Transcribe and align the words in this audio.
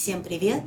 Всем 0.00 0.22
привет! 0.22 0.62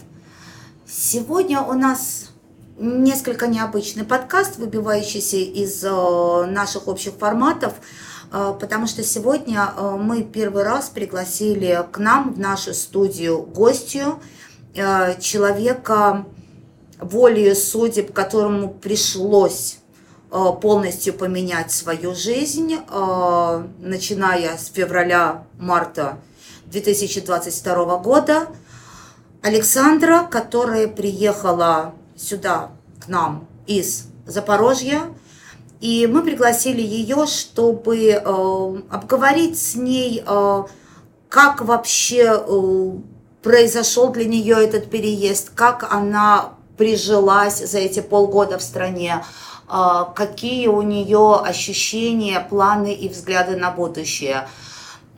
Сегодня 0.86 1.61
у 1.61 1.72
нас 1.72 2.31
несколько 2.78 3.48
необычный 3.48 4.04
подкаст, 4.04 4.58
выбивающийся 4.58 5.38
из 5.38 5.82
э, 5.86 6.46
наших 6.48 6.90
общих 6.90 7.14
форматов, 7.14 7.75
э, 8.33 8.54
потому 8.59 8.88
что 8.88 9.04
сегодня 9.04 9.71
э, 9.73 9.96
мы 9.97 10.23
первый 10.23 10.63
раз 10.63 10.89
пригласили 10.89 11.81
к 11.94 11.97
нам 11.97 12.33
в 12.33 12.39
нашу 12.39 12.73
студию 12.73 13.41
гостью 13.41 14.21
человека 14.73 16.25
волею 17.00 17.55
судеб, 17.55 18.11
которому 18.11 18.70
пришлось 18.70 19.77
полностью 20.29 21.13
поменять 21.13 21.71
свою 21.71 22.16
жизнь, 22.16 22.75
начиная 23.79 24.57
с 24.57 24.68
февраля-марта 24.68 26.20
2022 26.66 27.98
года. 27.98 28.48
Александра, 29.42 30.28
которая 30.30 30.88
приехала 30.88 31.95
сюда 32.16 32.70
к 33.04 33.08
нам 33.08 33.48
из 33.66 34.05
Запорожья, 34.27 35.02
и 35.80 36.05
мы 36.05 36.22
пригласили 36.22 36.81
ее, 36.81 37.26
чтобы 37.26 38.09
э, 38.09 38.20
обговорить 38.91 39.59
с 39.59 39.73
ней, 39.73 40.23
э, 40.23 40.64
как 41.27 41.62
вообще 41.62 42.40
э, 42.40 42.91
произошел 43.41 44.09
для 44.09 44.26
нее 44.26 44.64
этот 44.64 44.91
переезд, 44.91 45.50
как 45.55 45.92
она 45.92 46.53
прижилась 46.78 47.67
за 47.67 47.80
эти 47.80 48.00
полгода 48.00 48.59
в 48.59 48.62
стране, 48.62 49.26
э, 49.67 50.05
какие 50.16 50.67
у 50.67 50.84
нее 50.84 51.42
ощущения, 51.44 52.45
планы 52.48 52.94
и 52.94 53.09
взгляды 53.09 53.55
на 53.58 53.72
будущее– 53.72 54.48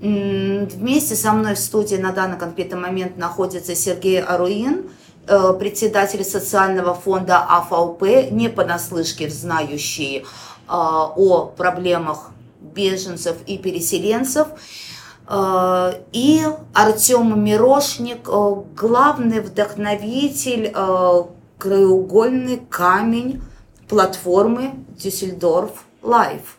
Вместе 0.04 1.16
со 1.16 1.32
мной 1.32 1.56
в 1.56 1.60
студии 1.60 1.96
на 1.96 2.12
данный 2.12 2.38
конкретный 2.38 2.78
момент 2.78 3.16
находится 3.16 3.74
Сергей 3.74 4.22
Аруин, 4.22 4.90
э, 5.28 5.54
председатель 5.58 6.26
социального 6.26 6.94
фонда 6.94 7.38
АФАУП, 7.38 8.02
не 8.32 8.50
понаслышке 8.50 9.30
знающий 9.30 10.18
э, 10.18 10.24
о 10.68 11.46
проблемах 11.56 12.32
беженцев 12.60 13.38
и 13.46 13.58
переселенцев. 13.58 14.50
Э, 15.30 15.94
и 16.12 16.44
Артем 16.74 17.42
Мирошник, 17.42 18.28
главный 18.28 19.40
вдохновитель, 19.40 20.74
краеугольный 21.58 22.58
камень 22.70 23.42
платформы 23.88 24.74
Дюссельдорф 25.02 25.86
Life. 26.02 26.58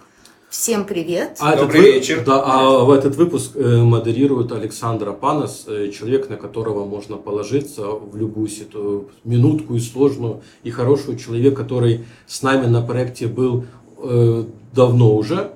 Всем 0.56 0.84
привет. 0.84 1.38
А 1.40 1.56
Добрый 1.56 1.80
этот, 1.80 1.94
вечер. 1.94 2.22
Да, 2.24 2.40
а 2.46 2.84
в 2.84 2.92
этот 2.92 3.16
выпуск 3.16 3.56
э, 3.56 3.82
модерирует 3.82 4.52
Александр 4.52 5.08
Апанос, 5.08 5.64
э, 5.66 5.90
человек, 5.90 6.30
на 6.30 6.36
которого 6.36 6.84
можно 6.84 7.16
положиться 7.16 7.82
в 7.82 8.16
любую 8.16 8.46
ситу, 8.46 9.10
минутку 9.24 9.74
и 9.74 9.80
сложную, 9.80 10.42
и 10.62 10.70
хорошую. 10.70 11.18
Человек, 11.18 11.56
который 11.56 12.04
с 12.28 12.40
нами 12.42 12.66
на 12.66 12.82
проекте 12.82 13.26
был 13.26 13.64
э, 13.98 14.44
давно 14.72 15.16
уже. 15.16 15.50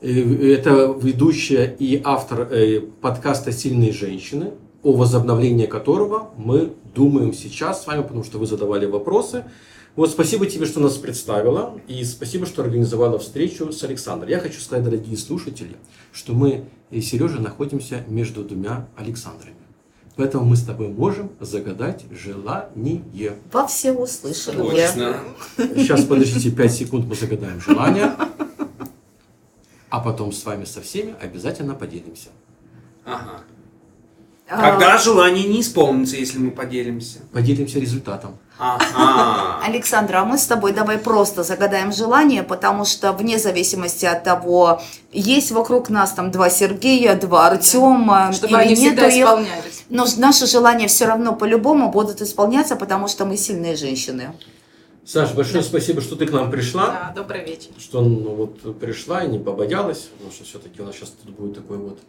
Это 0.00 0.92
ведущая 1.00 1.76
и 1.78 2.02
автор 2.02 2.50
подкаста 3.00 3.52
«Сильные 3.52 3.92
женщины», 3.92 4.54
о 4.82 4.92
возобновлении 4.92 5.66
которого 5.66 6.30
мы 6.36 6.72
думаем 6.96 7.32
сейчас 7.32 7.84
с 7.84 7.86
вами, 7.86 8.02
потому 8.02 8.24
что 8.24 8.38
вы 8.38 8.46
задавали 8.46 8.86
вопросы. 8.86 9.44
Вот 9.96 10.10
спасибо 10.10 10.44
тебе, 10.44 10.66
что 10.66 10.78
нас 10.78 10.98
представила, 10.98 11.80
и 11.88 12.04
спасибо, 12.04 12.44
что 12.44 12.62
организовала 12.62 13.18
встречу 13.18 13.72
с 13.72 13.82
Александром. 13.82 14.28
Я 14.28 14.40
хочу 14.40 14.60
сказать, 14.60 14.84
дорогие 14.84 15.16
слушатели, 15.16 15.76
что 16.12 16.34
мы 16.34 16.66
и 16.90 17.00
Сережа 17.00 17.40
находимся 17.40 18.04
между 18.06 18.44
двумя 18.44 18.88
Александрами. 18.94 19.56
Поэтому 20.14 20.44
мы 20.44 20.56
с 20.56 20.64
тобой 20.64 20.88
можем 20.88 21.30
загадать 21.40 22.04
желание. 22.10 23.38
Во 23.50 23.66
все 23.66 23.92
услышание. 23.92 24.86
Точно. 24.86 25.16
Сейчас, 25.56 26.04
подождите, 26.04 26.50
5 26.50 26.72
секунд, 26.72 27.06
мы 27.06 27.14
загадаем 27.14 27.58
желание. 27.60 28.12
А 29.88 30.00
потом 30.00 30.30
с 30.30 30.44
вами 30.44 30.64
со 30.66 30.82
всеми 30.82 31.14
обязательно 31.22 31.74
поделимся. 31.74 32.28
Ага. 33.06 33.40
Когда 34.46 34.96
а... 34.96 34.98
желание 34.98 35.46
не 35.48 35.62
исполнится, 35.62 36.16
если 36.16 36.38
мы 36.38 36.50
поделимся? 36.50 37.20
Поделимся 37.32 37.80
результатом. 37.80 38.38
Александра, 38.58 40.18
а 40.20 40.24
мы 40.24 40.38
с 40.38 40.46
тобой 40.46 40.72
давай 40.72 40.98
просто 40.98 41.42
загадаем 41.42 41.92
желание, 41.92 42.42
потому 42.42 42.84
что 42.84 43.12
вне 43.12 43.38
зависимости 43.38 44.06
от 44.06 44.24
того, 44.24 44.80
есть 45.12 45.50
вокруг 45.50 45.90
нас 45.90 46.12
там 46.12 46.30
два 46.30 46.48
Сергея, 46.48 47.16
два 47.16 47.48
Артема, 47.48 48.32
чтобы 48.32 48.56
они 48.56 48.74
всегда 48.74 49.08
исполнялись. 49.08 49.84
Но 49.90 50.06
наши 50.16 50.46
желания 50.46 50.88
все 50.88 51.06
равно 51.06 51.34
по-любому 51.34 51.90
будут 51.90 52.22
исполняться, 52.22 52.76
потому 52.76 53.08
что 53.08 53.24
мы 53.26 53.36
сильные 53.36 53.76
женщины. 53.76 54.32
Саша, 55.04 55.34
большое 55.34 55.62
да. 55.62 55.68
спасибо, 55.68 56.00
что 56.00 56.16
ты 56.16 56.26
к 56.26 56.32
нам 56.32 56.50
пришла. 56.50 56.86
Да, 56.86 57.12
добрый 57.14 57.44
вечер. 57.44 57.70
Что 57.78 58.00
ну, 58.00 58.34
вот 58.34 58.80
пришла 58.80 59.22
и 59.22 59.28
не 59.28 59.38
побоялась, 59.38 60.08
потому 60.14 60.32
что 60.32 60.44
все-таки 60.44 60.82
у 60.82 60.84
нас 60.84 60.96
сейчас 60.96 61.10
тут 61.10 61.32
будет 61.32 61.54
такой 61.54 61.76
вот 61.76 62.00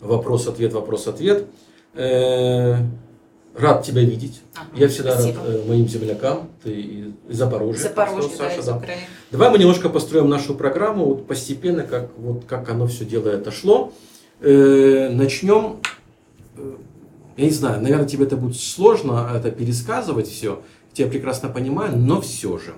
вопрос-ответ, 0.00 0.72
вопрос-ответ. 0.72 1.46
Э, 1.94 2.76
Рад 3.56 3.84
тебя 3.84 4.02
видеть. 4.02 4.42
Ага, 4.54 4.68
Я 4.74 4.88
всегда 4.88 5.14
спасибо. 5.14 5.38
рад 5.40 5.48
э, 5.48 5.64
моим 5.66 5.88
землякам. 5.88 6.50
Ты 6.62 6.72
из 7.28 7.36
Запорожья. 7.36 7.82
Запорожье, 7.84 8.30
да, 8.30 8.36
Саша, 8.36 8.60
из 8.60 8.66
да. 8.66 8.76
Украины. 8.76 9.02
Давай 9.30 9.50
мы 9.50 9.58
немножко 9.58 9.88
построим 9.88 10.28
нашу 10.28 10.54
программу 10.54 11.06
вот 11.06 11.26
постепенно, 11.26 11.84
как, 11.84 12.10
вот, 12.18 12.44
как 12.44 12.68
оно 12.68 12.86
все 12.86 13.06
дело 13.06 13.28
это 13.28 13.50
шло. 13.50 13.94
Э, 14.40 15.08
начнем. 15.10 15.78
Э, 16.58 16.74
я 17.38 17.44
не 17.46 17.50
знаю, 17.50 17.80
наверное, 17.80 18.06
тебе 18.06 18.24
это 18.24 18.36
будет 18.36 18.58
сложно 18.58 19.30
это 19.34 19.50
пересказывать 19.50 20.28
все. 20.28 20.62
Я 20.94 21.06
прекрасно 21.06 21.48
понимаю, 21.48 21.96
но 21.96 22.20
все 22.20 22.58
же. 22.58 22.74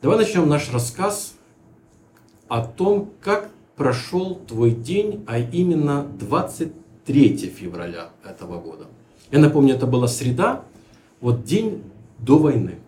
Давай 0.00 0.18
начнем 0.18 0.48
наш 0.48 0.72
рассказ 0.72 1.34
о 2.48 2.64
том, 2.64 3.12
как 3.20 3.50
прошел 3.76 4.34
твой 4.34 4.72
день, 4.72 5.24
а 5.28 5.38
именно 5.38 6.06
23 6.18 7.36
февраля 7.56 8.10
этого 8.24 8.60
года. 8.60 8.86
Я 9.32 9.38
напомню, 9.38 9.74
это 9.74 9.86
была 9.86 10.08
среда, 10.08 10.62
вот 11.22 11.44
день 11.44 11.82
до 12.18 12.36
войны. 12.36 12.78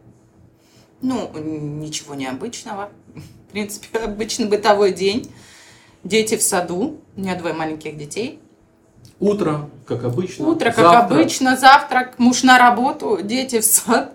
Ну, 1.01 1.31
ничего 1.39 2.15
необычного. 2.15 2.91
В 3.49 3.53
принципе, 3.53 3.99
обычный 4.05 4.47
бытовой 4.47 4.93
день. 4.93 5.31
Дети 6.05 6.37
в 6.37 6.43
саду. 6.43 7.01
У 7.17 7.21
меня 7.21 7.35
двое 7.35 7.55
маленьких 7.55 7.97
детей. 7.97 8.39
Утро, 9.21 9.71
как 9.87 10.05
обычно. 10.05 10.47
Утро, 10.47 10.67
как 10.67 10.77
завтрак. 10.85 11.11
обычно. 11.11 11.57
Завтрак, 11.57 12.19
муж 12.19 12.43
на 12.43 12.59
работу, 12.59 13.21
дети 13.23 13.61
в 13.61 13.65
сад. 13.65 14.14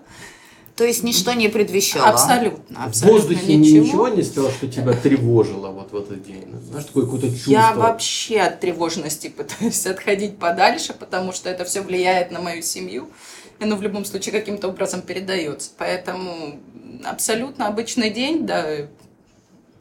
То 0.80 0.86
есть 0.86 1.02
ничто 1.02 1.34
не 1.34 1.48
предвещало? 1.48 2.06
Абсолютно, 2.06 2.84
абсолютно 2.86 3.18
В 3.18 3.20
воздухе 3.20 3.54
ничего, 3.54 3.84
ничего 3.84 4.08
не 4.08 4.22
сказал, 4.22 4.50
что 4.50 4.66
тебя 4.66 4.94
тревожило 4.94 5.68
вот 5.68 5.92
в 5.92 5.94
этот 5.94 6.24
день? 6.24 6.46
Знаешь, 6.70 6.86
такое 6.86 7.04
какое-то 7.04 7.28
чувство? 7.28 7.50
Я 7.50 7.74
вообще 7.74 8.38
от 8.38 8.60
тревожности 8.60 9.28
пытаюсь 9.28 9.86
отходить 9.86 10.38
подальше, 10.38 10.94
потому 10.98 11.34
что 11.34 11.50
это 11.50 11.66
все 11.66 11.82
влияет 11.82 12.30
на 12.30 12.40
мою 12.40 12.62
семью. 12.62 13.10
И 13.58 13.64
оно 13.64 13.76
в 13.76 13.82
любом 13.82 14.06
случае 14.06 14.32
каким-то 14.32 14.68
образом 14.68 15.02
передается. 15.02 15.68
Поэтому 15.76 16.58
абсолютно 17.04 17.66
обычный 17.66 18.08
день, 18.08 18.46
да. 18.46 18.64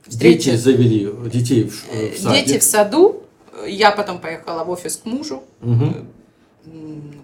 Встреча. 0.06 0.52
Дети 0.52 0.56
завели 0.58 1.10
детей 1.32 1.64
в, 1.64 1.76
в 1.94 2.20
саде. 2.20 2.44
Дети 2.44 2.60
в 2.60 2.64
саду. 2.64 3.24
Я 3.66 3.92
потом 3.92 4.20
поехала 4.20 4.66
в 4.66 4.70
офис 4.70 4.98
к 4.98 5.06
мужу. 5.06 5.44
Угу 5.62 5.94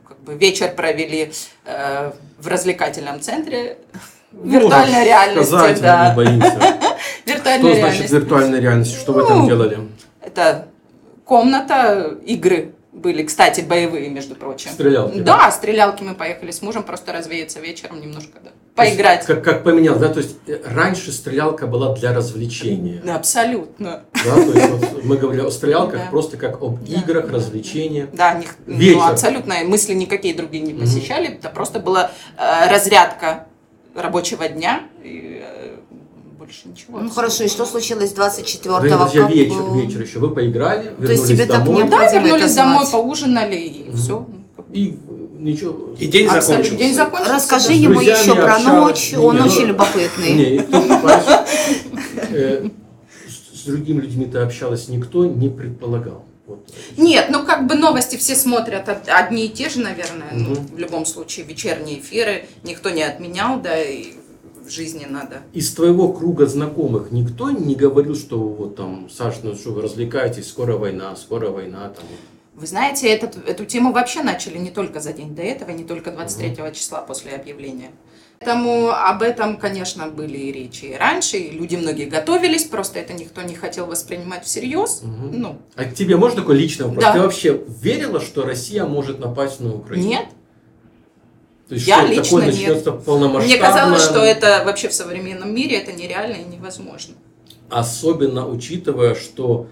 как 0.08 0.20
бы 0.22 0.36
вечер 0.36 0.72
провели 0.76 1.32
э, 1.66 2.12
в 2.38 2.48
развлекательном 2.48 3.22
центре 3.22 3.78
виртуальной 4.32 5.00
ну, 5.00 5.06
реальности. 5.06 5.50
Сказать, 5.50 5.82
да. 5.82 6.10
не 6.10 6.16
боимся. 6.16 6.60
Виртуальная 7.26 7.72
Что 7.72 7.80
значит 7.80 8.12
виртуальная 8.12 8.60
реальность? 8.60 9.00
Что 9.00 9.14
ну, 9.14 9.20
вы 9.20 9.28
там 9.28 9.40
ну, 9.40 9.48
делали? 9.48 9.80
Это 10.22 10.68
комната 11.24 12.18
игры 12.26 12.75
были, 12.96 13.24
кстати, 13.24 13.62
боевые, 13.62 14.10
между 14.10 14.36
прочим. 14.36 14.72
Стрелялки? 14.72 15.20
Да, 15.20 15.38
да, 15.38 15.52
стрелялки 15.52 16.02
мы 16.02 16.16
поехали 16.16 16.52
с 16.52 16.62
мужем 16.62 16.84
просто 16.84 17.12
развеяться 17.12 17.60
вечером 17.60 18.02
немножко, 18.02 18.40
да. 18.44 18.52
Поиграть. 18.74 19.20
Есть, 19.20 19.28
как, 19.28 19.44
как 19.44 19.64
поменял, 19.64 19.98
да? 19.98 20.10
То 20.10 20.20
есть 20.20 20.36
э, 20.48 20.62
раньше 20.66 21.12
стрелялка 21.14 21.66
была 21.66 21.94
для 21.94 22.14
развлечения. 22.14 23.02
Абсолютно. 23.10 24.04
Да, 24.14 24.36
то 24.36 24.52
есть 24.52 24.70
вот 24.70 25.04
мы 25.04 25.18
говорили 25.18 25.46
о 25.46 25.52
стрелялках 25.52 26.00
да. 26.00 26.10
просто 26.10 26.36
как 26.36 26.62
об 26.62 26.84
да. 26.84 27.00
играх, 27.00 27.30
развлечения. 27.32 28.10
Да, 28.12 28.34
них, 28.34 28.56
ну, 28.66 29.02
абсолютно 29.02 29.56
мысли 29.64 29.94
никакие 29.94 30.34
другие 30.34 30.64
не 30.64 30.74
посещали. 30.74 31.30
Mm-hmm. 31.30 31.40
Это 31.40 31.50
просто 31.50 31.80
была 31.80 32.12
э, 32.38 32.70
разрядка 32.70 33.48
рабочего 33.96 34.48
дня. 34.50 34.84
И, 35.04 35.42
э, 35.42 35.55
больше 36.46 36.68
ничего. 36.68 37.00
Ну 37.00 37.10
хорошо, 37.10 37.44
и 37.44 37.48
что 37.48 37.66
случилось 37.66 38.14
24-го? 38.14 38.80
Друзья, 38.80 39.28
вечер, 39.28 39.74
вечер 39.74 40.02
еще. 40.02 40.20
Вы 40.20 40.30
поиграли, 40.30 40.94
вернулись 40.98 41.08
То 41.08 41.12
есть 41.14 41.28
тебе 41.28 41.46
домой? 41.46 41.78
Так 41.78 41.86
не 41.86 41.90
да, 41.90 42.14
вернулись 42.14 42.56
домой, 42.56 42.86
поужинали 42.92 43.56
и 43.56 43.84
mm-hmm. 43.84 43.96
все. 43.96 44.28
И 44.72 45.00
ничего. 45.40 45.96
И 46.00 46.08
день 46.08 46.30
закончился. 46.30 46.76
День 46.76 46.94
закончился. 46.94 47.34
Расскажи 47.34 47.68
да. 47.70 47.74
ему 47.74 48.02
еще 48.02 48.36
про 48.36 48.60
ночь, 48.60 49.14
он 49.14 49.38
не, 49.38 49.42
очень 49.42 49.66
любопытный. 49.66 50.34
Не, 50.34 50.66
э, 52.32 52.70
с 53.54 53.64
другими 53.66 54.02
людьми 54.02 54.26
ты 54.26 54.40
общалась, 54.40 54.88
никто 54.90 55.26
не 55.26 55.50
предполагал, 55.50 56.26
Вот. 56.46 56.68
Нет, 56.98 57.28
ну 57.32 57.44
как 57.44 57.66
бы 57.66 57.74
новости 57.76 58.18
все 58.18 58.36
смотрят 58.36 58.88
од- 58.88 59.08
одни 59.08 59.46
и 59.46 59.50
те 59.50 59.70
же, 59.70 59.80
наверное. 59.80 60.32
Ну, 60.34 60.52
Мгм. 60.52 60.68
в 60.76 60.78
любом 60.78 61.06
случае, 61.06 61.46
вечерние 61.46 62.00
эфиры 62.00 62.46
никто 62.64 62.92
не 62.92 63.02
отменял, 63.02 63.60
да, 63.60 63.82
и 63.82 64.14
в 64.66 64.70
жизни 64.70 65.06
надо. 65.10 65.42
Из 65.54 65.74
твоего 65.74 66.12
круга 66.12 66.46
знакомых 66.48 67.12
никто 67.12 67.52
не 67.52 67.76
говорил, 67.76 68.16
что 68.16 68.40
вот 68.40 68.76
там, 68.76 69.10
Саш, 69.10 69.36
ну 69.44 69.56
что 69.56 69.72
вы 69.72 69.82
развлекаетесь, 69.82 70.50
скоро 70.50 70.78
война, 70.78 71.16
скоро 71.16 71.50
война, 71.50 71.90
там. 71.90 72.06
Вы 72.56 72.68
знаете, 72.68 73.08
этот, 73.08 73.38
эту 73.48 73.66
тему 73.66 73.92
вообще 73.92 74.24
начали 74.24 74.58
не 74.58 74.72
только 74.72 75.02
за 75.02 75.12
день 75.12 75.36
до 75.36 75.42
этого, 75.42 75.72
не 75.72 75.84
только 75.84 76.12
23 76.12 76.74
числа 76.74 77.02
после 77.02 77.34
объявления. 77.34 77.92
Поэтому 78.40 78.90
об 78.90 79.22
этом, 79.22 79.58
конечно, 79.58 80.08
были 80.08 80.38
и 80.38 80.52
речи 80.52 80.86
и 80.86 80.96
раньше, 80.96 81.38
и 81.38 81.52
люди 81.52 81.76
многие 81.76 82.06
готовились, 82.06 82.66
просто 82.66 83.00
это 83.00 83.14
никто 83.14 83.42
не 83.42 83.56
хотел 83.56 83.86
воспринимать 83.86 84.44
всерьез. 84.46 85.02
Мгм. 85.04 85.42
Ну, 85.42 85.58
А 85.76 85.86
к 85.86 85.94
тебе 85.94 86.18
можно 86.18 86.42
такой 86.42 86.58
личный 86.58 86.86
вопрос? 86.86 87.04
Да. 87.04 87.14
Ты 87.14 87.20
вообще 87.20 87.62
верила, 87.82 88.20
что 88.20 88.44
Россия 88.44 88.86
может 88.86 89.20
напасть 89.20 89.60
на 89.60 89.74
Украину? 89.76 90.08
нет. 90.08 90.26
То 91.68 91.76
есть 91.76 91.88
Я 91.88 92.02
что, 92.02 92.08
лично 92.08 92.40
такое 92.42 92.52
нет. 92.52 92.84
полномасштабное? 93.06 93.46
Мне 93.46 93.58
казалось, 93.58 94.04
что 94.04 94.20
это 94.24 94.64
вообще 94.66 94.88
в 94.90 94.94
современном 94.94 95.54
мире 95.54 95.78
это 95.78 95.94
нереально 95.94 96.36
и 96.36 96.44
невозможно. 96.44 97.16
Особенно 97.70 98.48
учитывая, 98.48 99.16
что, 99.16 99.68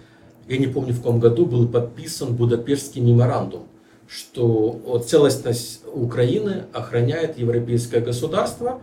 я 0.48 0.58
не 0.58 0.66
помню 0.68 0.94
в 0.94 0.98
каком 0.98 1.20
году, 1.20 1.46
был 1.46 1.68
подписан 1.68 2.34
Будапештский 2.36 3.02
меморандум, 3.02 3.68
что 4.08 5.04
целостность 5.08 5.82
Украины 5.94 6.66
охраняет 6.74 7.38
европейское 7.38 8.02
государство. 8.02 8.82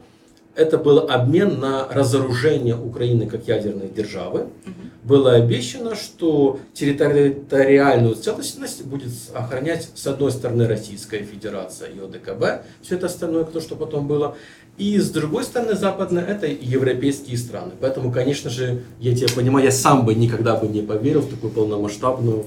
Это 0.57 0.79
был 0.79 0.99
обмен 1.11 1.61
на 1.61 1.87
разоружение 1.89 2.77
Украины 2.77 3.27
как 3.27 3.47
ядерной 3.49 3.89
державы. 3.89 4.49
Было 5.05 5.33
обещано, 5.33 5.95
что 5.95 6.59
территориальную 6.75 8.15
целостность 8.17 8.85
будет 8.85 9.11
охранять 9.35 9.89
с 9.95 10.07
одной 10.07 10.31
стороны 10.33 10.67
Российская 10.67 11.23
Федерация 11.23 11.89
и 11.89 11.99
ОДКБ, 11.99 12.65
все 12.83 12.97
это 12.97 13.07
остальное, 13.07 13.45
то, 13.45 13.61
что 13.61 13.77
потом 13.77 14.07
было, 14.07 14.37
и 14.77 14.99
с 14.99 15.11
другой 15.11 15.45
стороны 15.45 15.75
западная 15.75 16.25
это 16.25 16.47
европейские 16.47 17.39
страны. 17.39 17.73
Поэтому, 17.81 18.13
конечно 18.13 18.51
же, 18.51 18.83
я 18.99 19.15
тебя 19.15 19.29
понимаю, 19.35 19.65
я 19.67 19.73
сам 19.73 20.05
бы 20.05 20.15
никогда 20.15 20.57
бы 20.57 20.67
не 20.69 20.83
поверил 20.83 21.21
в 21.21 21.31
такую 21.31 21.53
полномасштабную 21.53 22.47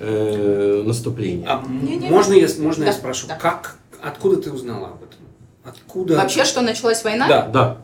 э, 0.00 0.82
наступление. 0.84 1.46
А 1.46 1.62
м- 1.64 1.84
Не-не-не. 1.84 2.10
можно 2.10 2.32
я, 2.34 2.48
можно 2.58 2.82
я 2.84 2.90
Да, 2.90 2.96
спрошу, 2.96 3.26
да. 3.28 3.36
как, 3.36 3.76
откуда 4.02 4.36
ты 4.42 4.50
узнала 4.50 4.88
об 4.88 5.02
этом? 5.02 5.21
Откуда? 5.64 6.16
Вообще, 6.16 6.44
что 6.44 6.60
началась 6.60 7.04
война? 7.04 7.28
Да. 7.28 7.42
Да, 7.46 7.78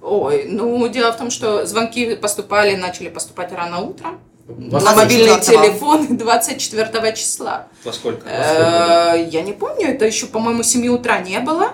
Ой, 0.00 0.44
ну 0.48 0.86
дело 0.88 1.12
в 1.12 1.16
том, 1.16 1.30
что 1.30 1.66
звонки 1.66 2.14
поступали, 2.16 2.76
начали 2.76 3.08
поступать 3.08 3.52
рано 3.52 3.80
утром. 3.80 4.20
Вас 4.46 4.82
на 4.82 4.94
мобильный 4.94 5.34
24-го. 5.34 5.40
телефон 5.40 6.06
24 6.16 7.12
числа. 7.14 7.66
Во 7.84 7.92
сколько? 7.92 8.26
Э, 8.28 9.26
Я 9.28 9.42
не 9.42 9.52
помню, 9.52 9.88
это 9.88 10.06
еще, 10.06 10.26
по-моему, 10.26 10.62
7 10.62 10.88
утра 10.88 11.18
не 11.18 11.38
было. 11.40 11.72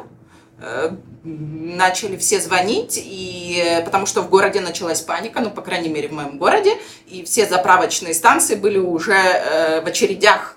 Э, 0.61 0.91
Начали 1.27 2.19
все 2.19 2.39
звонить, 2.39 3.01
и, 3.03 3.81
потому 3.87 4.05
что 4.05 4.21
в 4.21 4.29
городе 4.29 4.61
началась 4.61 5.01
паника, 5.01 5.41
ну, 5.41 5.51
по 5.51 5.62
крайней 5.62 5.89
мере, 5.89 6.09
в 6.09 6.12
моем 6.12 6.37
городе, 6.37 6.77
и 7.06 7.25
все 7.25 7.47
заправочные 7.47 8.12
станции 8.12 8.56
были 8.56 8.77
уже 8.77 9.15
э, 9.15 9.81
в 9.81 9.87
очередях. 9.87 10.56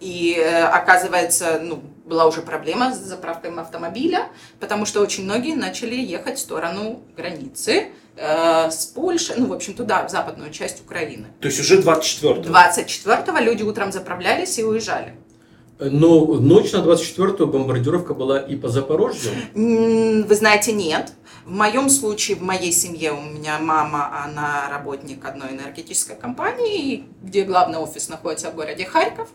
И 0.00 0.34
оказывается, 0.72 1.58
ну, 1.60 1.82
была 2.08 2.26
уже 2.26 2.42
проблема 2.42 2.94
с 2.94 2.98
заправкой 2.98 3.54
автомобиля, 3.54 4.28
потому 4.60 4.86
что 4.86 5.00
очень 5.00 5.24
многие 5.24 5.54
начали 5.54 5.94
ехать 5.94 6.38
в 6.38 6.40
сторону 6.40 7.02
границы 7.16 7.88
э, 8.16 8.70
с 8.70 8.86
Польши, 8.86 9.34
ну, 9.36 9.46
в 9.46 9.52
общем, 9.52 9.74
туда, 9.74 10.06
в 10.06 10.10
западную 10.10 10.50
часть 10.50 10.80
Украины. 10.80 11.26
То 11.40 11.48
есть 11.48 11.60
уже 11.60 11.80
24 11.80 12.40
24-го 12.40 13.38
люди 13.38 13.62
утром 13.62 13.92
заправлялись 13.92 14.58
и 14.58 14.64
уезжали. 14.64 15.14
Но 15.78 16.24
ночь 16.24 16.72
на 16.72 16.78
24-ю 16.78 17.46
бомбардировка 17.46 18.12
была 18.12 18.40
и 18.40 18.56
по 18.56 18.68
Запорожью. 18.68 19.30
Вы 19.54 20.34
знаете, 20.34 20.72
нет. 20.72 21.12
В 21.44 21.52
моем 21.52 21.88
случае, 21.88 22.36
в 22.36 22.42
моей 22.42 22.72
семье 22.72 23.12
у 23.12 23.20
меня 23.20 23.58
мама, 23.58 24.24
она 24.24 24.68
работник 24.70 25.24
одной 25.24 25.50
энергетической 25.50 26.16
компании, 26.16 27.04
где 27.22 27.44
главный 27.44 27.78
офис 27.78 28.08
находится 28.08 28.50
в 28.50 28.54
городе 28.54 28.84
Харьков. 28.84 29.28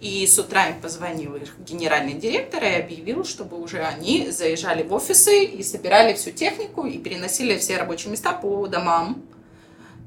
И 0.00 0.26
с 0.26 0.38
утра 0.38 0.68
им 0.68 0.80
позвонил 0.80 1.34
их 1.36 1.58
генеральный 1.58 2.14
директор 2.14 2.64
и 2.64 2.80
объявил, 2.80 3.24
чтобы 3.24 3.60
уже 3.60 3.82
они 3.82 4.30
заезжали 4.30 4.82
в 4.82 4.94
офисы 4.94 5.44
и 5.44 5.62
собирали 5.62 6.14
всю 6.14 6.30
технику 6.30 6.86
и 6.86 6.96
переносили 6.96 7.58
все 7.58 7.76
рабочие 7.76 8.10
места 8.10 8.32
по 8.32 8.66
домам. 8.66 9.22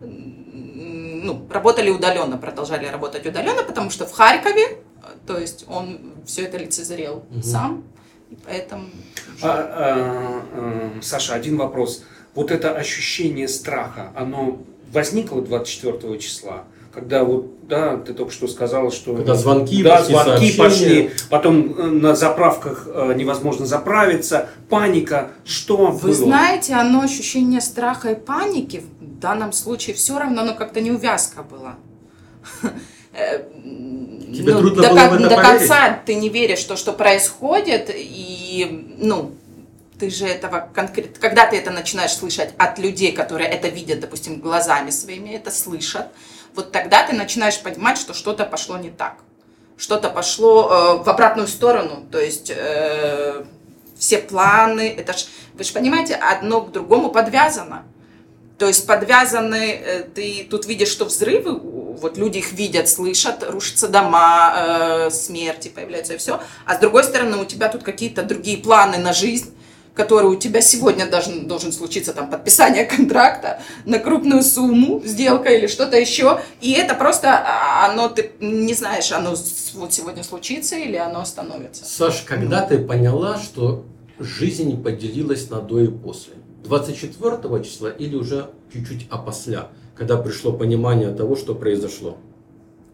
Ну, 0.02 1.48
работали 1.50 1.92
удаленно, 1.92 2.38
продолжали 2.38 2.88
работать 2.88 3.26
удаленно, 3.28 3.64
потому 3.64 3.92
что 3.92 4.06
в 4.08 4.12
Харькове, 4.12 4.80
то 5.28 5.38
есть 5.38 5.66
он 5.68 6.00
все 6.26 6.44
это 6.46 6.58
лицезрел 6.58 7.24
Мгм. 7.30 7.44
сам, 7.44 7.84
и 8.32 8.38
поэтому... 8.44 8.88
А, 9.42 9.48
а, 9.48 10.44
а, 10.54 11.02
Саша, 11.02 11.36
один 11.36 11.58
вопрос. 11.58 12.04
Вот 12.34 12.50
это 12.50 12.76
ощущение 12.76 13.48
страха, 13.48 14.12
оно 14.16 14.64
возникло 14.92 15.42
24 15.42 16.18
числа? 16.18 16.66
Когда 16.94 17.24
вот, 17.24 17.68
да, 17.68 17.98
ты 17.98 18.14
только 18.14 18.32
что 18.32 18.48
сказала, 18.48 18.92
что... 18.92 19.16
Когда 19.16 19.34
звонки 19.34 19.82
да, 19.82 19.98
пошли, 19.98 20.14
звонки 20.14 20.52
сообщения. 20.52 20.58
пошли, 20.58 21.12
потом 21.30 21.74
э, 21.76 21.84
на 21.88 22.16
заправках 22.16 22.88
э, 22.88 23.14
невозможно 23.16 23.66
заправиться, 23.66 24.50
паника, 24.70 25.32
что 25.44 25.88
Вы 25.88 26.10
было? 26.10 26.14
знаете, 26.14 26.74
оно 26.74 27.02
ощущение 27.02 27.62
страха 27.62 28.12
и 28.12 28.16
паники 28.16 28.84
в 29.02 29.20
данном 29.20 29.54
случае 29.54 29.96
все 29.96 30.20
равно, 30.20 30.42
оно 30.42 30.54
как-то 30.54 30.82
неувязка 30.82 31.44
была. 31.44 31.76
Э, 33.16 33.44
Тебе 34.34 34.56
ну, 34.56 34.62
трудно 34.62 34.82
до, 34.82 34.90
было 34.90 35.00
это 35.00 35.30
до 35.30 35.36
поверить? 35.36 35.44
конца 35.60 36.00
ты 36.04 36.16
не 36.16 36.30
веришь, 36.30 36.58
что, 36.58 36.76
что 36.76 36.94
происходит, 36.94 37.92
и, 37.94 38.96
ну, 38.98 39.34
ты 40.00 40.10
же 40.10 40.26
этого 40.26 40.68
конкретно... 40.74 41.22
Когда 41.22 41.46
ты 41.46 41.58
это 41.58 41.70
начинаешь 41.70 42.14
слышать 42.14 42.50
от 42.58 42.80
людей, 42.80 43.12
которые 43.12 43.50
это 43.52 43.68
видят, 43.68 44.00
допустим, 44.00 44.40
глазами 44.40 44.90
своими, 44.90 45.30
это 45.30 45.52
слышат, 45.52 46.08
вот 46.56 46.72
тогда 46.72 47.06
ты 47.06 47.16
начинаешь 47.16 47.60
понимать, 47.62 47.98
что 47.98 48.14
что-то 48.14 48.46
пошло 48.46 48.78
не 48.78 48.90
так. 48.90 49.16
Что-то 49.78 50.10
пошло 50.10 51.00
э, 51.00 51.04
в 51.04 51.10
обратную 51.10 51.48
сторону. 51.48 52.06
То 52.12 52.20
есть 52.20 52.52
э, 52.56 53.44
все 53.98 54.20
планы, 54.20 54.94
это 54.96 55.14
ж, 55.14 55.26
вы 55.54 55.64
же 55.64 55.74
понимаете, 55.74 56.16
одно 56.16 56.62
к 56.62 56.72
другому 56.72 57.10
подвязано. 57.10 57.86
То 58.58 58.68
есть 58.68 58.86
подвязаны, 58.86 59.72
э, 59.74 60.04
ты 60.04 60.48
тут 60.50 60.68
видишь, 60.68 60.90
что 60.90 61.06
взрывы, 61.06 61.60
вот 61.60 62.18
люди 62.18 62.38
их 62.38 62.54
видят, 62.54 62.88
слышат, 62.88 63.44
рушатся 63.50 63.88
дома, 63.88 64.54
э, 64.56 65.10
смерти 65.10 65.70
появляются 65.70 66.14
и 66.14 66.18
все. 66.18 66.40
А 66.66 66.76
с 66.76 66.80
другой 66.80 67.04
стороны, 67.04 67.38
у 67.38 67.46
тебя 67.46 67.68
тут 67.70 67.84
какие-то 67.84 68.24
другие 68.24 68.58
планы 68.58 68.98
на 68.98 69.12
жизнь, 69.12 69.54
которые 69.94 70.32
у 70.32 70.36
тебя 70.36 70.62
сегодня 70.62 71.10
должен, 71.10 71.48
должен 71.48 71.72
случиться, 71.72 72.14
там, 72.14 72.30
подписание 72.30 72.86
контракта 72.98 73.62
на 73.86 74.00
крупную 74.00 74.44
сумму, 74.44 75.02
сделка 75.06 75.50
или 75.50 75.68
что-то 75.68 75.98
еще. 75.98 76.40
И 76.62 76.72
это 76.72 76.96
просто, 76.96 77.30
а, 77.30 77.92
оно, 77.92 78.10
ты 78.10 78.32
не 78.40 78.74
знаешь, 78.74 79.12
оно 79.12 79.36
вот 79.76 79.94
сегодня 79.94 80.24
случится 80.24 80.76
или 80.76 80.96
оно 80.96 81.22
остановится. 81.22 81.86
Саш, 81.86 82.22
когда 82.22 82.62
ты 82.62 82.80
поняла, 82.80 83.40
что 83.40 83.86
жизнь 84.20 84.82
поделилась 84.82 85.50
на 85.50 85.60
до 85.60 85.80
и 85.80 85.88
после? 85.88 86.34
24 86.64 87.64
числа 87.64 87.90
или 87.90 88.16
уже 88.16 88.50
чуть-чуть 88.72 89.08
опосля, 89.10 89.68
когда 89.96 90.18
пришло 90.18 90.54
понимание 90.54 91.14
того, 91.14 91.36
что 91.36 91.56
произошло? 91.56 92.18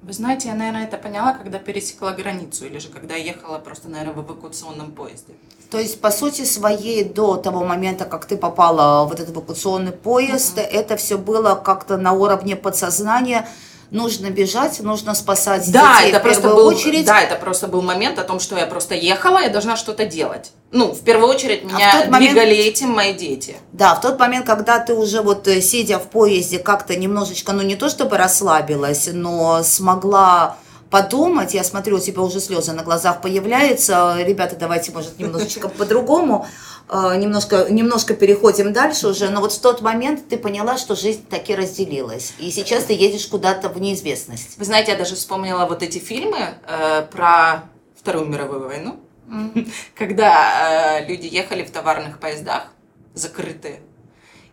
Вы 0.09 0.15
знаете, 0.15 0.47
я, 0.47 0.55
наверное, 0.55 0.85
это 0.85 0.97
поняла, 0.97 1.33
когда 1.33 1.59
пересекла 1.59 2.13
границу, 2.13 2.65
или 2.65 2.79
же 2.79 2.87
когда 2.87 3.13
ехала 3.13 3.59
просто, 3.59 3.89
наверное, 3.89 4.15
в 4.15 4.25
эвакуационном 4.25 4.91
поезде. 4.91 5.33
То 5.69 5.77
есть, 5.77 6.01
по 6.01 6.09
сути 6.09 6.45
своей, 6.45 7.03
до 7.03 7.35
того 7.35 7.63
момента, 7.63 8.05
как 8.05 8.25
ты 8.25 8.35
попала 8.35 9.05
в 9.05 9.13
этот 9.13 9.29
эвакуационный 9.29 9.91
поезд, 9.91 10.57
это 10.57 10.97
все 10.97 11.19
было 11.19 11.53
как-то 11.53 11.97
на 11.97 12.13
уровне 12.13 12.55
подсознания. 12.55 13.47
Нужно 13.91 14.29
бежать, 14.29 14.79
нужно 14.81 15.15
спасать 15.15 15.71
Да, 15.71 15.95
детей 15.97 16.09
это 16.11 16.19
в 16.19 16.21
просто 16.23 16.41
первую 16.43 16.63
был, 16.63 16.67
очередь. 16.67 17.05
да, 17.05 17.21
это 17.21 17.35
просто 17.35 17.67
был 17.67 17.81
момент 17.81 18.19
о 18.19 18.23
том, 18.23 18.39
что 18.39 18.55
я 18.55 18.67
просто 18.67 18.93
ехала, 18.93 19.39
я 19.39 19.49
должна 19.49 19.75
что-то 19.75 20.05
делать. 20.05 20.51
Ну, 20.71 20.91
в 20.93 20.99
первую 21.01 21.27
очередь 21.27 21.63
меня 21.63 21.89
А 21.93 22.01
тот 22.01 22.09
момент- 22.11 22.33
двигали 22.33 22.55
этим 22.55 22.89
мои 22.91 23.13
дети. 23.13 23.55
Да, 23.73 23.95
в 23.95 24.01
тот 24.01 24.19
момент, 24.19 24.45
когда 24.45 24.77
ты 24.77 24.93
уже 24.93 25.21
вот 25.23 25.47
э, 25.47 25.59
сидя 25.61 25.97
в 25.97 26.03
поезде 26.03 26.59
как-то 26.59 26.95
немножечко, 26.95 27.51
ну 27.53 27.63
не 27.63 27.75
то 27.75 27.89
чтобы 27.89 28.17
расслабилась, 28.17 29.09
но 29.11 29.63
смогла 29.63 30.57
подумать, 30.89 31.53
я 31.53 31.63
смотрю, 31.63 31.97
у 31.97 31.99
тебя 31.99 32.21
уже 32.21 32.39
слезы 32.39 32.73
на 32.73 32.83
глазах 32.83 33.21
появляются, 33.21 34.17
ребята, 34.19 34.55
давайте, 34.55 34.91
может, 34.91 35.19
немножечко 35.19 35.67
по-другому, 35.69 36.47
э, 36.89 37.15
немножко, 37.17 37.67
немножко 37.69 38.13
переходим 38.15 38.73
дальше 38.73 39.07
уже, 39.07 39.29
но 39.29 39.41
вот 39.41 39.53
в 39.53 39.61
тот 39.61 39.81
момент 39.81 40.27
ты 40.27 40.37
поняла, 40.37 40.77
что 40.77 40.95
жизнь 40.95 41.25
таки 41.27 41.55
разделилась, 41.55 42.33
и 42.39 42.49
сейчас 42.51 42.85
ты 42.85 42.93
едешь 42.93 43.27
куда-то 43.27 43.69
в 43.69 43.79
неизвестность. 43.79 44.57
Вы 44.57 44.65
знаете, 44.65 44.91
я 44.91 44.97
даже 44.97 45.15
вспомнила 45.15 45.65
вот 45.65 45.83
эти 45.83 45.99
фильмы 45.99 46.39
э, 46.67 47.05
про 47.11 47.63
Вторую 47.99 48.27
мировую 48.27 48.65
войну, 48.65 48.99
когда 49.95 50.99
э, 50.99 51.07
люди 51.07 51.27
ехали 51.27 51.63
в 51.63 51.71
товарных 51.71 52.19
поездах, 52.19 52.67
закрытые. 53.13 53.81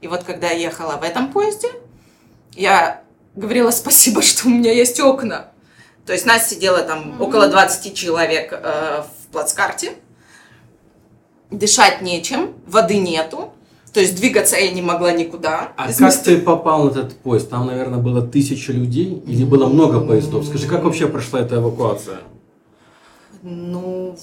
И 0.00 0.08
вот 0.08 0.24
когда 0.24 0.50
я 0.50 0.58
ехала 0.58 0.96
в 0.96 1.02
этом 1.02 1.32
поезде, 1.32 1.68
я 2.52 3.02
говорила 3.34 3.70
спасибо, 3.70 4.22
что 4.22 4.48
у 4.48 4.50
меня 4.50 4.72
есть 4.72 5.00
окна. 5.00 5.50
То 6.06 6.12
есть 6.12 6.24
нас 6.24 6.48
сидело 6.48 6.82
там 6.82 7.20
около 7.20 7.48
20 7.48 7.94
человек 7.94 8.52
э, 8.52 9.02
в 9.02 9.32
плацкарте. 9.32 9.94
Дышать 11.50 12.00
нечем, 12.00 12.54
воды 12.66 12.98
нету. 12.98 13.52
То 13.92 14.00
есть 14.00 14.14
двигаться 14.14 14.56
я 14.56 14.70
не 14.70 14.82
могла 14.82 15.10
никуда. 15.12 15.72
А 15.76 15.88
как 15.88 16.00
места- 16.00 16.24
ты 16.24 16.38
попал 16.38 16.84
на 16.84 16.90
этот 16.90 17.16
поезд? 17.16 17.50
Там, 17.50 17.66
наверное, 17.66 17.98
было 17.98 18.22
тысяча 18.22 18.72
людей 18.72 19.22
или 19.26 19.44
было 19.44 19.66
много 19.66 20.00
поездов? 20.00 20.44
Скажи, 20.46 20.68
как 20.68 20.84
вообще 20.84 21.08
прошла 21.08 21.40
эта 21.40 21.56
эвакуация? 21.56 22.18
Ну, 23.42 24.16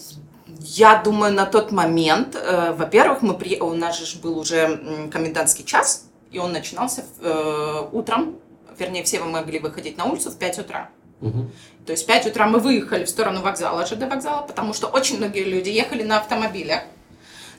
я 0.59 1.01
думаю, 1.03 1.33
на 1.33 1.45
тот 1.45 1.71
момент, 1.71 2.35
э, 2.35 2.73
во-первых, 2.77 3.21
мы 3.21 3.33
при... 3.33 3.59
у 3.59 3.73
нас 3.73 3.99
же 3.99 4.19
был 4.19 4.37
уже 4.37 5.09
комендантский 5.11 5.65
час, 5.65 6.05
и 6.31 6.39
он 6.39 6.53
начинался 6.53 7.03
э, 7.21 7.81
утром. 7.91 8.35
Вернее, 8.79 9.03
все 9.03 9.19
мы 9.19 9.31
могли 9.31 9.59
выходить 9.59 9.97
на 9.97 10.05
улицу 10.05 10.29
в 10.31 10.37
5 10.37 10.59
утра. 10.59 10.89
Мгм. 11.23 11.51
То 11.85 11.91
есть 11.91 12.03
в 12.03 12.07
5 12.07 12.27
утра 12.27 12.47
мы 12.47 12.59
выехали 12.59 13.05
в 13.05 13.09
сторону 13.09 13.41
вокзала, 13.41 13.85
ЖД 13.85 14.03
вокзала, 14.09 14.41
потому 14.41 14.73
что 14.73 14.87
очень 14.87 15.17
многие 15.17 15.43
люди 15.43 15.69
ехали 15.69 16.03
на 16.03 16.17
автомобилях. 16.17 16.81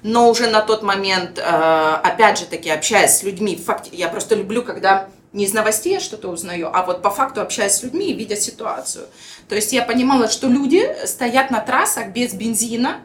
Но 0.03 0.29
уже 0.29 0.49
на 0.49 0.61
тот 0.61 0.83
момент, 0.83 1.39
э, 1.39 1.43
опять 1.43 2.39
же 2.39 2.45
таки, 2.45 2.69
общаясь 2.69 3.19
с 3.19 3.23
людьми, 3.23 3.59
я 3.93 4.09
просто 4.09 4.35
люблю, 4.35 4.63
когда 4.63 5.09
не 5.33 5.45
из 5.45 5.55
новостей 5.55 5.95
я 5.95 6.01
что-то 6.01 6.29
узнаю, 6.29 6.71
а 6.73 6.85
вот 6.85 7.01
по 7.03 7.11
факту 7.11 7.41
общаясь 7.41 7.73
с 7.73 7.83
людьми 7.83 8.11
и 8.11 8.15
видя 8.15 8.37
ситуацию. 8.37 9.07
То 9.49 9.55
есть 9.55 9.73
я 9.73 9.83
понимала, 9.83 10.29
что 10.29 10.47
люди 10.47 10.87
стоят 11.07 11.51
на 11.51 11.61
трассах 11.61 12.09
без 12.09 12.35
бензина, 12.35 12.99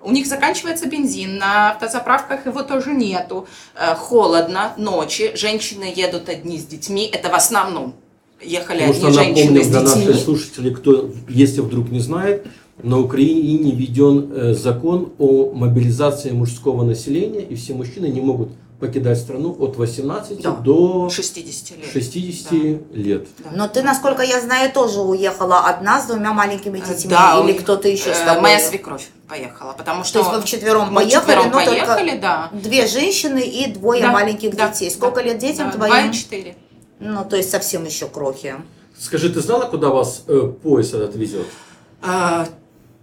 у 0.00 0.12
них 0.12 0.26
заканчивается 0.26 0.86
бензин, 0.86 1.38
на 1.38 1.72
автозаправках 1.72 2.46
его 2.46 2.62
тоже 2.62 2.92
нету, 2.92 3.48
Э, 3.74 3.94
холодно, 3.96 4.72
ночи, 4.76 5.32
женщины 5.34 5.92
едут 5.96 6.28
одни 6.28 6.58
с 6.58 6.64
детьми, 6.64 7.10
это 7.12 7.28
в 7.28 7.34
основном 7.34 7.94
ехали 8.40 8.86
Потому 8.86 8.92
одни 8.92 9.10
что 9.12 9.12
женщины 9.12 9.64
с 9.64 9.68
для 9.68 9.80
детьми. 9.80 10.06
наших 10.06 10.22
слушателей, 10.24 10.74
кто, 10.74 11.10
если 11.28 11.60
вдруг 11.60 11.90
не 11.90 12.00
знает, 12.00 12.46
на 12.82 12.98
Украине 13.00 13.72
введен 13.72 14.32
э, 14.34 14.54
закон 14.54 15.12
о 15.18 15.52
мобилизации 15.54 16.30
мужского 16.32 16.82
населения, 16.84 17.40
и 17.42 17.54
все 17.54 17.72
мужчины 17.74 18.06
не 18.06 18.20
могут 18.20 18.50
покидать 18.80 19.18
страну 19.18 19.56
от 19.60 19.76
18 19.76 20.42
Да. 20.42 20.50
до 20.50 21.08
60 21.08 21.78
лет. 21.78 21.88
60 21.92 22.52
лет. 22.92 23.26
Да. 23.38 23.50
Но 23.54 23.68
ты, 23.68 23.82
насколько 23.82 24.22
я 24.22 24.40
знаю, 24.40 24.72
тоже 24.72 25.00
уехала 25.00 25.60
одна 25.60 26.00
с 26.02 26.06
двумя 26.06 26.32
маленькими 26.32 26.78
детьми. 26.80 27.08
Да, 27.08 27.40
или 27.42 27.52
кто-то 27.56 27.88
еще 27.88 28.12
с 28.12 28.18
э, 28.20 28.24
тобой? 28.26 28.42
Моя 28.42 28.58
свекровь 28.60 29.08
поехала, 29.28 29.72
потому 29.72 30.02
То 30.02 30.08
что... 30.08 30.18
есть 30.18 30.30
вы 30.32 30.40
вчетвером 30.42 30.88
мы 30.92 30.96
поехали, 31.02 31.20
вчетвером 31.22 31.50
но 31.52 31.64
поехали, 31.64 32.10
только 32.10 32.20
да. 32.20 32.50
две 32.52 32.86
женщины 32.88 33.40
и 33.40 33.70
двое 33.72 34.02
Да, 34.02 34.12
маленьких 34.12 34.54
да, 34.56 34.68
детей. 34.68 34.90
Сколько 34.90 35.16
да, 35.16 35.22
лет 35.28 35.38
детям 35.38 35.70
да, 35.70 35.76
Два 35.76 35.86
твоим? 35.86 36.10
и 36.10 36.14
четыре. 36.14 36.56
Ну, 37.04 37.22
то 37.24 37.36
есть 37.36 37.50
совсем 37.50 37.84
еще 37.84 38.08
крохи. 38.08 38.56
Скажи, 38.98 39.28
ты 39.28 39.40
знала, 39.40 39.66
куда 39.66 39.90
вас 39.90 40.24
э, 40.26 40.52
поезд 40.62 40.94
этот 40.94 41.14
везет? 41.16 41.46
А, 42.00 42.48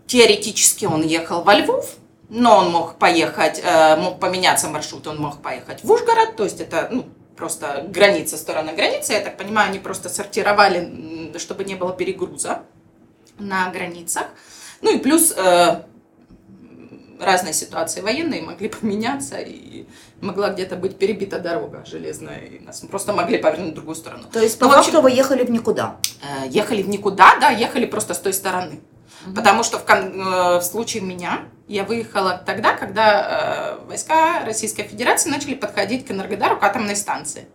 Теоретически 0.08 0.86
он 0.86 1.04
ехал 1.04 1.44
во 1.44 1.54
Львов, 1.54 1.96
но 2.30 2.58
он 2.58 2.72
мог 2.72 2.96
поехать, 2.96 3.62
э, 3.64 3.96
мог 3.98 4.20
поменяться 4.20 4.70
маршрут, 4.70 5.06
он 5.06 5.20
мог 5.20 5.44
поехать 5.44 5.84
в 5.84 5.92
Ужгород, 5.92 6.36
то 6.36 6.44
есть 6.44 6.60
это 6.60 6.90
ну, 6.92 7.06
просто 7.38 7.86
граница, 7.90 8.38
сторона 8.38 8.74
границы. 8.74 9.14
Я 9.14 9.20
так 9.20 9.38
понимаю, 9.38 9.70
они 9.70 9.78
просто 9.78 10.10
сортировали, 10.10 11.34
чтобы 11.38 11.64
не 11.64 11.76
было 11.76 11.94
перегруза 11.94 12.64
на 13.38 13.70
границах. 13.70 14.26
Ну 14.82 14.96
и 14.96 14.98
плюс 14.98 15.32
э, 15.38 15.84
разные 17.22 17.54
ситуации 17.54 18.02
военные 18.02 18.42
могли 18.42 18.70
поменяться, 18.70 19.38
и 19.38 19.86
могла 20.22 20.50
где-то 20.50 20.76
быть 20.76 20.98
перебита 20.98 21.40
дорога 21.40 21.84
железная, 21.86 22.40
и 22.40 22.60
нас 22.60 22.82
просто 22.82 23.14
могли 23.14 23.38
повернуть 23.38 23.72
в 23.72 23.76
другую 23.76 23.96
сторону. 23.96 24.24
То 24.32 24.40
есть 24.40 24.60
по 24.60 24.66
Ну, 24.66 24.72
факту 24.72 25.02
вы 25.02 25.12
ехали 25.12 25.44
в 25.44 25.52
никуда. 25.52 25.98
Э, 26.22 26.48
ехали 26.50 26.82
в 26.82 26.90
никуда, 26.90 27.38
да, 27.40 27.50
ехали 27.50 27.86
просто 27.86 28.14
с 28.14 28.20
той 28.20 28.34
стороны. 28.34 28.80
Потому 29.36 29.64
что 29.64 29.78
в, 29.78 29.88
э, 29.88 30.58
в 30.60 30.62
случае 30.64 31.04
меня 31.04 31.42
я 31.68 31.84
выехала 31.84 32.42
тогда, 32.46 32.74
когда 32.74 33.78
э, 33.82 33.86
войска 33.88 34.44
Российской 34.46 34.84
Федерации 34.84 35.30
начали 35.30 35.54
подходить 35.54 36.06
к 36.08 36.12
Энергодару, 36.12 36.58
к 36.58 36.64
атомной 36.64 36.96
станции. 36.96 37.46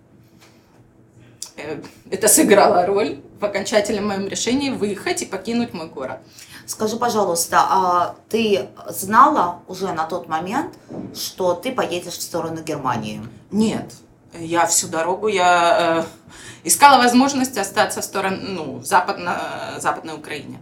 Э, 1.56 1.80
это 2.10 2.28
сыграло 2.28 2.86
роль 2.86 3.18
в 3.40 3.44
окончательном 3.44 4.08
моем 4.08 4.28
решении 4.28 4.70
выехать 4.70 5.22
и 5.22 5.26
покинуть 5.26 5.74
мой 5.74 5.88
город. 5.88 6.18
Скажи, 6.66 6.96
пожалуйста, 6.96 7.60
а 7.60 8.16
ты 8.28 8.68
знала 8.88 9.60
уже 9.68 9.92
на 9.92 10.04
тот 10.04 10.28
момент, 10.28 10.74
что 11.14 11.54
ты 11.54 11.70
поедешь 11.70 12.14
в 12.14 12.22
сторону 12.22 12.60
Германии? 12.62 13.22
Нет, 13.52 13.92
я 14.34 14.66
всю 14.66 14.88
дорогу 14.88 15.28
я 15.28 16.04
э, 16.04 16.68
искала 16.68 17.00
возможность 17.00 17.56
остаться 17.56 18.00
в 18.00 18.04
сторону, 18.04 18.38
ну, 18.40 18.78
в 18.78 18.84
западно, 18.84 19.40
западной 19.78 20.14
Украине. 20.14 20.58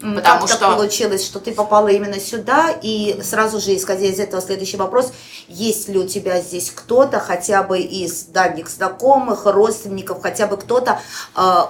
Потому 0.00 0.46
как 0.46 0.56
что- 0.56 0.70
получилось, 0.70 1.22
что 1.26 1.40
ты 1.40 1.52
попала 1.52 1.88
именно 1.88 2.18
сюда, 2.18 2.70
и 2.80 3.20
сразу 3.22 3.60
же, 3.60 3.76
исходя 3.76 4.06
из 4.06 4.18
этого, 4.18 4.40
следующий 4.40 4.78
вопрос, 4.78 5.12
есть 5.46 5.90
ли 5.90 5.98
у 5.98 6.08
тебя 6.08 6.40
здесь 6.40 6.70
кто-то, 6.70 7.20
хотя 7.20 7.62
бы 7.62 7.80
из 7.80 8.22
дальних 8.24 8.70
знакомых, 8.70 9.44
родственников, 9.44 10.22
хотя 10.22 10.46
бы 10.46 10.56
кто-то, 10.56 11.00
э, 11.36 11.60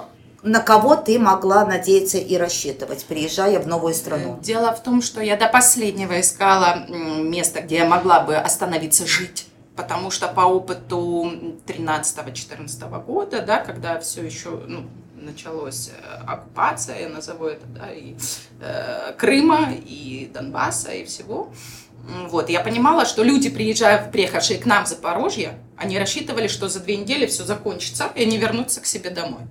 на 0.43 0.59
кого 0.59 0.95
ты 0.95 1.19
могла 1.19 1.65
надеяться 1.65 2.17
и 2.17 2.35
рассчитывать, 2.37 3.05
приезжая 3.05 3.59
в 3.59 3.67
новую 3.67 3.93
страну? 3.93 4.39
Дело 4.41 4.73
в 4.73 4.81
том, 4.81 5.01
что 5.01 5.21
я 5.21 5.37
до 5.37 5.47
последнего 5.47 6.19
искала 6.19 6.85
место, 6.87 7.61
где 7.61 7.77
я 7.77 7.85
могла 7.85 8.21
бы 8.21 8.35
остановиться 8.35 9.05
жить. 9.05 9.47
Потому 9.75 10.11
что 10.11 10.27
по 10.27 10.41
опыту 10.41 11.31
13-14 11.65 13.05
года, 13.05 13.41
да, 13.41 13.59
когда 13.59 13.99
все 13.99 14.23
еще 14.23 14.49
ну, 14.67 14.83
началась 15.15 15.89
э, 15.89 16.23
оккупация, 16.27 16.99
я 16.99 17.09
назову 17.09 17.45
это, 17.45 17.65
да, 17.67 17.91
и 17.91 18.15
э, 18.59 19.13
Крыма, 19.17 19.69
и 19.73 20.29
Донбасса, 20.33 20.91
и 20.91 21.05
всего, 21.05 21.51
вот, 22.29 22.49
я 22.49 22.61
понимала, 22.61 23.05
что 23.05 23.23
люди, 23.23 23.49
приезжая, 23.49 24.09
приехавшие 24.09 24.59
к 24.59 24.65
нам 24.65 24.85
в 24.85 24.87
Запорожье, 24.87 25.59
они 25.77 25.99
рассчитывали, 25.99 26.47
что 26.47 26.67
за 26.67 26.79
две 26.79 26.97
недели 26.97 27.25
все 27.25 27.43
закончится, 27.43 28.11
и 28.15 28.23
они 28.23 28.37
вернутся 28.37 28.81
к 28.81 28.85
себе 28.85 29.09
домой. 29.09 29.41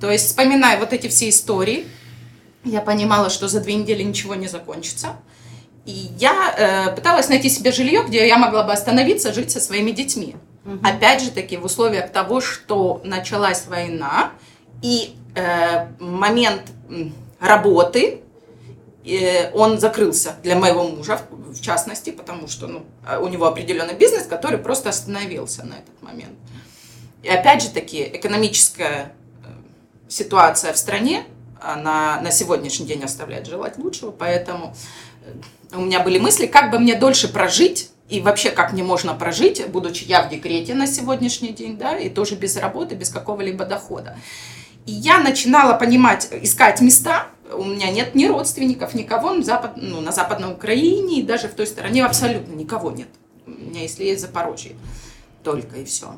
То 0.00 0.10
есть, 0.10 0.26
вспоминая 0.26 0.78
вот 0.78 0.92
эти 0.92 1.08
все 1.08 1.28
истории, 1.28 1.86
я 2.64 2.80
понимала, 2.80 3.30
что 3.30 3.48
за 3.48 3.60
две 3.60 3.74
недели 3.74 4.02
ничего 4.02 4.34
не 4.34 4.48
закончится. 4.48 5.16
И 5.86 6.10
я 6.18 6.54
э, 6.90 6.94
пыталась 6.94 7.28
найти 7.28 7.48
себе 7.48 7.72
жилье, 7.72 8.04
где 8.06 8.26
я 8.28 8.36
могла 8.36 8.62
бы 8.62 8.72
остановиться, 8.72 9.32
жить 9.32 9.50
со 9.50 9.60
своими 9.60 9.90
детьми. 9.90 10.36
Опять 10.82 11.22
же 11.22 11.30
таки, 11.30 11.56
в 11.56 11.64
условиях 11.64 12.12
того, 12.12 12.42
что 12.42 13.00
началась 13.02 13.66
война, 13.66 14.32
и 14.82 15.16
э, 15.34 15.86
момент 15.98 16.62
работы, 17.40 18.20
э, 19.04 19.50
он 19.52 19.80
закрылся 19.80 20.36
для 20.42 20.56
моего 20.56 20.84
мужа, 20.84 21.20
в, 21.30 21.60
частности, 21.60 22.10
потому 22.10 22.48
что 22.48 22.66
ну, 22.66 22.84
э, 23.08 23.18
у 23.18 23.28
него 23.28 23.46
определенный 23.46 23.94
бизнес, 23.94 24.26
который 24.26 24.58
просто 24.58 24.90
остановился 24.90 25.64
на 25.64 25.74
этот 25.74 26.02
момент. 26.02 26.36
И 27.22 27.28
опять 27.28 27.62
же 27.62 27.70
таки, 27.70 28.02
экономическая 28.02 29.14
ситуация 30.08 30.72
в 30.72 30.78
стране, 30.78 31.24
она 31.60 32.20
на 32.20 32.30
сегодняшний 32.30 32.86
день 32.86 33.04
оставляет 33.04 33.46
желать 33.46 33.78
лучшего, 33.78 34.10
поэтому 34.10 34.74
э, 35.24 35.76
у 35.76 35.80
меня 35.80 36.00
были 36.00 36.18
мысли, 36.18 36.46
как 36.46 36.70
бы 36.70 36.78
мне 36.78 36.94
дольше 36.94 37.28
прожить, 37.28 37.90
и 38.08 38.20
вообще, 38.20 38.50
как 38.50 38.72
мне 38.72 38.82
можно 38.82 39.14
прожить, 39.14 39.66
будучи 39.68 40.04
я 40.04 40.22
в 40.22 40.30
декрете 40.30 40.74
на 40.74 40.86
сегодняшний 40.86 41.50
день, 41.50 41.76
да, 41.76 41.98
и 41.98 42.08
тоже 42.08 42.36
без 42.36 42.56
работы, 42.56 42.94
без 42.94 43.10
какого-либо 43.10 43.66
дохода. 43.66 44.16
И 44.86 44.92
я 44.92 45.18
начинала 45.18 45.74
понимать, 45.74 46.28
искать 46.30 46.80
места, 46.80 47.26
у 47.52 47.64
меня 47.64 47.90
нет 47.90 48.14
ни 48.14 48.26
родственников, 48.26 48.94
никого 48.94 49.34
на, 49.34 49.42
запад, 49.42 49.72
ну, 49.76 50.00
на 50.00 50.12
Западной 50.12 50.52
Украине, 50.52 51.20
и 51.20 51.22
даже 51.22 51.48
в 51.48 51.54
той 51.54 51.66
стороне 51.66 52.04
абсолютно 52.04 52.54
никого 52.54 52.90
нет. 52.90 53.08
У 53.46 53.50
меня, 53.50 53.82
если 53.82 54.04
есть 54.04 54.22
Запорожье, 54.22 54.76
только 55.44 55.76
и 55.76 55.84
все. 55.84 56.16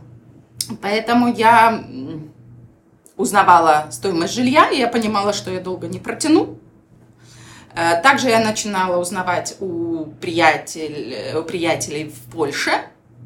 Поэтому 0.80 1.32
я 1.32 1.84
узнавала 3.20 3.86
стоимость 3.90 4.34
жилья, 4.34 4.68
и 4.70 4.78
я 4.78 4.88
понимала, 4.88 5.32
что 5.32 5.50
я 5.50 5.60
долго 5.60 5.86
не 5.86 5.98
протяну. 5.98 6.58
Э, 7.76 8.00
Также 8.02 8.28
я 8.28 8.40
начинала 8.40 8.98
узнавать 9.00 9.56
у, 9.60 10.06
приятель, 10.20 11.36
у 11.38 11.42
приятелей 11.42 12.04
в 12.10 12.32
Польше 12.32 12.72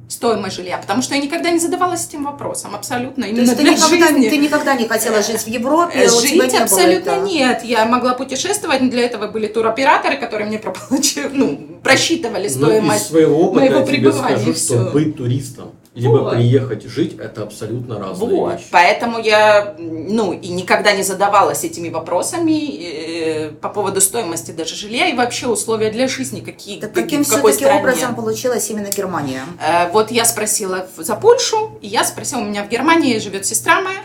стоимость 0.06 0.56
жилья, 0.56 0.76
потому 0.78 1.00
что 1.02 1.14
я 1.14 1.20
никогда 1.22 1.50
не 1.50 1.58
задавалась 1.58 2.06
этим 2.06 2.24
вопросом, 2.24 2.74
абсолютно. 2.74 3.22
То 3.24 3.30
Именно 3.30 3.40
есть 3.40 3.56
ты 3.56 3.62
никогда, 3.62 4.08
жизни. 4.08 4.28
ты 4.28 4.36
никогда 4.36 4.74
не 4.74 4.86
хотела 4.86 5.22
жить 5.22 5.40
в 5.40 5.46
Европе, 5.48 5.98
Э, 5.98 6.06
у 6.06 6.20
тебя 6.20 6.20
Жить 6.20 6.32
не 6.34 6.48
было 6.50 6.62
абсолютно 6.64 7.10
этого? 7.10 7.26
нет. 7.26 7.64
Я 7.64 7.84
могла 7.86 8.12
путешествовать, 8.14 8.88
для 8.90 9.02
этого 9.06 9.28
были 9.28 9.46
туроператоры, 9.46 10.18
которые 10.18 10.46
мне 10.48 10.60
ну, 11.32 11.56
просчитывали 11.82 12.42
Ну, 12.42 12.46
из 12.48 12.54
стоимость. 12.54 13.06
своего 13.06 13.38
опыта 13.46 13.60
моего 13.64 13.78
я 13.80 13.86
тебе 13.86 13.96
пребывания, 13.96 14.36
скажу, 14.36 14.54
что 14.54 14.90
быть 14.92 15.16
туристом, 15.16 15.72
либо 15.94 16.18
Вот. 16.18 16.32
приехать 16.34 16.84
жить, 16.84 17.16
это 17.18 17.44
абсолютно 17.44 17.98
разные 18.00 18.30
Вот, 18.40 18.52
вещи. 18.54 18.66
поэтому 18.72 19.18
я, 19.20 19.76
ну, 19.78 20.32
и 20.32 20.48
никогда 20.48 20.92
не 20.92 21.02
задавалась 21.04 21.62
этими 21.62 21.88
вопросами 21.88 22.82
э, 22.82 23.50
по 23.60 23.68
поводу 23.68 24.00
стоимости 24.00 24.50
даже 24.50 24.74
жилья 24.74 25.06
и 25.08 25.14
вообще 25.14 25.46
условия 25.46 25.90
для 25.90 26.08
жизни, 26.08 26.40
какие, 26.40 26.80
Так 26.80 26.92
каким 26.94 27.24
в 27.24 27.28
какой 27.28 27.52
стране. 27.52 27.78
образом 27.78 28.14
получилась 28.16 28.68
именно 28.70 28.88
Германия? 28.88 29.42
Э, 29.64 29.88
Вот 29.92 30.10
я 30.10 30.24
спросила 30.24 30.86
за 30.96 31.14
Польшу, 31.14 31.78
и 31.80 31.86
я 31.86 32.02
спросила, 32.04 32.40
у 32.40 32.44
меня 32.44 32.64
в 32.64 32.68
Германии 32.68 33.18
живет 33.20 33.46
сестра 33.46 33.80
моя, 33.80 34.00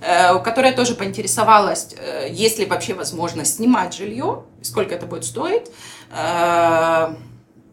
э, 0.00 0.34
у 0.34 0.40
которой 0.40 0.70
я 0.70 0.72
тоже 0.76 0.94
поинтересовалась, 0.94 1.88
э, 1.98 2.28
есть 2.32 2.58
ли 2.58 2.64
вообще 2.64 2.94
возможность 2.94 3.56
снимать 3.56 3.92
жилье, 3.94 4.44
сколько 4.62 4.94
это 4.94 5.04
будет 5.04 5.26
стоить. 5.26 5.66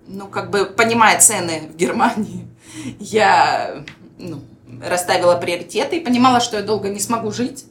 Ну, 0.07 0.27
как 0.27 0.49
бы, 0.49 0.65
понимая 0.65 1.19
цены 1.19 1.69
в 1.73 1.75
Германии, 1.75 2.47
я 2.99 3.83
ну, 4.17 4.41
расставила 4.81 5.35
приоритеты 5.35 5.97
и 5.97 5.99
понимала, 5.99 6.39
что 6.39 6.57
я 6.57 6.63
долго 6.63 6.89
не 6.89 6.99
смогу 6.99 7.31
жить. 7.31 7.65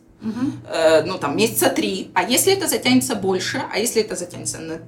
Э, 0.68 1.02
ну, 1.04 1.18
там, 1.18 1.36
месяца 1.36 1.68
три. 1.68 2.10
А 2.14 2.22
если 2.22 2.52
это 2.52 2.66
затянется 2.66 3.14
больше, 3.14 3.62
а 3.72 3.78
если 3.78 4.02
это 4.02 4.16
затянется 4.16 4.58
на 4.58 4.80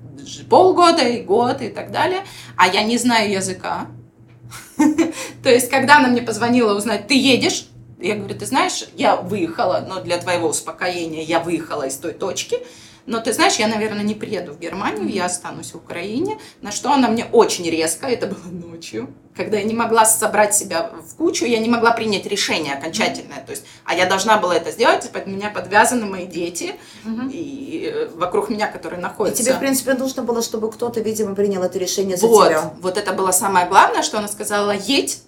полгода 0.48 1.02
и 1.02 1.22
год 1.22 1.62
и 1.62 1.68
так 1.68 1.92
далее, 1.92 2.20
а 2.56 2.66
я 2.66 2.82
не 2.82 2.98
знаю 2.98 3.30
языка. 3.30 3.86
То 5.42 5.50
есть, 5.50 5.70
когда 5.70 5.98
она 5.98 6.08
мне 6.08 6.22
позвонила 6.22 6.74
узнать, 6.74 7.06
ты 7.06 7.14
едешь? 7.14 7.66
Я 8.00 8.14
говорю, 8.14 8.38
ты 8.38 8.46
знаешь, 8.46 8.84
я 8.96 9.16
выехала, 9.16 9.84
но 9.86 10.00
для 10.00 10.18
твоего 10.18 10.48
успокоения 10.48 11.22
я 11.22 11.40
выехала 11.40 11.86
из 11.86 11.96
той 11.96 12.12
точки, 12.12 12.58
но 13.08 13.20
ты 13.20 13.32
знаешь, 13.32 13.56
я, 13.56 13.68
наверное, 13.68 14.02
не 14.02 14.14
приеду 14.14 14.52
в 14.52 14.58
Германию, 14.58 15.08
я 15.08 15.24
останусь 15.24 15.72
в 15.72 15.76
Украине. 15.76 16.38
На 16.60 16.70
что 16.70 16.92
она 16.92 17.08
мне 17.08 17.24
очень 17.32 17.68
резко, 17.68 18.06
это 18.06 18.26
было 18.26 18.52
ночью, 18.68 19.08
когда 19.34 19.56
я 19.56 19.64
не 19.64 19.72
могла 19.72 20.04
собрать 20.04 20.54
себя 20.54 20.90
в 21.02 21.16
кучу, 21.16 21.46
я 21.46 21.58
не 21.58 21.70
могла 21.70 21.92
принять 21.92 22.26
решение 22.26 22.74
окончательное. 22.74 23.42
То 23.46 23.52
есть, 23.52 23.64
а 23.84 23.94
я 23.94 24.04
должна 24.04 24.36
была 24.36 24.56
это 24.56 24.72
сделать, 24.72 25.06
и 25.06 25.08
под 25.08 25.26
меня 25.26 25.48
подвязаны 25.48 26.04
мои 26.04 26.26
дети, 26.26 26.74
и 27.32 27.90
э, 27.90 28.08
вокруг 28.14 28.50
меня, 28.50 28.66
которые 28.66 29.00
И 29.00 29.02
находятся. 29.02 29.42
тебе, 29.42 29.54
в 29.54 29.58
принципе, 29.58 29.94
нужно 29.94 30.22
было, 30.22 30.42
чтобы 30.42 30.70
кто-то, 30.70 31.00
видимо, 31.00 31.34
принял 31.34 31.62
это 31.62 31.78
решение 31.78 32.18
за 32.18 32.26
вот, 32.26 32.48
тебя. 32.48 32.74
вот 32.80 32.98
это 32.98 33.12
было 33.14 33.30
самое 33.30 33.66
главное, 33.66 34.02
что 34.02 34.18
она 34.18 34.28
сказала, 34.28 34.72
едь, 34.72 35.22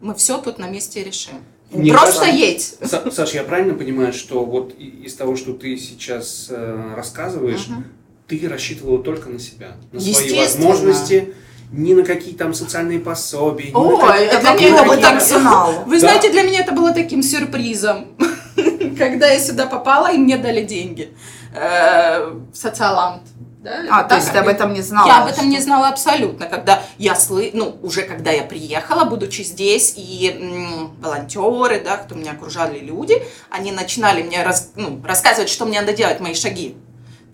мы 0.00 0.14
все 0.14 0.38
тут 0.38 0.58
на 0.58 0.68
месте 0.68 1.04
решим. 1.04 1.44
Мне 1.70 1.92
Просто 1.92 2.20
кажется- 2.26 2.38
едь. 2.38 2.74
Са- 2.80 3.10
Саш, 3.10 3.34
я 3.34 3.42
правильно 3.42 3.74
понимаю, 3.74 4.12
что 4.12 4.44
вот 4.44 4.74
из 4.78 5.14
того, 5.14 5.36
что 5.36 5.52
ты 5.52 5.76
сейчас 5.76 6.46
э, 6.50 6.92
рассказываешь, 6.96 7.66
Мгм. 7.68 7.84
ты 8.28 8.48
рассчитывала 8.48 9.02
только 9.02 9.28
на 9.28 9.38
себя, 9.38 9.72
на 9.92 10.00
свои 10.00 10.36
возможности, 10.38 11.34
ни 11.72 11.92
на 11.94 12.04
какие 12.04 12.34
там 12.34 12.54
социальные 12.54 13.00
пособия, 13.00 13.70
ни 13.70 13.72
на 13.72 14.16
это 14.16 14.36
это 14.74 14.82
опыт 14.82 15.00
было- 15.00 15.08
арсенал. 15.08 15.84
Вы 15.86 15.94
Да. 15.94 16.00
знаете, 16.00 16.30
для 16.30 16.42
меня 16.42 16.60
это 16.60 16.72
было 16.72 16.92
таким 16.92 17.22
сюрпризом, 17.22 18.06
когда 18.98 19.26
я 19.28 19.40
сюда 19.40 19.66
попала 19.66 20.12
и 20.12 20.18
мне 20.18 20.36
дали 20.36 20.62
деньги 20.64 21.08
э, 21.54 22.30
в 22.52 22.54
социаламт. 22.56 23.22
Да, 23.66 23.72
А, 23.90 24.00
это 24.00 24.08
то 24.10 24.14
есть 24.16 24.30
ты 24.32 24.38
об 24.38 24.46
этом 24.48 24.72
не 24.74 24.80
знала? 24.82 25.06
Я 25.08 25.22
об 25.22 25.28
этом 25.28 25.48
не 25.48 25.58
знала 25.60 25.88
абсолютно, 25.88 26.46
когда 26.46 26.82
я 26.98 27.16
слы, 27.16 27.50
ну 27.52 27.76
уже 27.82 28.02
когда 28.02 28.30
я 28.30 28.42
приехала, 28.44 29.04
будучи 29.04 29.42
здесь, 29.42 29.94
и 29.96 30.36
м, 30.40 30.94
волонтеры, 31.00 31.80
да, 31.80 31.96
кто 31.96 32.14
меня 32.14 32.32
окружали 32.32 32.78
люди, 32.78 33.20
они 33.50 33.72
начинали 33.72 34.22
мне 34.22 34.42
рас- 34.44 34.70
ну, 34.76 35.00
рассказывать, 35.04 35.48
что 35.50 35.64
мне 35.66 35.80
надо 35.80 35.92
делать, 35.94 36.20
мои 36.20 36.34
шаги. 36.34 36.76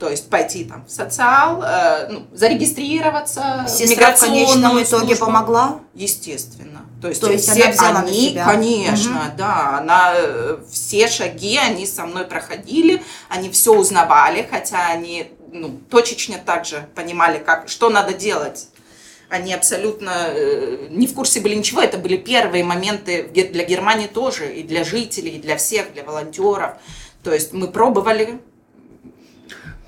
То 0.01 0.09
есть 0.11 0.29
пойти 0.31 0.65
там 0.65 0.85
в 0.87 0.91
социал, 0.91 1.63
э, 1.63 2.09
ну, 2.11 2.27
зарегистрироваться, 2.33 3.67
Сестра 3.69 4.13
в 4.13 4.19
конечном 4.21 4.83
итоге 4.83 5.15
службу. 5.15 5.27
помогла? 5.27 5.81
Естественно. 5.95 6.81
То 7.01 7.09
есть, 7.09 7.21
То 7.21 7.31
есть 7.31 7.49
все 7.51 7.63
она 7.65 7.73
взяла 7.73 7.93
на 7.93 8.01
они, 8.01 8.29
себя. 8.31 8.45
конечно, 8.45 9.35
да, 9.37 9.79
она 9.79 10.13
э, 10.15 10.59
все 10.71 11.09
шаги 11.09 11.57
они 11.59 11.87
со 11.87 12.05
мной 12.07 12.25
проходили, 12.25 13.03
они 13.29 13.51
все 13.51 13.75
узнавали, 13.75 14.47
хотя 14.49 14.87
они 14.89 15.31
ну, 15.53 15.79
точечно 15.91 16.37
так 16.45 16.65
же 16.65 16.87
понимали, 16.95 17.39
как, 17.39 17.69
что 17.69 17.91
надо 17.91 18.15
делать. 18.15 18.69
Они 19.29 19.55
абсолютно 19.55 20.27
э, 20.29 20.89
не 20.91 21.07
в 21.07 21.15
курсе 21.15 21.41
были 21.41 21.55
ничего. 21.55 21.81
Это 21.81 21.97
были 21.97 22.17
первые 22.17 22.65
моменты 22.65 23.23
для 23.33 23.65
Германии 23.65 24.07
тоже, 24.07 24.53
и 24.55 24.63
для 24.63 24.85
жителей, 24.85 25.37
и 25.37 25.41
для 25.41 25.57
всех, 25.57 25.93
для 25.95 26.05
волонтеров. 26.05 26.73
То 27.23 27.33
есть 27.33 27.53
мы 27.53 27.69
пробовали. 27.69 28.41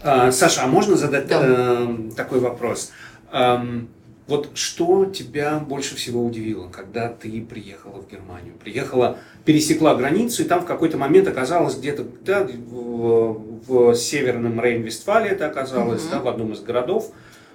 А, 0.03 0.33
Саша, 0.33 0.65
а 0.65 0.67
можно 0.67 0.97
задать 0.97 1.27
Да. 1.27 1.41
э, 1.43 1.97
такой 2.17 2.41
вопрос? 2.41 2.93
Эм, 3.33 3.89
вот 4.27 4.51
что 4.55 5.05
тебя 5.05 5.59
больше 5.59 5.97
всего 5.97 6.25
удивило, 6.25 6.69
когда 6.69 7.09
ты 7.09 7.43
приехала 7.43 8.01
в 8.01 8.11
Германию? 8.11 8.55
Приехала, 8.55 9.19
пересекла 9.45 9.95
границу, 9.95 10.43
и 10.43 10.47
там 10.47 10.61
в 10.63 10.65
какой-то 10.65 10.97
момент 10.97 11.29
оказалась 11.29 11.77
где-то 11.77 12.05
да, 12.23 12.43
в, 12.45 13.63
в 13.67 13.95
северном 13.95 14.59
Рейн-Вестфалии 14.61 15.29
это 15.29 15.47
оказалось, 15.47 16.03
Мгм. 16.05 16.11
да, 16.11 16.21
в 16.21 16.29
одном 16.29 16.53
из 16.53 16.61
городов. 16.61 17.11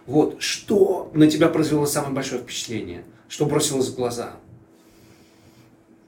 Вот, 0.05 0.41
что 0.41 1.10
на 1.13 1.27
тебя 1.29 1.49
произвело 1.49 1.86
самое 1.86 2.13
большое 2.13 2.41
впечатление? 2.41 3.03
Что 3.27 3.45
бросилось 3.45 3.89
в 3.89 3.95
глаза? 3.95 4.34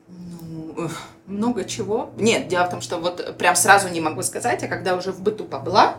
Ну, 0.07 0.89
много 1.27 1.65
чего. 1.65 2.11
Нет, 2.17 2.47
дело 2.47 2.65
в 2.65 2.69
том, 2.71 2.81
что 2.81 2.97
вот 2.97 3.37
прям 3.37 3.55
сразу 3.55 3.89
не 3.89 4.01
могу 4.01 4.21
сказать, 4.21 4.63
а 4.63 4.67
когда 4.67 4.95
уже 4.95 5.11
в 5.11 5.21
быту 5.21 5.45
побыла, 5.45 5.97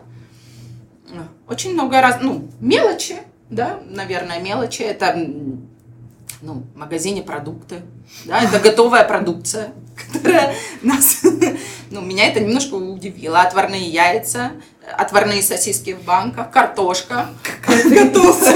э, 1.10 1.18
очень 1.48 1.72
много 1.74 2.00
раз, 2.00 2.18
ну, 2.20 2.48
мелочи, 2.60 3.16
да, 3.52 3.80
наверное, 3.88 4.40
мелочи. 4.40 4.82
Это, 4.82 5.14
ну, 6.40 6.64
в 6.74 6.76
магазине 6.76 7.22
продукты, 7.22 7.82
да, 8.24 8.40
это 8.42 8.58
готовая 8.58 9.04
продукция, 9.04 9.72
которая 10.12 10.54
нас, 10.82 11.22
ну, 11.90 12.00
меня 12.00 12.28
это 12.28 12.40
немножко 12.40 12.74
удивило. 12.74 13.42
Отварные 13.42 13.88
яйца, 13.88 14.52
отварные 14.96 15.42
сосиски 15.42 15.92
в 15.92 16.02
банках, 16.02 16.50
картошка. 16.50 17.28
Готовая. 17.66 18.54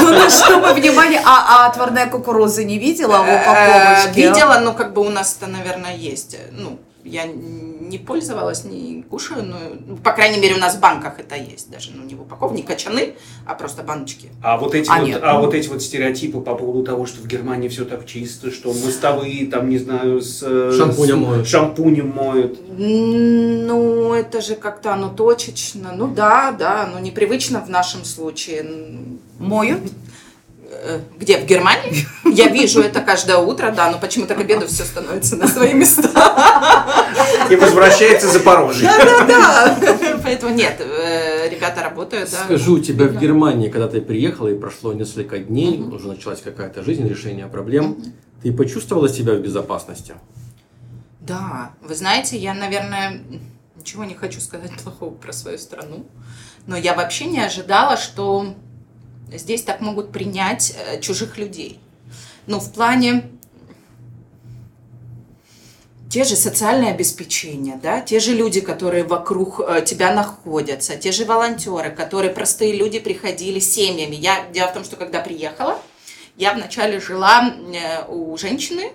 Ну, 0.00 0.12
ну, 0.12 0.30
чтобы 0.30 0.74
внимание, 0.74 1.20
а, 1.24 1.64
а 1.64 1.66
отварная 1.70 2.06
кукуруза 2.06 2.62
не 2.62 2.78
видела 2.78 3.22
в 3.22 3.26
Э, 3.26 3.42
упаковочке? 3.42 4.28
Видела, 4.28 4.60
но 4.60 4.72
как 4.74 4.92
бы 4.92 5.00
у 5.00 5.08
нас 5.08 5.36
это, 5.40 5.50
наверное, 5.50 5.96
есть. 5.96 6.36
Ну, 6.52 6.78
я 7.04 7.24
не 7.88 7.98
пользовалась, 7.98 8.64
не 8.64 9.02
кушаю, 9.08 9.44
но, 9.44 9.56
ну, 9.86 9.96
по 9.96 10.12
крайней 10.12 10.38
мере, 10.40 10.54
у 10.54 10.58
нас 10.58 10.74
в 10.76 10.80
банках 10.80 11.18
это 11.20 11.36
есть. 11.36 11.70
Даже, 11.70 11.90
ну, 11.94 12.04
не 12.04 12.14
в 12.14 12.22
упаковке, 12.22 12.56
не 12.56 12.62
качаны, 12.62 13.14
а 13.46 13.54
просто 13.54 13.82
баночки. 13.82 14.30
А 14.42 14.56
вот 14.56 14.74
эти 14.74 14.88
А, 14.90 14.98
вот, 14.98 15.06
нет, 15.08 15.20
а 15.22 15.34
ну- 15.34 15.40
вот 15.40 15.54
эти 15.54 15.68
вот 15.68 15.82
стереотипы 15.82 16.40
по 16.40 16.54
поводу 16.54 16.82
того, 16.82 17.06
что 17.06 17.20
в 17.20 17.26
Германии 17.26 17.68
все 17.68 17.84
так 17.84 18.06
чисто, 18.06 18.50
что 18.50 18.72
мостовые 18.72 19.46
там, 19.46 19.68
не 19.68 19.78
знаю, 19.78 20.20
с 20.20 20.42
э, 20.42 20.72
Шампунем 20.76 21.22
с- 21.22 21.26
моют. 21.26 21.46
шампунем 21.48 22.10
моют. 22.14 22.58
Ну, 22.78 24.12
это 24.14 24.40
же 24.40 24.54
как-то 24.54 24.92
оно 24.94 25.08
точечно. 25.10 25.92
Ну 25.94 26.08
да, 26.08 26.52
да, 26.52 26.88
но 26.92 26.98
непривычно 26.98 27.60
в 27.60 27.68
нашем 27.70 28.04
случае. 28.04 28.66
Моют? 29.38 29.80
Э, 30.74 31.00
Где? 31.18 31.38
В 31.38 31.46
Германии? 31.46 32.06
Я 32.24 32.48
вижу 32.48 32.80
это 32.80 33.00
каждое 33.00 33.38
утро, 33.38 33.70
да, 33.70 33.90
но 33.90 33.98
почему-то 33.98 34.34
к 34.34 34.40
обеду 34.40 34.66
все 34.66 34.84
становится 34.84 35.36
на 35.36 35.46
свои 35.48 35.72
места. 35.72 36.08
И 37.50 37.56
возвращается 37.56 38.28
Запорожье. 38.28 38.88
Да, 39.28 39.78
поэтому 40.22 40.54
нет, 40.54 40.76
э, 40.80 41.48
ребята 41.48 41.82
работают, 41.82 42.30
да. 42.30 42.44
Скажу, 42.44 42.74
у 42.74 42.78
тебя 42.80 43.06
в. 43.06 43.16
Германии, 43.18 43.68
когда 43.68 43.88
ты 43.88 44.00
приехала 44.00 44.48
и 44.48 44.58
прошло 44.58 44.92
несколько 44.92 45.38
дней, 45.38 45.78
Мгм. 45.78 45.94
уже 45.94 46.08
началась 46.08 46.40
какая-то 46.40 46.82
жизнь, 46.82 47.06
решение 47.08 47.46
проблем, 47.46 48.02
ты 48.42 48.52
почувствовала 48.52 49.08
себя 49.08 49.34
в 49.34 49.38
безопасности? 49.40 50.14
Да, 51.20 51.70
вы 51.80 51.94
знаете, 51.94 52.36
я, 52.36 52.52
наверное, 52.52 53.22
ничего 53.76 54.04
не 54.04 54.14
хочу 54.14 54.40
сказать 54.40 54.72
плохого 54.82 55.10
про 55.14 55.32
свою 55.32 55.56
страну, 55.58 56.06
но 56.66 56.76
я 56.76 56.94
вообще 56.94 57.24
не 57.26 57.40
ожидала, 57.40 57.96
что 57.96 58.54
здесь 59.32 59.62
так 59.62 59.80
могут 59.80 60.12
принять 60.12 60.74
э, 60.76 61.00
чужих 61.00 61.38
людей. 61.38 61.80
Ну, 62.46 62.60
в 62.60 62.72
плане 62.72 63.24
те 66.14 66.22
же 66.22 66.36
социальное 66.36 66.92
обеспечение, 66.92 67.76
да, 67.82 68.00
те 68.00 68.20
же 68.20 68.34
люди, 68.34 68.60
которые 68.60 69.02
вокруг 69.02 69.60
э, 69.60 69.82
тебя 69.84 70.14
находятся, 70.14 70.96
те 70.96 71.10
же 71.10 71.24
волонтеры, 71.24 71.90
которые 71.90 72.32
простые 72.32 72.76
люди 72.76 73.00
приходили 73.00 73.58
семьями. 73.58 74.14
Я, 74.14 74.46
дело 74.52 74.68
в 74.68 74.74
том, 74.74 74.84
что 74.84 74.94
когда 74.94 75.20
приехала, 75.20 75.80
я 76.36 76.52
вначале 76.52 77.00
жила 77.00 77.52
э, 77.52 78.04
у 78.08 78.36
женщины 78.36 78.92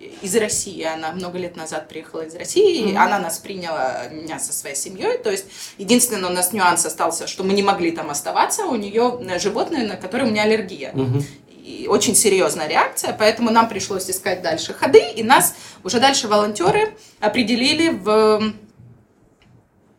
из 0.00 0.34
России. 0.36 0.82
Она 0.82 1.12
много 1.12 1.38
лет 1.38 1.56
назад 1.56 1.88
приехала 1.88 2.22
из 2.22 2.34
России, 2.34 2.90
и 2.90 2.96
она 2.96 3.18
нас 3.18 3.38
приняла, 3.38 4.08
меня 4.10 4.38
со 4.38 4.52
своей 4.52 4.74
семьей. 4.74 5.18
То 5.18 5.30
есть, 5.30 5.44
единственный 5.76 6.28
у 6.28 6.32
нас 6.32 6.52
нюанс 6.52 6.86
остался, 6.86 7.26
что 7.26 7.44
мы 7.44 7.52
не 7.52 7.62
могли 7.62 7.90
там 7.90 8.10
оставаться. 8.10 8.64
У 8.64 8.76
нее 8.76 9.20
э, 9.20 9.38
животное, 9.38 9.86
на 9.86 9.96
которое 9.96 10.24
у 10.24 10.30
меня 10.30 10.44
аллергия. 10.44 10.92
Мгм. 10.94 11.24
И 11.62 11.86
очень 11.86 12.16
серьезная 12.16 12.66
реакция, 12.66 13.14
поэтому 13.16 13.50
нам 13.50 13.68
пришлось 13.68 14.08
искать 14.10 14.40
дальше 14.42 14.72
ходы, 14.72 15.02
и 15.14 15.22
нас 15.22 15.54
уже 15.84 16.00
дальше 16.00 16.26
волонтеры 16.26 16.94
определили 17.20 17.90
в 17.90 18.54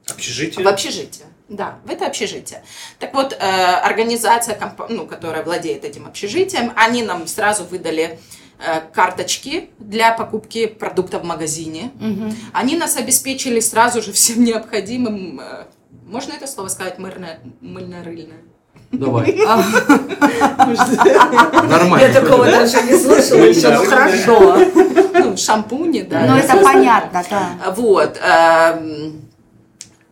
Общежитие. 0.10 0.66
в 0.66 0.68
общежитие. 0.68 1.28
Да, 1.48 1.80
в 1.86 1.92
это 1.92 2.08
общежитие. 2.08 2.64
Так 2.98 3.14
вот, 3.14 3.34
э, 3.34 3.38
организация, 3.38 4.58
ну, 4.90 5.06
которая 5.06 5.44
владеет 5.44 5.86
этим 5.86 6.08
общежитием, 6.08 6.74
они 6.76 7.04
нам 7.04 7.28
сразу 7.28 7.66
выдали 7.66 8.04
э, 8.04 8.41
карточки 8.94 9.70
для 9.80 10.12
покупки 10.14 10.68
продуктов 10.68 11.24
в 11.24 11.26
магазине. 11.26 11.92
Мгм. 12.00 12.34
Они 12.54 12.76
нас 12.78 12.98
обеспечили 12.98 13.60
сразу 13.60 14.02
же 14.02 14.12
всем 14.12 14.44
необходимым, 14.44 15.40
э, 15.40 15.66
можно 16.06 16.34
это 16.34 16.48
слово 16.48 16.68
сказать, 16.68 17.00
мырное, 17.00 17.40
мыльно-рыльное? 17.62 18.42
Давай. 18.92 19.34
Нормально. 21.70 22.06
Я 22.06 22.14
такого 22.14 22.46
даже 22.46 22.82
не 22.84 22.98
слышала 22.98 23.44
еще, 23.46 23.70
но 23.70 23.86
хорошо. 23.86 24.58
Ну, 25.14 25.38
шампуни, 25.38 26.02
да. 26.02 26.26
Ну, 26.28 26.36
это 26.36 26.58
понятно, 26.58 27.24
да. 27.30 27.74
Вот. 27.76 28.20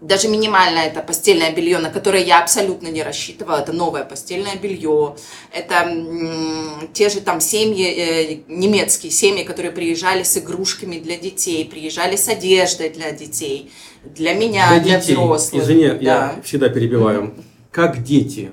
Даже 0.01 0.29
минимальное 0.29 0.85
это 0.85 1.01
постельное 1.01 1.53
белье, 1.53 1.77
на 1.79 1.89
которое 1.89 2.23
я 2.23 2.41
абсолютно 2.41 2.87
не 2.87 3.03
рассчитывала, 3.03 3.57
это 3.57 3.73
новое 3.73 4.05
постельное 4.05 4.55
белье, 4.55 5.17
это 5.51 6.87
те 6.93 7.09
же 7.09 7.19
там 7.19 7.41
семьи, 7.41 7.85
э, 7.85 8.39
немецкие 8.47 9.11
семьи, 9.11 9.43
которые 9.43 9.73
приезжали 9.73 10.23
с 10.23 10.37
игрушками 10.37 10.99
для 10.99 11.17
детей, 11.17 11.65
приезжали 11.65 12.15
с 12.15 12.29
одеждой 12.29 12.91
для 12.91 13.11
детей, 13.11 13.71
для 14.05 14.33
меня, 14.33 14.69
для, 14.69 14.79
для 14.79 14.99
детей. 15.01 15.15
взрослых. 15.15 15.63
Извини, 15.63 15.89
да. 15.89 15.97
я 15.99 16.41
всегда 16.45 16.69
перебиваю. 16.69 17.33
Как 17.69 18.01
дети 18.01 18.51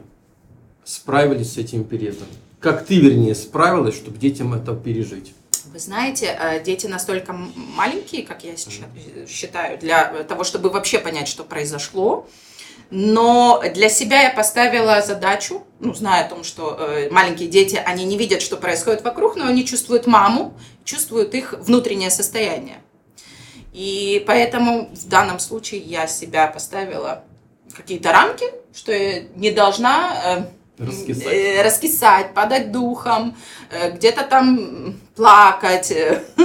справились 0.84 1.52
с 1.52 1.58
этим 1.58 1.84
периодом? 1.84 2.26
Как 2.58 2.84
ты, 2.84 2.98
вернее, 2.98 3.36
справилась, 3.36 3.94
чтобы 3.94 4.18
детям 4.18 4.52
это 4.52 4.74
пережить? 4.74 5.32
Вы 5.76 5.80
знаете, 5.80 6.34
э, 6.40 6.62
дети 6.62 6.86
настолько 6.86 7.34
маленькие, 7.34 8.22
как 8.22 8.44
я 8.44 8.56
сейчас 8.56 8.72
считаю, 9.28 9.76
для 9.76 10.24
того, 10.24 10.42
чтобы 10.42 10.70
вообще 10.70 10.98
понять, 10.98 11.28
что 11.28 11.44
произошло. 11.44 12.26
Но 12.88 13.62
для 13.74 13.90
себя 13.90 14.22
я 14.22 14.30
поставила 14.30 15.02
задачу, 15.02 15.64
ну, 15.80 15.92
зная 15.92 16.24
о 16.24 16.28
том, 16.30 16.44
что 16.44 16.78
э, 16.80 17.10
маленькие 17.10 17.48
дети, 17.48 17.76
они 17.76 18.06
не 18.06 18.16
видят, 18.16 18.40
что 18.40 18.56
происходит 18.56 19.04
вокруг, 19.04 19.36
но 19.36 19.48
они 19.48 19.66
чувствуют 19.66 20.06
маму, 20.06 20.54
чувствуют 20.82 21.34
их 21.34 21.52
внутреннее 21.58 22.10
состояние. 22.10 22.78
И 23.74 24.24
поэтому 24.26 24.88
в 24.94 25.08
данном 25.08 25.38
случае 25.38 25.82
я 25.82 26.06
себя 26.06 26.46
поставила 26.46 27.22
какие-то 27.74 28.12
рамки, 28.12 28.46
что 28.74 28.92
я 28.92 29.24
не 29.34 29.50
должна 29.50 30.46
э, 30.78 30.84
раскисать, 30.86 31.26
э, 31.26 31.62
раскисать 31.62 32.32
падать 32.32 32.72
духом, 32.72 33.36
э, 33.70 33.90
где-то 33.90 34.24
там 34.24 34.96
плакать, 35.16 35.92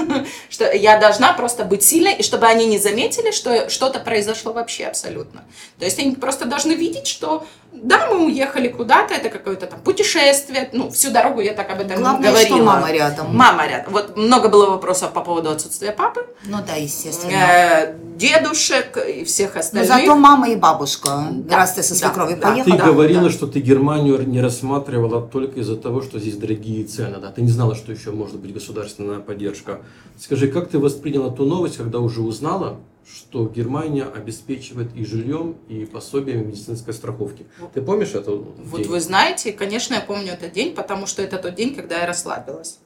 что 0.50 0.72
я 0.72 0.98
должна 0.98 1.34
просто 1.34 1.66
быть 1.66 1.84
сильной, 1.84 2.14
и 2.14 2.24
чтобы 2.24 2.48
они 2.48 2.66
не 2.66 2.80
заметили, 2.80 3.32
что 3.32 3.70
что-то 3.70 4.00
произошло 4.00 4.54
вообще 4.54 4.86
абсолютно. 4.86 5.44
То 5.78 5.86
есть 5.86 6.00
они 6.00 6.16
просто 6.16 6.46
должны 6.46 6.72
видеть, 6.72 7.08
что 7.08 7.46
да, 7.74 8.08
мы 8.12 8.26
уехали 8.26 8.68
куда-то, 8.68 9.14
это 9.14 9.30
какое-то 9.30 9.66
там 9.66 9.80
путешествие, 9.80 10.70
ну, 10.74 10.90
всю 10.92 11.10
дорогу 11.12 11.42
я 11.42 11.54
так 11.54 11.70
об 11.72 11.80
этом 11.80 12.02
Главное, 12.02 12.30
говорила. 12.30 12.58
что 12.58 12.66
мама 12.66 12.92
рядом. 12.92 13.36
Мама 13.36 13.68
рядом. 13.68 13.94
Вот 13.94 14.18
много 14.18 14.50
было 14.50 14.70
вопросов 14.70 15.14
по 15.14 15.22
поводу 15.22 15.50
отсутствия 15.50 15.92
папы. 15.92 16.26
Ну 16.46 16.58
да, 16.66 16.76
естественно. 16.76 17.32
Э, 17.32 17.96
дедушек 18.18 18.98
и 18.98 19.24
всех 19.24 19.56
остальных. 19.56 19.90
Но 19.90 19.98
зато 19.98 20.16
мама 20.16 20.50
и 20.50 20.56
бабушка, 20.56 21.28
да, 21.32 21.58
раз 21.58 21.74
ты 21.74 21.84
со 21.84 21.96
свекровью 21.96 22.38
да, 22.38 22.50
поехала. 22.50 22.76
Ты 22.76 22.84
да, 22.84 22.92
говорила, 22.92 23.24
да. 23.24 23.30
что 23.30 23.48
ты 23.48 23.60
Германию 23.60 24.22
не 24.28 24.42
рассматривала 24.42 25.22
только 25.22 25.62
из-за 25.62 25.78
того, 25.78 26.02
что 26.02 26.20
здесь 26.20 26.36
дорогие 26.36 26.84
цены, 26.84 27.18
да? 27.18 27.32
Ты 27.32 27.42
не 27.42 27.52
знала, 27.52 27.76
что 27.76 27.92
еще 27.92 28.12
может 28.12 28.36
быть 28.36 28.54
государственная 28.62 29.19
поддержка. 29.19 29.82
Скажи, 30.17 30.47
как 30.47 30.69
ты 30.69 30.78
восприняла 30.78 31.32
ту 31.32 31.45
новость, 31.45 31.78
когда 31.78 32.00
уже 32.00 32.21
узнала, 32.21 32.80
что 33.12 33.47
Германия 33.47 34.04
обеспечивает 34.04 34.95
и 34.95 35.04
жильем, 35.04 35.58
и 35.67 35.86
пособием 35.86 36.47
медицинской 36.47 36.93
страховки. 36.93 37.45
Ты 37.74 37.82
помнишь 37.82 38.13
это? 38.13 38.32
Вот 38.32 38.82
день? 38.82 38.89
вы 38.89 39.02
знаете, 39.02 39.52
конечно, 39.52 39.95
я 39.95 40.02
помню 40.02 40.34
этот 40.34 40.54
день, 40.54 40.76
потому 40.76 41.08
что 41.08 41.21
это 41.24 41.38
тот 41.38 41.56
день, 41.56 41.76
когда 41.76 42.00
я 42.00 42.06
расслабилась. 42.06 42.78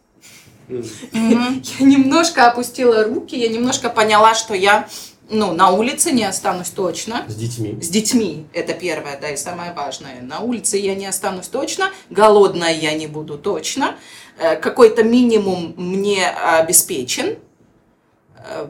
Я 0.67 1.61
немножко 1.79 2.49
опустила 2.49 3.03
руки, 3.03 3.37
я 3.37 3.49
немножко 3.49 3.89
поняла, 3.89 4.33
что 4.33 4.55
я 4.55 4.87
ну, 5.29 5.53
на 5.53 5.71
улице 5.71 6.11
не 6.11 6.23
останусь 6.23 6.69
точно. 6.69 7.25
С 7.27 7.35
детьми. 7.35 7.77
С 7.81 7.89
детьми, 7.89 8.45
это 8.53 8.73
первое, 8.73 9.19
да, 9.19 9.29
и 9.29 9.37
самое 9.37 9.73
важное. 9.73 10.21
На 10.21 10.39
улице 10.39 10.77
я 10.77 10.95
не 10.95 11.05
останусь 11.05 11.47
точно, 11.47 11.89
голодная 12.09 12.73
я 12.73 12.93
не 12.93 13.07
буду 13.07 13.37
точно, 13.37 13.95
э, 14.37 14.55
какой-то 14.55 15.03
минимум 15.03 15.73
мне 15.77 16.29
обеспечен, 16.29 17.37
э, 18.37 18.67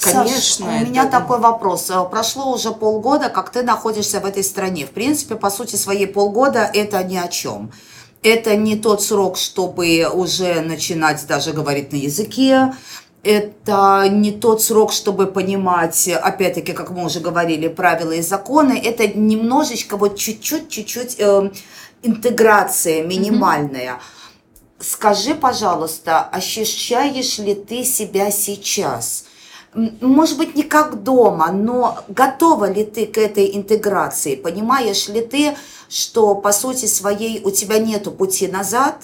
Конечно. 0.00 0.66
Саш, 0.66 0.82
у 0.82 0.86
меня 0.86 1.02
это... 1.02 1.12
такой 1.12 1.38
вопрос. 1.40 1.90
Э, 1.90 2.04
прошло 2.10 2.52
уже 2.52 2.70
полгода, 2.70 3.28
как 3.28 3.50
ты 3.50 3.62
находишься 3.62 4.20
в 4.20 4.24
этой 4.24 4.42
стране. 4.42 4.86
В 4.86 4.90
принципе, 4.90 5.36
по 5.36 5.50
сути 5.50 5.76
своей 5.76 6.06
полгода 6.06 6.70
это 6.72 7.02
ни 7.04 7.16
о 7.16 7.28
чем. 7.28 7.70
Это 8.22 8.56
не 8.56 8.76
тот 8.76 9.02
срок, 9.02 9.36
чтобы 9.36 10.06
уже 10.12 10.60
начинать 10.60 11.26
даже 11.26 11.52
говорить 11.52 11.92
на 11.92 11.96
языке. 11.96 12.72
Это 13.22 14.06
не 14.08 14.32
тот 14.32 14.62
срок, 14.62 14.92
чтобы 14.92 15.26
понимать, 15.26 16.08
опять-таки, 16.08 16.72
как 16.72 16.90
мы 16.90 17.04
уже 17.04 17.20
говорили, 17.20 17.68
правила 17.68 18.12
и 18.12 18.22
законы. 18.22 18.80
Это 18.82 19.06
немножечко, 19.06 19.96
вот 19.96 20.16
чуть-чуть, 20.16 20.70
чуть-чуть 20.70 21.16
э, 21.18 21.50
интеграция 22.02 23.04
минимальная. 23.04 23.94
Mm-hmm. 23.94 24.82
Скажи, 24.84 25.34
пожалуйста, 25.34 26.22
ощущаешь 26.22 27.38
ли 27.38 27.54
ты 27.54 27.84
себя 27.84 28.30
сейчас– 28.30 29.24
может 29.74 30.36
быть, 30.36 30.56
не 30.56 30.64
как 30.64 31.02
дома, 31.04 31.52
но 31.52 31.98
готова 32.08 32.70
ли 32.70 32.84
ты 32.84 33.06
к 33.06 33.18
этой 33.18 33.56
интеграции? 33.56 34.34
Понимаешь 34.34 35.08
ли 35.08 35.20
ты, 35.20 35.56
что 35.88 36.34
по 36.34 36.52
сути 36.52 36.86
своей 36.86 37.40
у 37.44 37.50
тебя 37.50 37.78
нету 37.78 38.10
пути 38.10 38.48
назад? 38.48 38.96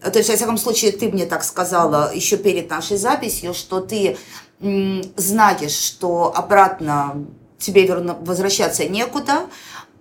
То 0.00 0.18
есть, 0.18 0.28
во 0.28 0.36
всяком 0.36 0.58
случае, 0.58 0.92
ты 0.92 1.08
мне 1.08 1.26
так 1.26 1.42
сказала 1.44 2.12
еще 2.14 2.36
перед 2.36 2.70
нашей 2.70 2.96
записью, 2.96 3.54
что 3.54 3.80
ты 3.80 4.16
знаешь, 4.60 5.72
что 5.72 6.32
обратно 6.34 7.26
тебе 7.58 7.86
верну, 7.86 8.16
возвращаться 8.20 8.84
некуда, 8.84 9.46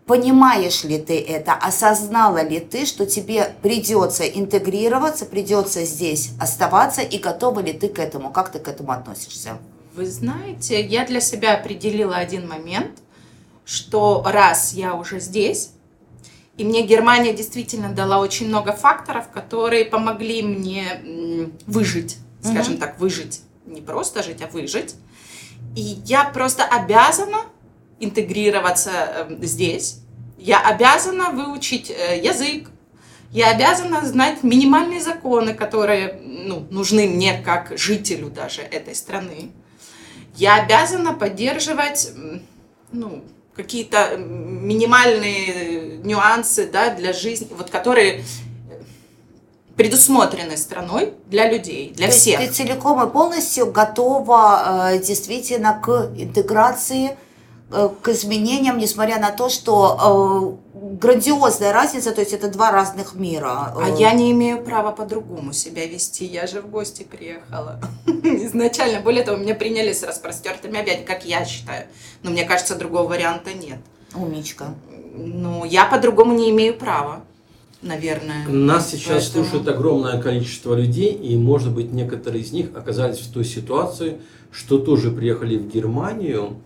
Понимаешь 0.05 0.83
ли 0.83 0.99
ты 0.99 1.19
это? 1.19 1.53
Осознала 1.53 2.43
ли 2.43 2.59
ты, 2.59 2.85
что 2.85 3.07
тебе 3.07 3.55
придется 3.63 4.23
интегрироваться, 4.23 5.25
придется 5.25 5.83
здесь 5.83 6.29
оставаться, 6.39 7.01
и 7.01 7.17
готова 7.17 7.59
ли 7.59 7.73
ты 7.73 7.87
к 7.87 7.97
этому? 7.97 8.31
Как 8.31 8.51
ты 8.51 8.59
к 8.59 8.67
этому 8.67 8.91
относишься? 8.91 9.57
Вы 9.95 10.05
знаете, 10.05 10.79
я 10.85 11.07
для 11.07 11.21
себя 11.21 11.55
определила 11.55 12.17
один 12.17 12.47
момент, 12.47 12.91
что 13.65 14.21
раз 14.23 14.73
я 14.73 14.93
уже 14.93 15.19
здесь, 15.19 15.71
и 16.57 16.63
мне 16.63 16.85
Германия 16.85 17.33
действительно 17.33 17.89
дала 17.89 18.19
очень 18.19 18.47
много 18.47 18.71
факторов, 18.71 19.29
которые 19.29 19.85
помогли 19.85 20.41
мне 20.41 21.49
выжить, 21.67 22.17
скажем 22.41 22.75
mm-hmm. 22.75 22.79
так, 22.79 22.99
выжить, 22.99 23.41
не 23.65 23.81
просто 23.81 24.23
жить, 24.23 24.41
а 24.41 24.47
выжить. 24.47 24.95
И 25.75 25.81
я 26.05 26.23
просто 26.25 26.63
обязана 26.63 27.39
интегрироваться 27.99 28.91
эм, 28.91 29.43
здесь. 29.43 29.99
Я 30.37 30.61
обязана 30.61 31.31
выучить 31.31 31.89
э, 31.89 32.21
язык. 32.21 32.69
Я 33.31 33.51
обязана 33.51 34.05
знать 34.05 34.43
минимальные 34.43 35.01
законы, 35.01 35.53
которые 35.53 36.21
ну, 36.23 36.65
нужны 36.69 37.07
мне 37.07 37.41
как 37.41 37.77
жителю 37.77 38.29
даже 38.29 38.61
этой 38.61 38.95
страны 38.95 39.51
я 40.35 40.55
обязана 40.61 41.13
поддерживать 41.13 42.11
ну, 42.91 43.23
какие-то 43.55 44.17
минимальные 44.17 45.97
нюансы 46.03 46.67
да, 46.67 46.93
для 46.93 47.13
жизни, 47.13 47.47
вот 47.51 47.69
которые 47.69 48.23
предусмотрены 49.75 50.55
страной 50.57 51.13
для 51.27 51.49
людей, 51.51 51.91
для 51.95 52.07
То 52.07 52.13
всех. 52.13 52.39
Ты 52.39 52.47
целиком 52.47 53.05
и 53.07 53.11
полностью 53.11 53.71
готова 53.71 54.91
э, 54.93 54.99
действительно 54.99 55.79
к 55.83 56.11
интеграции 56.17 57.11
Э, 57.11 57.24
к 57.69 58.07
изменениям, 58.09 58.77
несмотря 58.77 59.19
на 59.19 59.31
то, 59.31 59.49
что 59.49 60.59
э, 60.73 60.95
грандиозная 61.01 61.73
разница, 61.73 62.11
то 62.11 62.21
есть 62.21 62.33
это 62.33 62.47
два 62.47 62.71
разных 62.71 63.15
мира. 63.15 63.73
А 63.75 63.89
я 63.97 64.13
не 64.13 64.31
имею 64.31 64.63
права 64.63 64.91
по-другому 64.91 65.51
себя 65.51 65.85
вести, 65.85 66.25
я 66.25 66.45
же 66.47 66.61
в 66.61 66.69
гости 66.69 67.03
приехала. 67.03 67.79
Изначально, 68.05 69.01
более 69.01 69.23
того, 69.23 69.37
меня 69.37 69.55
приняли 69.55 69.93
с 69.93 70.03
распростертыми 70.03 70.79
объятиями, 70.79 71.07
как 71.07 71.25
я 71.25 71.43
считаю. 71.43 71.87
Но 72.21 72.31
мне 72.31 72.43
кажется, 72.43 72.75
другого 72.75 73.09
варианта 73.09 73.53
нет. 73.53 73.79
Умничка. 74.13 74.75
Ну, 75.15 75.65
я 75.65 75.85
по-другому 75.85 76.33
не 76.33 76.51
имею 76.51 76.77
права 76.77 77.23
наверное. 77.81 78.47
Нас 78.47 78.89
сейчас 78.89 79.27
Поэтому... 79.27 79.45
слушает 79.45 79.67
огромное 79.67 80.21
количество 80.21 80.73
людей, 80.73 81.13
и, 81.13 81.37
может 81.37 81.73
быть, 81.73 81.91
некоторые 81.91 82.43
из 82.43 82.51
них 82.51 82.69
оказались 82.75 83.19
в 83.19 83.31
той 83.31 83.45
ситуации, 83.45 84.17
что 84.51 84.79
тоже 84.79 85.11
приехали 85.11 85.57
в 85.57 85.67
Германию, 85.67 86.57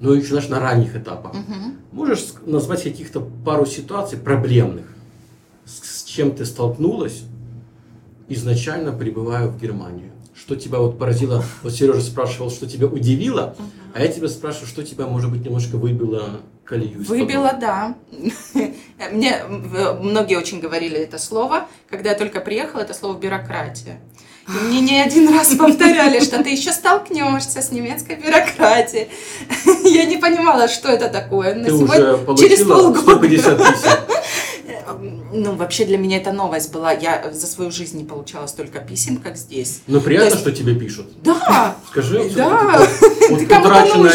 но 0.00 0.14
еще 0.14 0.28
знаешь, 0.28 0.48
на 0.48 0.60
ранних 0.60 0.96
этапах. 0.96 1.34
Угу. 1.34 1.72
Можешь 1.92 2.34
назвать 2.44 2.82
каких-то 2.82 3.20
пару 3.44 3.66
ситуаций 3.66 4.18
проблемных, 4.18 4.86
с, 5.64 6.00
с 6.00 6.04
чем 6.04 6.34
ты 6.34 6.44
столкнулась, 6.44 7.22
изначально 8.28 8.92
прибывая 8.92 9.48
в 9.48 9.60
Германию? 9.60 10.12
Что 10.34 10.54
тебя 10.54 10.78
вот 10.78 10.98
поразило? 10.98 11.42
Вот 11.62 11.72
Сережа 11.72 12.02
спрашивал, 12.02 12.50
что 12.50 12.66
тебя 12.66 12.86
удивило, 12.86 13.56
угу. 13.58 13.68
а 13.94 14.00
я 14.00 14.08
тебя 14.08 14.28
спрашиваю, 14.28 14.68
что 14.68 14.82
тебя, 14.82 15.06
может 15.06 15.30
быть, 15.30 15.44
немножко 15.44 15.76
выбило 15.76 16.40
колею? 16.64 17.02
Выбило, 17.02 17.56
да. 17.58 17.96
Мне 19.12 19.42
многие 19.48 20.36
очень 20.36 20.60
говорили 20.60 20.98
это 20.98 21.18
слово. 21.18 21.66
Когда 21.88 22.10
я 22.10 22.16
только 22.16 22.40
приехала, 22.40 22.80
это 22.80 22.92
слово 22.92 23.18
бюрократия. 23.18 24.00
И 24.48 24.52
мне 24.66 24.80
не 24.80 25.00
один 25.00 25.28
раз 25.28 25.54
повторяли, 25.54 26.20
что 26.20 26.42
ты 26.42 26.50
еще 26.50 26.72
столкнешься 26.72 27.62
с 27.62 27.72
немецкой 27.72 28.16
бюрократией. 28.16 29.08
Я 29.84 30.04
не 30.04 30.18
понимала, 30.18 30.68
что 30.68 30.88
это 30.88 31.08
такое. 31.08 31.54
Ты 31.64 31.72
уже 31.72 32.18
получила 32.18 32.94
150 32.94 33.58
писем. 33.58 33.90
Ну, 35.32 35.54
вообще 35.54 35.84
для 35.84 35.98
меня 35.98 36.18
это 36.18 36.32
новость 36.32 36.72
была. 36.72 36.92
Я 36.92 37.30
за 37.32 37.46
свою 37.46 37.70
жизнь 37.70 37.98
не 37.98 38.04
получала 38.04 38.46
столько 38.46 38.78
писем, 38.78 39.18
как 39.18 39.36
здесь. 39.36 39.80
Но 39.86 40.00
приятно, 40.00 40.28
есть... 40.28 40.38
что 40.38 40.52
тебе 40.52 40.74
пишут. 40.74 41.06
Да. 41.22 41.76
Скажи. 41.90 42.30
Да. 42.34 42.86
Вот 43.30 43.40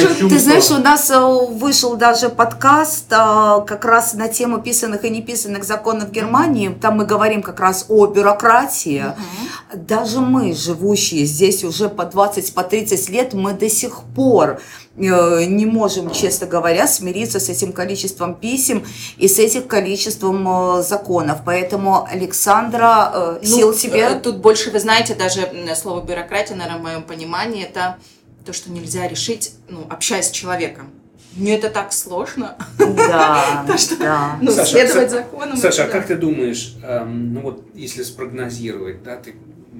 чувство. 0.07 0.29
Ты 0.29 0.39
знаешь, 0.39 0.71
у 0.71 0.77
нас 0.77 1.09
э, 1.09 1.19
вышел 1.51 1.95
даже 1.95 2.29
подкаст 2.29 3.05
э, 3.11 3.65
как 3.65 3.85
раз 3.85 4.13
на 4.13 4.27
тему 4.27 4.61
писанных 4.61 5.05
и 5.05 5.09
неписанных 5.09 5.63
законов 5.63 6.11
Германии. 6.11 6.69
Там 6.69 6.97
мы 6.97 7.05
говорим 7.05 7.41
как 7.41 7.59
раз 7.59 7.85
о 7.89 8.05
бюрократии. 8.07 9.05
Угу. 9.05 9.79
Даже 9.87 10.19
мы, 10.19 10.53
живущие 10.53 11.25
здесь 11.25 11.63
уже 11.63 11.89
по 11.89 12.05
20, 12.05 12.53
по 12.53 12.63
30 12.63 13.09
лет, 13.09 13.33
мы 13.33 13.53
до 13.53 13.69
сих 13.69 14.01
пор 14.15 14.59
Э, 14.97 15.45
не 15.45 15.65
можем, 15.65 16.11
честно 16.11 16.47
говоря, 16.47 16.85
смириться 16.85 17.39
с 17.39 17.47
этим 17.47 17.71
количеством 17.71 18.35
писем 18.35 18.85
и 19.17 19.27
с 19.27 19.39
этим 19.39 19.63
количеством 19.63 20.83
законов. 20.83 21.39
Поэтому, 21.45 22.05
Александра, 22.05 23.37
ну, 23.41 23.47
сил 23.47 23.73
тебе... 23.73 24.15
Тут 24.15 24.37
больше, 24.37 24.69
вы 24.69 24.79
знаете, 24.79 25.15
даже 25.15 25.49
слово 25.75 26.01
бюрократия, 26.01 26.55
наверное, 26.55 26.79
в 26.79 26.83
моем 26.83 27.03
понимании, 27.03 27.63
это 27.63 27.97
то, 28.45 28.53
что 28.53 28.71
нельзя 28.71 29.07
решить, 29.07 29.53
ну, 29.69 29.85
общаясь 29.89 30.27
с 30.27 30.31
человеком. 30.31 30.89
Мне 31.35 31.55
это 31.55 31.69
так 31.69 31.93
сложно. 31.93 32.57
Да, 32.77 33.63
то, 33.67 33.77
что, 33.77 33.97
да. 33.97 34.37
Ну, 34.41 34.51
Саша, 34.51 34.71
следовать 34.71 35.11
законам. 35.11 35.57
Саша, 35.57 35.85
а 35.85 35.87
как 35.87 36.07
ты 36.07 36.15
думаешь, 36.15 36.75
эм, 36.83 37.33
ну 37.33 37.41
вот 37.41 37.63
если 37.73 38.03
спрогнозировать, 38.03 39.01
да, 39.03 39.15
ты 39.15 39.35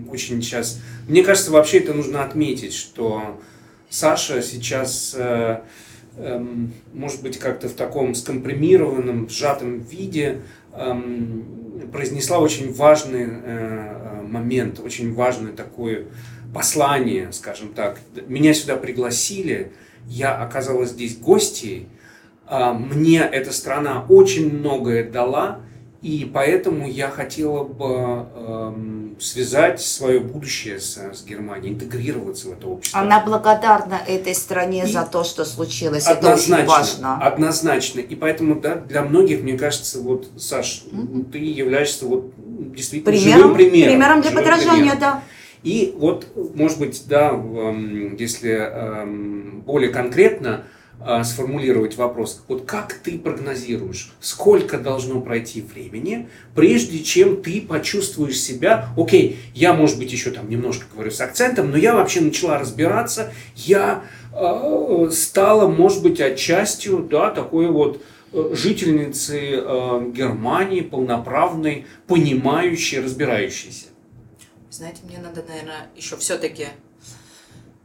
очень 0.09 0.41
сейчас... 0.41 0.79
Мне 1.07 1.23
кажется, 1.23 1.51
вообще 1.51 1.79
это 1.79 1.93
нужно 1.93 2.23
отметить, 2.23 2.73
что 2.73 3.41
Саша 3.89 4.41
сейчас, 4.41 5.13
э, 5.17 5.59
эм, 6.17 6.73
может 6.93 7.21
быть, 7.21 7.37
как-то 7.37 7.67
в 7.67 7.73
таком 7.73 8.15
скомпримированном, 8.15 9.29
сжатом 9.29 9.79
виде 9.79 10.41
эм, 10.73 11.89
произнесла 11.91 12.39
очень 12.39 12.71
важный 12.71 13.27
э, 13.29 14.20
момент, 14.31 14.79
очень 14.79 15.13
важное 15.13 15.51
такое 15.51 16.05
послание, 16.53 17.31
скажем 17.31 17.73
так. 17.73 17.99
Меня 18.27 18.53
сюда 18.53 18.75
пригласили, 18.75 19.73
я 20.07 20.35
оказалась 20.35 20.89
здесь 20.89 21.17
гостьей, 21.17 21.87
а, 22.47 22.73
мне 22.73 23.19
эта 23.19 23.53
страна 23.53 24.05
очень 24.09 24.51
многое 24.51 25.09
дала, 25.09 25.59
и 26.01 26.29
поэтому 26.33 26.89
я 26.89 27.09
хотела 27.09 27.63
бы 27.63 28.25
эм, 28.35 29.15
связать 29.19 29.79
свое 29.79 30.19
будущее 30.19 30.79
с, 30.79 30.97
с 30.97 31.23
Германией, 31.23 31.73
интегрироваться 31.73 32.49
в 32.49 32.53
это 32.53 32.67
общество. 32.67 32.99
Она 32.99 33.23
благодарна 33.23 33.99
этой 34.07 34.33
стране 34.33 34.83
и 34.83 34.91
за 34.91 35.05
то, 35.05 35.23
что 35.23 35.45
случилось. 35.45 36.07
Это 36.07 36.33
очень 36.33 36.65
важно. 36.65 37.17
Однозначно. 37.17 37.99
И 37.99 38.15
поэтому 38.15 38.59
да, 38.59 38.75
для 38.75 39.03
многих, 39.03 39.43
мне 39.43 39.57
кажется, 39.57 39.99
вот, 40.01 40.27
Саш, 40.37 40.85
угу. 40.91 41.23
ты 41.31 41.37
являешься 41.37 42.07
вот, 42.07 42.33
действительно 42.75 43.11
примером, 43.11 43.39
живым 43.39 43.55
примером. 43.55 43.89
Примером 43.89 44.21
для 44.21 44.31
подражания, 44.31 44.73
примером. 44.73 44.99
да. 44.99 45.23
И 45.63 45.93
вот, 45.97 46.27
может 46.55 46.79
быть, 46.79 47.03
да, 47.07 47.29
эм, 47.29 48.15
если 48.15 48.51
эм, 48.51 49.61
более 49.65 49.89
конкретно, 49.89 50.65
а, 51.03 51.23
сформулировать 51.23 51.97
вопрос. 51.97 52.43
Вот 52.47 52.65
как 52.65 52.93
ты 52.93 53.17
прогнозируешь, 53.17 54.11
сколько 54.19 54.77
должно 54.77 55.19
пройти 55.19 55.61
времени, 55.61 56.29
прежде 56.53 56.99
чем 56.99 57.41
ты 57.41 57.59
почувствуешь 57.61 58.39
себя, 58.39 58.89
окей, 58.95 59.39
я, 59.55 59.73
может 59.73 59.97
быть, 59.97 60.11
еще 60.11 60.29
там 60.29 60.47
немножко 60.47 60.85
говорю 60.93 61.09
с 61.09 61.19
акцентом, 61.19 61.71
но 61.71 61.77
я 61.77 61.95
вообще 61.95 62.21
начала 62.21 62.59
разбираться, 62.59 63.33
я 63.55 64.03
э, 64.31 65.09
стала, 65.11 65.67
может 65.67 66.03
быть, 66.03 66.21
отчастью, 66.21 67.07
да, 67.09 67.31
такой 67.31 67.65
вот 67.67 67.97
э, 67.97 67.99
жительницы 68.33 69.55
э, 69.55 70.11
Германии, 70.11 70.81
полноправной, 70.81 71.85
понимающей, 72.07 72.99
разбирающейся. 72.99 73.87
Знаете, 74.69 75.01
мне 75.03 75.17
надо, 75.17 75.43
наверное, 75.47 75.89
еще 75.95 76.15
все-таки 76.17 76.67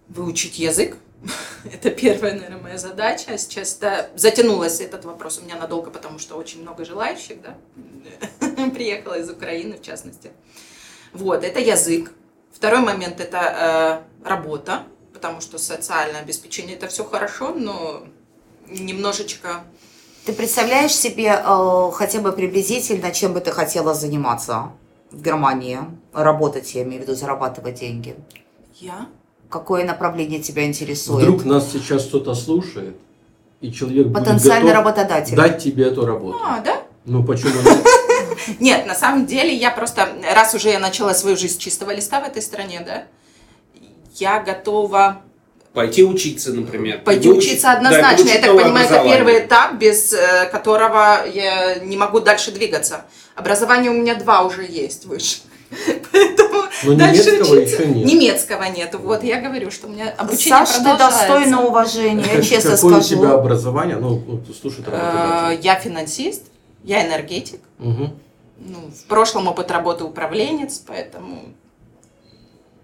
выучить 0.09 0.59
язык, 0.59 0.97
Это 1.73 1.91
первая, 1.91 2.35
наверное, 2.35 2.59
моя 2.59 2.79
задача. 2.79 3.37
Сейчас 3.39 3.77
да, 3.77 4.11
затянулась 4.15 4.81
этот 4.81 5.05
вопрос 5.05 5.39
у 5.39 5.45
меня 5.45 5.57
надолго, 5.57 5.91
потому 5.91 6.19
что 6.19 6.37
очень 6.37 6.63
много 6.63 6.85
желающих, 6.85 7.39
да, 7.41 7.57
приехала 8.71 9.19
из 9.19 9.29
Украины, 9.31 9.77
в 9.77 9.83
частности. 9.83 10.31
Вот, 11.13 11.45
это 11.45 11.61
язык. 11.61 12.13
Второй 12.53 12.81
момент– 12.81 13.21
это 13.21 14.03
э, 14.25 14.29
работа, 14.29 14.85
потому 15.13 15.41
что 15.41 15.59
социальное 15.59 16.21
обеспечение– 16.21 16.77
это 16.77 16.89
все 16.89 17.05
хорошо, 17.05 17.55
но 17.55 18.07
немножечко… 18.69 19.65
Ты 20.27 20.33
представляешь 20.33 20.93
себе 20.93 21.41
э, 21.41 21.91
хотя 21.95 22.21
бы 22.21 22.33
приблизительно, 22.33 23.12
чем 23.12 23.33
бы 23.33 23.41
ты 23.41 23.53
хотела 23.53 23.95
заниматься 23.95 24.73
в 25.12 25.23
Германии? 25.23 25.79
Работать, 26.12 26.75
я 26.75 26.83
имею 26.83 27.01
в 27.01 27.05
виду, 27.05 27.15
зарабатывать 27.15 27.79
деньги. 27.79 28.17
Я? 28.75 29.07
Какое 29.49 29.85
направление 29.85 30.41
тебя 30.41 30.67
интересует? 30.67 31.29
Вдруг 31.29 31.45
нас 31.45 31.71
сейчас 31.71 32.07
кто-то 32.07 32.35
слушает, 32.35 32.97
и 33.61 33.71
человек 33.71 34.12
Потенциальный 34.12 34.73
будет 34.73 34.85
готов 34.85 34.97
работодатель. 34.97 35.37
дать 35.37 35.62
тебе 35.62 35.85
эту 35.85 36.05
работу. 36.05 36.39
А, 36.45 36.59
да? 36.59 36.83
Ну 37.05 37.23
почему 37.23 37.53
нет? 37.65 38.59
Нет, 38.59 38.85
на 38.85 38.97
самом 38.97 39.27
деле 39.27 39.55
я 39.55 39.71
просто, 39.71 40.09
раз 40.35 40.53
уже 40.55 40.71
я 40.71 40.81
начала 40.81 41.15
свою 41.15 41.37
жизнь 41.37 41.55
с 41.55 41.57
чистого 41.57 41.93
листа 41.93 42.21
в 42.21 42.25
этой 42.25 42.43
стране, 42.43 42.83
да, 42.85 43.05
я 44.17 44.43
готова 44.43 45.23
Пойти 45.77 46.03
учиться, 46.03 46.55
например. 46.55 47.03
Пойти 47.05 47.29
Выучить, 47.29 47.51
учиться 47.51 47.73
однозначно. 47.73 48.25
Да, 48.25 48.33
я 48.33 48.41
так 48.41 48.57
понимаю, 48.57 48.87
это 48.87 49.05
первый 49.05 49.41
этап, 49.41 49.75
без 49.75 50.11
э, 50.15 50.49
которого 50.51 51.27
я 51.29 51.75
не 51.81 51.99
могу 51.99 52.21
дальше 52.21 52.51
двигаться. 52.51 53.05
Образование 53.35 53.91
у 53.91 53.95
меня 53.95 54.15
два 54.15 54.45
уже 54.45 54.65
есть 54.65 55.05
выше. 55.05 55.41
Поэтому 56.12 56.62
Но 56.83 56.95
дальше 56.95 57.31
немецкого 57.31 57.57
учиться. 57.59 57.83
еще 57.83 57.93
нет. 57.93 58.07
Немецкого 58.07 58.62
нет. 58.62 58.95
Вот 58.95 59.23
я 59.23 59.39
говорю, 59.39 59.71
что 59.71 59.89
у 59.89 59.91
меня 59.91 60.15
обучение 60.17 60.65
Саш, 60.65 60.77
ты 60.77 60.97
достойна 60.97 61.67
уважения, 61.67 62.43
честно 62.43 62.71
Какое 62.71 62.77
скажу. 62.77 62.89
Какое 62.89 63.01
у 63.01 63.03
тебя 63.03 63.33
образование? 63.35 63.97
Ну, 63.97 64.23
слушай, 64.59 64.83
э, 64.87 65.59
Я 65.61 65.75
финансист, 65.75 66.45
я 66.85 67.07
энергетик. 67.07 67.61
Угу. 67.81 68.11
Ну, 68.61 68.79
в 68.99 69.05
прошлом 69.09 69.47
опыт 69.49 69.71
работы 69.71 70.05
управленец, 70.05 70.79
поэтому... 70.79 71.55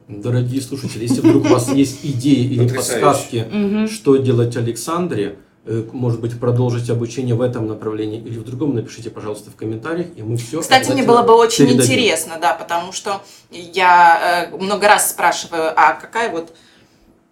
Дорогие 0.08 0.60
слушатели, 0.60 1.02
если 1.02 1.20
вдруг 1.20 1.44
у 1.44 1.48
вас 1.48 1.72
есть 1.72 2.04
идеи 2.04 2.44
или 2.44 2.68
подсказки, 2.68 3.46
что 3.88 4.16
делать 4.16 4.56
Александре, 4.56 5.38
Э, 5.64 5.84
может 5.92 6.20
быть, 6.20 6.40
продолжить 6.40 6.90
обучение 6.90 7.36
в 7.36 7.40
этом 7.40 7.68
направлении 7.68 8.18
или 8.18 8.36
в 8.36 8.44
другом, 8.44 8.74
напишите, 8.74 9.10
пожалуйста, 9.10 9.52
в 9.52 9.54
комментариях, 9.54 10.08
и 10.16 10.22
мы 10.22 10.36
все 10.36 10.60
Кстати, 10.60 10.90
мне 10.90 11.04
было 11.04 11.22
бы 11.22 11.34
очень 11.34 11.66
передадим. 11.66 11.84
интересно, 11.84 12.38
да, 12.40 12.52
потому 12.54 12.90
что 12.90 13.22
я 13.50 14.48
э, 14.50 14.56
много 14.56 14.88
раз 14.88 15.10
спрашиваю, 15.10 15.72
а 15.76 15.92
какая 15.92 16.32
вот 16.32 16.52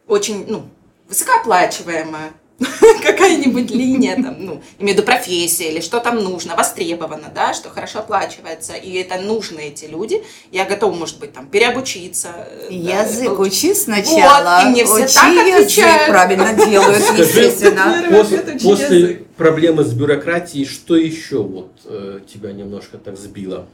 очень, 0.07 0.45
ну, 0.47 0.63
высокооплачиваемая 1.09 2.31
какая-нибудь 3.03 3.71
линия, 3.71 4.17
там, 4.17 4.37
ну, 4.39 4.63
имею 4.79 4.97
в 4.97 4.99
виду 4.99 5.03
профессия 5.03 5.71
или 5.71 5.81
что 5.81 6.01
там 6.01 6.23
нужно, 6.23 6.57
востребовано, 6.57 7.31
да, 7.35 7.55
что 7.55 7.71
хорошо 7.71 8.01
оплачивается, 8.01 8.75
и 8.75 8.93
это 8.95 9.19
нужны 9.19 9.69
эти 9.69 9.87
люди, 9.87 10.23
я 10.53 10.65
готова, 10.65 10.95
может 10.95 11.19
быть, 11.19 11.33
там, 11.33 11.47
переобучиться. 11.47 12.29
Э, 12.37 12.69
язык 12.71 13.29
да, 13.29 13.33
учи 13.35 13.75
сначала, 13.75 14.59
вот, 14.59 14.67
и 14.67 14.71
мне 14.71 14.85
все 14.85 15.05
учи 15.05 15.15
так 15.15 15.47
язык 15.47 16.07
правильно 16.07 16.55
делают, 16.55 17.19
естественно. 17.19 18.05
После, 18.11 18.39
после 18.39 19.15
проблемы 19.37 19.85
с 19.85 19.93
бюрократией, 19.93 20.67
что 20.67 20.97
еще 20.97 21.43
вот 21.43 21.73
э, 21.87 22.21
тебя 22.33 22.53
немножко 22.53 22.99
так 22.99 23.17
сбило? 23.17 23.67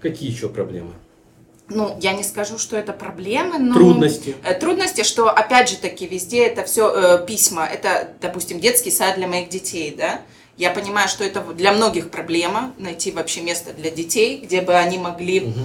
Какие 0.00 0.30
еще 0.30 0.48
проблемы? 0.48 0.92
Ну, 1.70 1.96
я 2.00 2.14
не 2.14 2.22
скажу, 2.22 2.58
что 2.58 2.76
это 2.76 2.92
проблемы, 2.92 3.58
но... 3.58 3.74
Трудности. 3.74 4.36
Э, 4.42 4.54
трудности, 4.54 5.02
что, 5.02 5.28
опять 5.28 5.68
же 5.68 5.76
таки, 5.76 6.06
везде 6.06 6.46
это 6.46 6.64
все 6.64 6.90
э, 6.90 7.26
письма. 7.26 7.66
Это, 7.66 8.08
допустим, 8.20 8.58
детский 8.58 8.90
сад 8.90 9.16
для 9.16 9.28
моих 9.28 9.50
детей, 9.50 9.94
да? 9.96 10.22
Я 10.56 10.70
понимаю, 10.70 11.08
что 11.08 11.24
это 11.24 11.40
для 11.54 11.72
многих 11.72 12.10
проблема, 12.10 12.72
найти 12.78 13.12
вообще 13.12 13.42
место 13.42 13.72
для 13.72 13.90
детей, 13.90 14.40
где 14.42 14.60
бы 14.60 14.74
они 14.74 14.98
могли, 14.98 15.40
угу. 15.40 15.60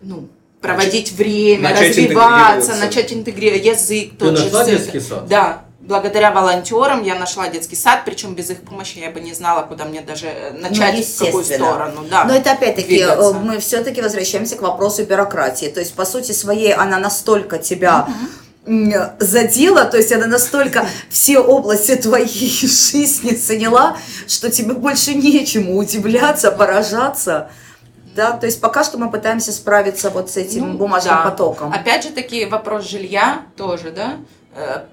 ну, 0.00 0.28
проводить 0.60 1.12
время, 1.12 1.70
начать 1.70 1.90
развиваться, 1.90 2.74
начать 2.76 3.12
интегрировать 3.12 3.64
язык. 3.64 4.12
Ты 4.12 4.16
тот 4.16 4.32
нашла 4.32 4.64
же, 4.64 4.70
детский 4.70 5.00
сад? 5.00 5.28
Да, 5.28 5.64
благодаря 5.82 6.30
волонтерам 6.30 7.02
я 7.02 7.16
нашла 7.16 7.48
детский 7.48 7.76
сад, 7.76 8.02
причем 8.04 8.34
без 8.34 8.50
их 8.50 8.62
помощи 8.62 8.98
я 8.98 9.10
бы 9.10 9.20
не 9.20 9.34
знала, 9.34 9.62
куда 9.62 9.84
мне 9.84 10.00
даже 10.00 10.26
э, 10.26 10.52
начать, 10.52 10.94
ну, 10.96 11.02
в 11.02 11.18
какую 11.18 11.44
сторону. 11.44 12.04
Да, 12.10 12.24
Но 12.24 12.34
это 12.34 12.52
опять-таки, 12.52 12.94
э, 12.94 13.06
двигаться. 13.06 13.32
мы 13.34 13.58
все-таки 13.58 14.00
возвращаемся 14.00 14.56
к 14.56 14.62
вопросу 14.62 15.04
бюрократии. 15.04 15.66
То 15.66 15.80
есть, 15.80 15.94
по 15.94 16.04
сути 16.04 16.32
своей, 16.32 16.72
она 16.72 16.98
настолько 16.98 17.58
тебя... 17.58 18.06
задела, 19.18 19.84
то 19.86 19.96
есть 19.96 20.12
она 20.12 20.28
настолько 20.28 20.86
все 21.10 21.40
области 21.40 21.96
твоей 21.96 22.28
жизни 22.60 23.34
заняла, 23.34 23.96
что 24.28 24.50
тебе 24.52 24.74
больше 24.74 25.14
нечему 25.14 25.76
удивляться, 25.76 26.52
поражаться. 26.52 27.50
Да, 28.14 28.32
то 28.32 28.46
есть 28.46 28.60
пока 28.60 28.84
что 28.84 28.98
мы 28.98 29.10
пытаемся 29.10 29.50
справиться 29.52 30.10
вот 30.10 30.30
с 30.30 30.36
этим 30.36 30.72
Ну, 30.72 30.78
бумажным 30.78 31.14
да. 31.16 31.22
потоком. 31.30 31.72
Опять 31.72 32.04
же 32.04 32.10
таки 32.10 32.44
вопрос 32.44 32.88
жилья 32.88 33.42
тоже, 33.56 33.90
да. 33.90 34.18
Э, 34.54 34.84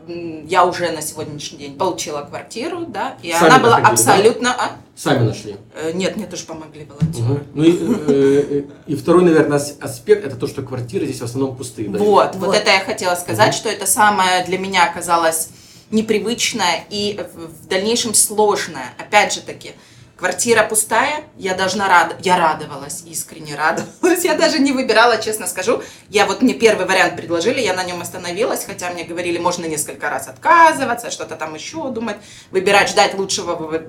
Я 0.48 0.66
уже 0.66 0.92
на 0.92 1.02
сегодняшний 1.02 1.58
день 1.58 1.78
получила 1.78 2.22
квартиру, 2.22 2.86
да, 2.88 3.18
и 3.22 3.32
Сами 3.34 3.48
она 3.48 3.60
была 3.60 3.80
находили, 3.80 4.06
да? 4.06 4.12
абсолютно... 4.14 4.52
а? 4.58 4.72
Сами 4.96 5.28
нашли. 5.28 5.58
Э, 5.76 5.92
Нет, 5.94 6.16
мне 6.16 6.28
тоже 6.28 6.46
помогли 6.46 6.86
волонтеры. 6.86 7.24
Мгм. 7.26 7.44
Ну 7.54 7.64
и, 7.64 7.78
э, 8.08 8.64
и 8.88 8.96
второй, 8.96 9.24
наверное, 9.24 9.58
ас- 9.58 9.76
аспект 9.82 10.26
это 10.26 10.38
то, 10.38 10.48
что 10.48 10.62
квартиры 10.62 11.06
здесь 11.06 11.20
в 11.20 11.26
основном 11.26 11.58
пустые. 11.58 11.90
да? 11.90 12.00
Вот, 12.00 12.36
вот, 12.36 12.48
Вот. 12.48 12.56
это 12.56 12.72
я 12.72 12.80
хотела 12.80 13.16
сказать, 13.16 13.48
Мгм. 13.50 13.54
что 13.58 13.70
это 13.70 13.86
самое 13.86 14.46
для 14.46 14.58
меня 14.58 14.86
оказалось 14.90 15.50
непривычное 15.92 16.86
и 16.90 17.20
в, 17.36 17.48
в 17.66 17.68
дальнейшем 17.68 18.14
сложное. 18.14 18.94
Опять 18.98 19.34
же 19.34 19.42
таки, 19.42 19.72
квартира 20.20 20.64
пустая, 20.64 21.24
я 21.38 21.56
должна 21.56 21.88
рад, 21.88 22.18
я 22.20 22.38
радовалась, 22.38 23.04
искренне 23.06 23.56
радовалась. 23.56 24.24
Я 24.26 24.36
даже 24.36 24.60
не 24.60 24.74
выбирала, 24.74 25.18
честно 25.18 25.48
скажу. 25.48 25.82
Я 26.10 26.26
вот 26.26 26.42
мне 26.42 26.54
первый 26.54 26.86
вариант 26.86 27.16
предложили, 27.16 27.62
я 27.62 27.74
на 27.74 27.84
нем 27.84 28.02
остановилась, 28.02 28.66
хотя 28.66 28.90
мне 28.90 29.06
говорили, 29.06 29.38
можно 29.38 29.66
несколько 29.66 30.10
раз 30.10 30.28
отказываться, 30.28 31.10
что-то 31.10 31.36
там 31.36 31.56
еще 31.56 31.90
думать, 31.90 32.18
выбирать, 32.52 32.90
ждать 32.90 33.14
лучшего 33.14 33.82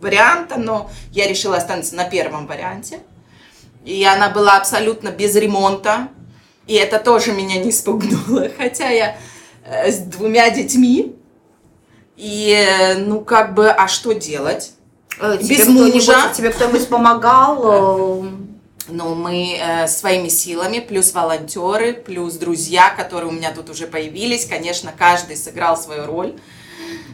варианта, 0.00 0.58
но 0.58 0.90
я 1.12 1.26
решила 1.26 1.56
остановиться 1.56 1.94
на 1.96 2.04
первом 2.04 2.46
варианте. 2.46 3.00
И 3.84 4.04
она 4.04 4.28
была 4.28 4.58
абсолютно 4.58 5.08
без 5.08 5.34
ремонта. 5.34 6.08
И 6.66 6.74
это 6.74 6.98
тоже 6.98 7.32
меня 7.32 7.58
не 7.58 7.70
испугнуло. 7.70 8.48
Хотя 8.58 8.90
я 8.90 9.16
э, 9.64 9.90
с 9.90 9.98
двумя 9.98 10.50
детьми. 10.50 11.16
И, 12.16 12.52
э, 12.52 12.98
ну, 12.98 13.22
как 13.22 13.54
бы, 13.54 13.70
а 13.70 13.88
что 13.88 14.12
делать? 14.12 14.72
Э, 15.20 15.36
без 15.38 15.46
тебе 15.46 15.62
кто-нибудь- 15.64 15.94
мужа. 15.94 16.32
Тебе 16.36 16.50
кто-нибудь 16.50 16.88
помогал? 16.88 18.22
э, 18.24 18.28
Ну, 18.90 19.14
мы 19.14 19.58
э, 19.60 19.86
своими 19.86 20.28
силами, 20.28 20.78
плюс 20.78 21.12
волонтеры, 21.12 21.92
плюс 21.92 22.34
друзья, 22.36 22.88
которые 22.96 23.28
у 23.28 23.32
меня 23.32 23.50
тут 23.52 23.68
уже 23.68 23.86
появились. 23.86 24.46
Конечно, 24.46 24.92
каждый 24.96 25.36
сыграл 25.36 25.76
свою 25.76 26.06
роль 26.06 26.32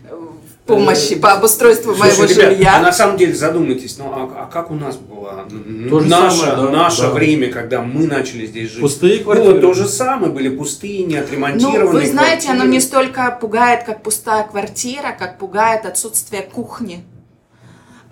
э, 0.09 0.15
в 0.15 0.67
помощи 0.69 1.17
по 1.17 1.33
обустройству 1.33 1.97
моего 1.97 2.15
Слушай, 2.15 2.37
ребят, 2.37 2.53
жилья. 2.53 2.77
а 2.77 2.81
на 2.81 2.93
самом 2.93 3.17
деле 3.17 3.35
задумайтесь, 3.35 3.99
ну 3.99 4.05
а, 4.13 4.45
а 4.45 4.47
как 4.53 4.71
у 4.71 4.75
нас 4.75 4.95
было 4.97 5.47
То 5.91 6.01
наше, 6.01 6.37
самое, 6.37 6.57
да, 6.57 6.71
наше 6.71 7.03
да. 7.03 7.11
время, 7.11 7.51
когда 7.51 7.81
мы 7.83 8.07
начали 8.07 8.47
здесь 8.47 8.71
жить? 8.71 8.81
Пустые 8.81 9.25
Было 9.25 9.35
квартиры. 9.35 9.61
то 9.61 9.75
же 9.75 9.89
самое, 9.89 10.33
были 10.33 10.49
пустые, 10.57 11.01
Ну, 11.05 11.11
неотремонтированные 11.11 12.05
вы 12.05 12.07
знаете, 12.09 12.51
оно 12.51 12.61
квартиры. 12.61 12.69
не 12.73 12.81
столько 12.81 13.37
пугает, 13.41 13.83
как 13.83 14.03
пустая 14.05 14.45
квартира, 14.45 15.11
как 15.19 15.39
пугает 15.39 15.85
отсутствие 15.87 16.43
кухни, 16.43 17.05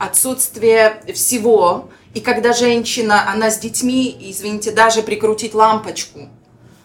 отсутствие 0.03 1.01
всего. 1.15 1.89
И 2.13 2.21
когда 2.21 2.53
женщина, 2.53 3.31
она 3.31 3.51
с 3.51 3.59
детьми, 3.59 4.17
извините, 4.21 4.73
даже 4.73 5.03
прикрутить 5.03 5.55
лампочку 5.55 6.29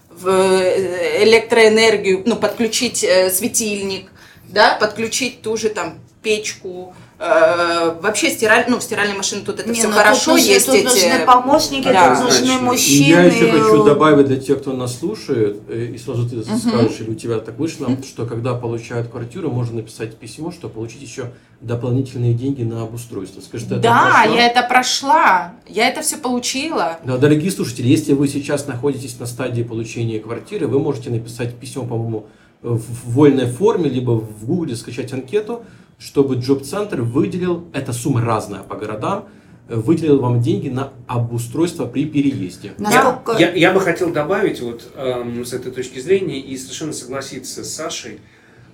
в 0.10 0.30
э, 0.30 1.23
электроэнергию, 1.23 2.23
ну, 2.25 2.36
подключить 2.36 3.03
э, 3.03 3.32
светильник, 3.32 4.12
да, 4.47 4.77
подключить 4.80 5.41
ту 5.41 5.58
же 5.58 5.69
там 5.69 5.99
печку, 6.21 6.93
вообще 7.19 8.30
стираль, 8.30 8.65
ну, 8.67 8.77
в 8.80 8.84
стиральной 8.84 9.17
машине 9.17 9.41
тут 9.43 9.60
это 9.60 9.69
Не, 9.69 9.75
все 9.75 9.88
ну, 9.88 9.93
хорошо, 9.95 10.25
тут 10.25 10.34
нужны, 10.36 10.47
есть 10.47 10.65
тут 10.67 10.75
эти... 10.75 10.84
нужны 10.84 11.25
помощники, 11.25 11.84
Да. 11.91 12.15
тут 12.15 12.25
нужны 12.25 12.38
Однозначно. 12.38 12.62
И 12.63 12.65
мужчины. 12.65 13.08
я 13.10 13.23
еще 13.23 13.51
хочу 13.51 13.84
добавить 13.84 14.27
для 14.27 14.38
тех, 14.38 14.60
кто 14.60 14.73
нас 14.73 14.99
слушает, 14.99 15.62
э, 15.67 15.86
и 15.93 15.97
сразу 15.97 16.30
ты 16.30 16.43
скажешь, 16.43 16.99
или 16.99 17.10
у 17.10 17.15
тебя 17.15 17.39
так 17.39 17.58
вышло, 17.58 17.89
что 18.08 18.25
когда 18.25 18.53
получают 18.53 19.08
квартиру, 19.10 19.49
можно 19.49 19.77
написать 19.77 20.15
письмо, 20.17 20.51
что 20.51 20.69
получить 20.69 21.01
еще 21.01 21.32
дополнительные 21.60 22.34
деньги 22.36 22.62
на 22.63 22.84
обустройство. 22.84 23.41
Скажи, 23.41 23.65
ты 23.65 23.73
это 23.75 23.82
Да, 23.84 24.12
прошла? 24.23 24.36
я 24.36 24.47
это 24.47 24.62
прошла, 24.63 25.53
я 25.67 25.88
это 25.89 26.01
все 26.03 26.17
получила. 26.17 26.99
Да, 27.03 27.17
дорогие 27.17 27.49
слушатели, 27.51 27.88
если 27.88 28.13
вы 28.13 28.27
сейчас 28.27 28.67
находитесь 28.67 29.19
на 29.19 29.25
стадии 29.25 29.63
получения 29.63 30.19
квартиры, 30.19 30.67
вы 30.67 30.80
можете 30.80 31.10
написать 31.10 31.56
письмо, 31.56 31.84
по-моему, 31.86 32.27
в 32.62 33.12
вольной 33.12 33.47
форме, 33.47 33.89
либо 33.89 34.12
в 34.12 34.45
Гугле 34.45 34.75
скачать 34.75 35.13
анкету, 35.13 35.63
чтобы 35.99 36.36
Джоб-центр 36.36 37.01
выделил, 37.01 37.65
эта 37.73 37.93
сумма 37.93 38.21
разная 38.21 38.62
по 38.62 38.75
городам, 38.75 39.25
э, 39.67 39.75
выделил 39.75 40.19
вам 40.19 40.41
деньги 40.41 40.69
на 40.69 40.91
обустройство 41.07 41.86
при 41.86 42.05
переезде. 42.05 42.73
Насколько... 42.77 43.33
Я, 43.39 43.51
я 43.53 43.73
бы 43.73 43.79
хотел 43.79 44.12
добавить 44.12 44.62
вот 44.62 44.91
эм, 44.95 45.43
с 45.45 45.53
этой 45.53 45.71
точки 45.71 45.99
зрения 45.99 46.39
и 46.39 46.55
совершенно 46.57 46.93
согласиться 46.93 47.63
с 47.63 47.73
Сашей, 47.73 48.19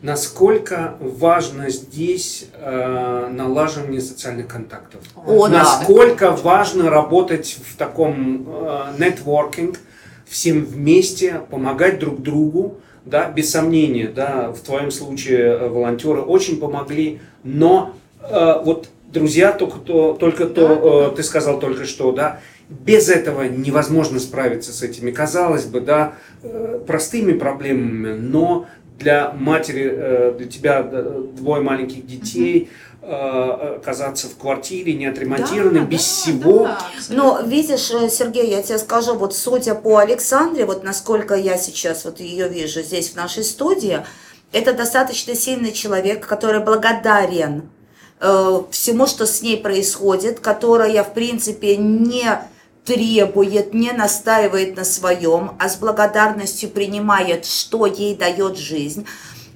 насколько 0.01 0.97
важно 0.99 1.69
здесь 1.69 2.47
э, 2.53 3.29
налаживание 3.31 4.01
социальных 4.01 4.47
контактов. 4.47 5.01
О, 5.15 5.47
да. 5.47 5.59
насколько 5.59 6.31
важно 6.31 6.89
работать 6.89 7.57
в 7.65 7.77
таком 7.77 8.45
э, 8.45 8.95
нетворкинг, 8.99 9.79
всем 10.25 10.65
вместе, 10.65 11.41
помогать 11.49 11.99
друг 11.99 12.21
другу, 12.21 12.79
да, 13.05 13.29
без 13.29 13.51
сомнения, 13.51 14.07
да, 14.07 14.51
в 14.51 14.59
твоем 14.59 14.91
случае 14.91 15.41
э, 15.41 15.67
волонтеры 15.69 16.21
очень 16.21 16.59
помогли, 16.59 17.19
но 17.43 17.93
э, 18.21 18.61
вот 18.63 18.89
друзья, 19.11 19.51
только 19.51 19.79
то, 19.79 20.13
только 20.13 20.45
то 20.45 21.11
э, 21.11 21.15
ты 21.15 21.23
сказал 21.23 21.59
только 21.59 21.85
что, 21.85 22.11
да, 22.11 22.39
без 22.69 23.09
этого 23.09 23.43
невозможно 23.43 24.19
справиться 24.19 24.71
с 24.71 24.81
этими, 24.81 25.11
казалось 25.11 25.65
бы, 25.65 25.81
да, 25.81 26.13
э, 26.41 26.81
простыми 26.87 27.33
проблемами, 27.33 28.13
но 28.17 28.67
для 28.99 29.31
матери, 29.31 29.89
э, 29.91 30.33
для 30.37 30.47
тебя 30.47 30.87
э, 30.89 31.23
двое 31.35 31.61
маленьких 31.61 32.05
детей, 32.05 32.69
э, 32.69 32.92
оказаться 33.05 34.27
в 34.27 34.37
квартире 34.37 34.93
неотремонтированной, 34.93 35.81
Да, 35.81 35.85
без 35.85 35.99
да, 35.99 36.05
всего, 36.05 36.63
да. 36.63 36.89
Но 37.09 37.41
видишь, 37.41 37.91
э, 37.91 38.09
Сергей, 38.09 38.49
я 38.49 38.63
тебе 38.63 38.77
скажу, 38.77 39.15
вот 39.15 39.35
судя 39.35 39.75
по 39.75 39.97
Александре, 39.97 40.65
вот 40.65 40.83
насколько 40.83 41.35
я 41.35 41.57
сейчас 41.57 42.05
вот 42.05 42.19
ее 42.19 42.47
вижу 42.47 42.81
здесь 42.81 43.09
в 43.09 43.15
нашей 43.15 43.43
студии, 43.43 44.05
это 44.53 44.73
достаточно 44.73 45.35
сильный 45.35 45.73
человек, 45.73 46.25
который 46.25 46.61
благодарен 46.61 47.69
э, 48.21 48.61
всему, 48.71 49.05
что 49.07 49.25
с 49.25 49.41
ней 49.41 49.57
происходит, 49.57 50.39
которая, 50.39 51.03
в 51.03 51.13
принципе, 51.13 51.75
не 51.75 52.39
требует, 52.85 53.73
не 53.73 53.91
настаивает 53.91 54.75
на 54.75 54.83
своем, 54.83 55.51
а 55.59 55.69
с 55.69 55.77
благодарностью 55.77 56.69
принимает, 56.69 57.45
что 57.45 57.85
ей 57.85 58.15
дает 58.15 58.57
жизнь. 58.57 59.07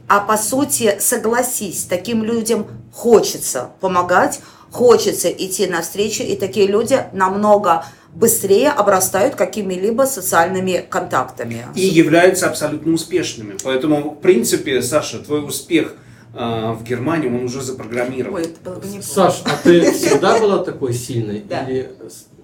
А 0.08 0.20
по 0.22 0.38
сути, 0.38 0.98
согласись, 1.00 1.86
таким 1.90 2.24
людям 2.24 2.68
хочется 2.94 3.72
помогать, 3.82 4.40
хочется 4.72 5.30
идти 5.30 5.68
навстречу, 5.68 6.24
и 6.24 6.36
такие 6.38 6.68
люди 6.68 7.04
намного 7.12 7.86
быстрее 8.14 8.70
обрастают 8.70 9.36
какими-либо 9.36 10.04
социальными 10.04 10.86
контактами. 10.90 11.66
и 11.76 11.82
являются 11.82 12.48
абсолютно 12.48 12.94
успешными. 12.94 13.58
Поэтому, 13.64 14.12
в 14.12 14.16
принципе, 14.22 14.82
Саша, 14.82 15.20
твой 15.20 15.46
успех 15.46 15.94
э, 16.34 16.72
в 16.72 16.84
Германии, 16.84 17.28
он 17.28 17.44
уже 17.46 17.62
запрограммирован. 17.62 18.36
Ой, 18.36 18.44
это 18.46 18.60
было 18.64 18.76
бы 18.80 18.88
неплохо. 18.88 19.04
Саш, 19.32 19.42
а 19.46 19.58
ты 19.62 19.92
всегда 19.94 20.40
была 20.40 20.64
такой 20.64 20.94
сильной? 20.94 21.42
Да. 21.42 21.64
Или 21.66 21.92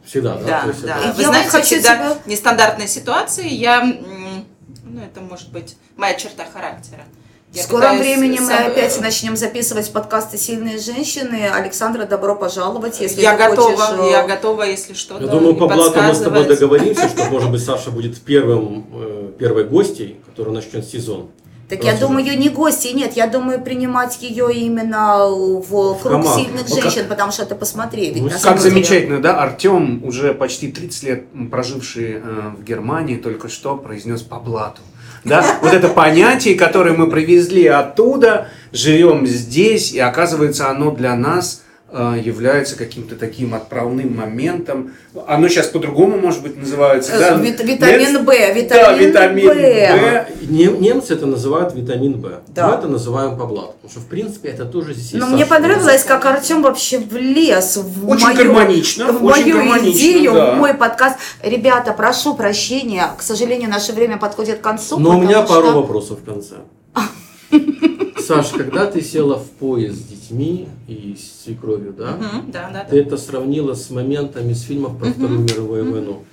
всегда, 0.06 0.36
да? 0.36 0.46
Да, 0.46 0.66
да. 0.66 0.72
это- 0.72 0.88
Я 0.88 1.12
Вы 1.14 1.18
вот 1.18 1.26
знаете, 1.26 1.50
хочу 1.50 1.66
всегда 1.66 1.96
тебя- 1.96 2.14
в 2.24 2.28
нестандартной 2.28 2.88
ситуации 2.90 3.48
я, 3.48 3.84
ну 3.84 5.02
это 5.02 5.22
может 5.22 5.50
быть 5.52 5.76
моя 5.96 6.14
черта 6.16 6.44
характера. 6.52 7.04
В 7.54 7.56
Я 7.58 7.64
скором 7.66 7.82
пытаюсь 7.98 8.02
времени 8.18 8.40
мы 8.40 8.48
сам- 8.48 8.66
опять 8.72 9.00
начнем 9.00 9.38
записывать 9.38 9.92
подкасты 9.94 10.40
«Сильные 10.40 10.80
женщины». 10.80 11.48
Александра, 11.54 12.06
добро 12.06 12.36
пожаловать, 12.36 13.00
если 13.00 13.22
я 13.22 13.38
ты 13.38 13.48
готова, 13.50 13.78
хочешь, 13.78 14.00
э, 14.08 14.10
я 14.12 14.26
готова, 14.26 14.64
если 14.64 14.94
что. 14.96 15.20
Я 15.20 15.28
думаю, 15.28 15.56
по 15.56 15.68
блату 15.68 16.02
мы 16.02 16.16
с 16.16 16.20
тобой 16.20 16.46
договоримся, 16.48 17.08
что, 17.10 17.26
может 17.26 17.52
быть, 17.52 17.64
Саша 17.64 17.92
будет 17.92 18.20
первым, 18.22 18.88
э, 18.96 19.32
первой 19.38 19.66
гостьей, 19.66 20.20
которая 20.26 20.56
начнет 20.56 20.84
сезон. 20.84 21.28
Так 21.70 21.84
я 21.84 21.92
Просто- 21.92 22.08
думаю, 22.08 22.40
не 22.40 22.50
гости, 22.50 22.88
нет, 22.88 23.14
я 23.16 23.28
думаю 23.28 23.62
принимать 23.62 24.20
ее 24.24 24.52
именно 24.52 25.28
в 25.30 25.70
круг 26.00 26.02
команду. 26.02 26.30
сильных 26.34 26.68
Ну, 26.68 26.76
как- 26.76 26.84
женщин, 26.86 27.06
потому 27.08 27.32
что 27.32 27.46
ты 27.46 27.54
посмотри, 27.54 28.10
ведь 28.10 28.24
Ну, 28.24 28.30
Как 28.30 28.58
деле- 28.58 28.70
замечательно, 28.72 29.22
да? 29.22 29.40
Артем, 29.44 30.04
уже 30.04 30.34
почти 30.34 30.72
30 30.72 31.04
лет 31.04 31.26
проживший 31.52 32.14
э, 32.16 32.52
в 32.58 32.64
Германии, 32.64 33.18
только 33.18 33.48
что 33.48 33.78
произнес 33.78 34.24
по 34.24 34.40
блату. 34.40 34.82
Да? 35.24 35.44
Вот 35.62 35.74
это 35.74 35.90
понятие, 35.90 36.56
которое 36.56 36.94
мы 36.94 37.10
привезли 37.10 37.66
оттуда, 37.68 38.50
живем 38.72 39.26
здесь, 39.26 39.92
и 39.94 40.00
оказывается, 40.00 40.70
оно 40.70 40.92
для 40.92 41.16
нас 41.16 41.63
является 41.94 42.76
каким-то 42.76 43.16
таким 43.16 43.54
отправным 43.54 44.16
моментом. 44.16 44.94
Оно 45.28 45.48
сейчас 45.48 45.68
по-другому, 45.68 46.18
может 46.18 46.42
быть, 46.42 46.58
называется. 46.58 47.14
Э, 47.14 47.20
да? 47.20 47.36
вит- 47.36 47.64
витамин? 47.64 48.26
Б, 48.26 48.38
Да, 48.70 48.94
витамин 48.94 49.08
витамин 49.10 49.48
Б. 49.48 49.54
Б. 49.54 50.28
Не- 50.50 50.66
немцы 50.80 51.14
это 51.14 51.28
называют 51.28 51.76
витамин 51.76 52.20
В. 52.20 52.42
Да. 52.48 52.68
Мы 52.70 52.74
это 52.76 52.88
называем 52.88 53.38
по 53.38 53.46
блату. 53.46 53.74
Потому 53.82 53.92
что, 53.92 54.00
в 54.00 54.08
принципе, 54.08 54.50
это 54.50 54.66
тоже 54.66 54.94
здесь 54.96 55.14
Но 55.14 55.26
есть 55.28 55.34
мне 55.34 55.46
понравилось, 55.46 56.04
как 56.04 56.26
Артем 56.26 56.64
вообще 56.64 56.98
влез 56.98 57.78
в 57.78 58.10
Очень 58.10 58.26
мою, 58.26 58.38
гармонично, 58.38 59.12
в 59.12 59.24
очень 59.24 59.54
мою 59.54 59.58
гармонично, 59.58 60.00
идею, 60.00 60.34
да. 60.34 60.52
в 60.52 60.58
мой 60.58 60.74
подкаст. 60.74 61.18
Ребята, 61.44 61.94
прошу 61.94 62.34
прощения, 62.36 63.08
к 63.18 63.22
сожалению, 63.22 63.70
наше 63.70 63.94
время 63.94 64.18
подходит 64.18 64.58
к 64.60 64.62
концу. 64.62 64.98
Но 64.98 65.18
у 65.18 65.22
меня 65.22 65.42
потому 65.42 65.48
пару 65.48 65.68
что- 65.68 65.82
вопросов 65.82 66.20
в 66.22 66.26
конце. 66.26 66.56
Саш, 68.24 68.50
когда 68.50 68.86
ты 68.86 69.02
села 69.02 69.38
в 69.38 69.50
поезд 69.50 69.98
с 70.00 70.04
детьми 70.04 70.68
и 70.88 71.16
с 71.16 71.44
свекровью, 71.44 71.94
да? 71.94 72.12
Мгм, 72.18 72.52
Да, 72.52 72.70
да, 72.72 72.84
Ты 72.84 72.96
да. 73.02 73.08
это 73.08 73.18
сравнила 73.18 73.74
с 73.74 73.90
моментами 73.90 74.54
с 74.54 74.62
фильмов 74.64 74.98
про 74.98 75.08
Вторую 75.12 75.40
мировую 75.40 75.92
войну. 75.92 76.24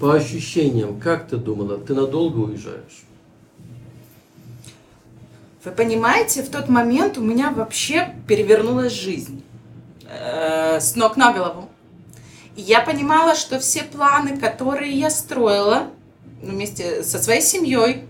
По 0.00 0.14
ощущениям, 0.14 0.98
как 1.00 1.28
ты 1.28 1.36
думала, 1.36 1.78
ты 1.78 1.94
надолго 1.94 2.38
уезжаешь? 2.38 3.04
Вы 5.64 5.70
понимаете, 5.70 6.42
в 6.42 6.48
тот 6.48 6.68
момент 6.68 7.18
у 7.18 7.20
меня 7.20 7.50
вообще 7.50 8.14
перевернулась 8.26 8.92
жизнь 8.92 9.42
э, 10.08 10.80
с 10.80 10.96
ног 10.96 11.16
на 11.16 11.32
голову. 11.32 11.68
И 12.56 12.62
я 12.62 12.80
понимала, 12.80 13.34
что 13.36 13.60
все 13.60 13.84
планы, 13.84 14.36
которые 14.38 14.92
я 14.92 15.08
строила 15.08 15.84
ну, 16.42 16.50
вместе 16.50 17.04
со 17.04 17.18
своей 17.22 17.40
семьей, 17.42 18.04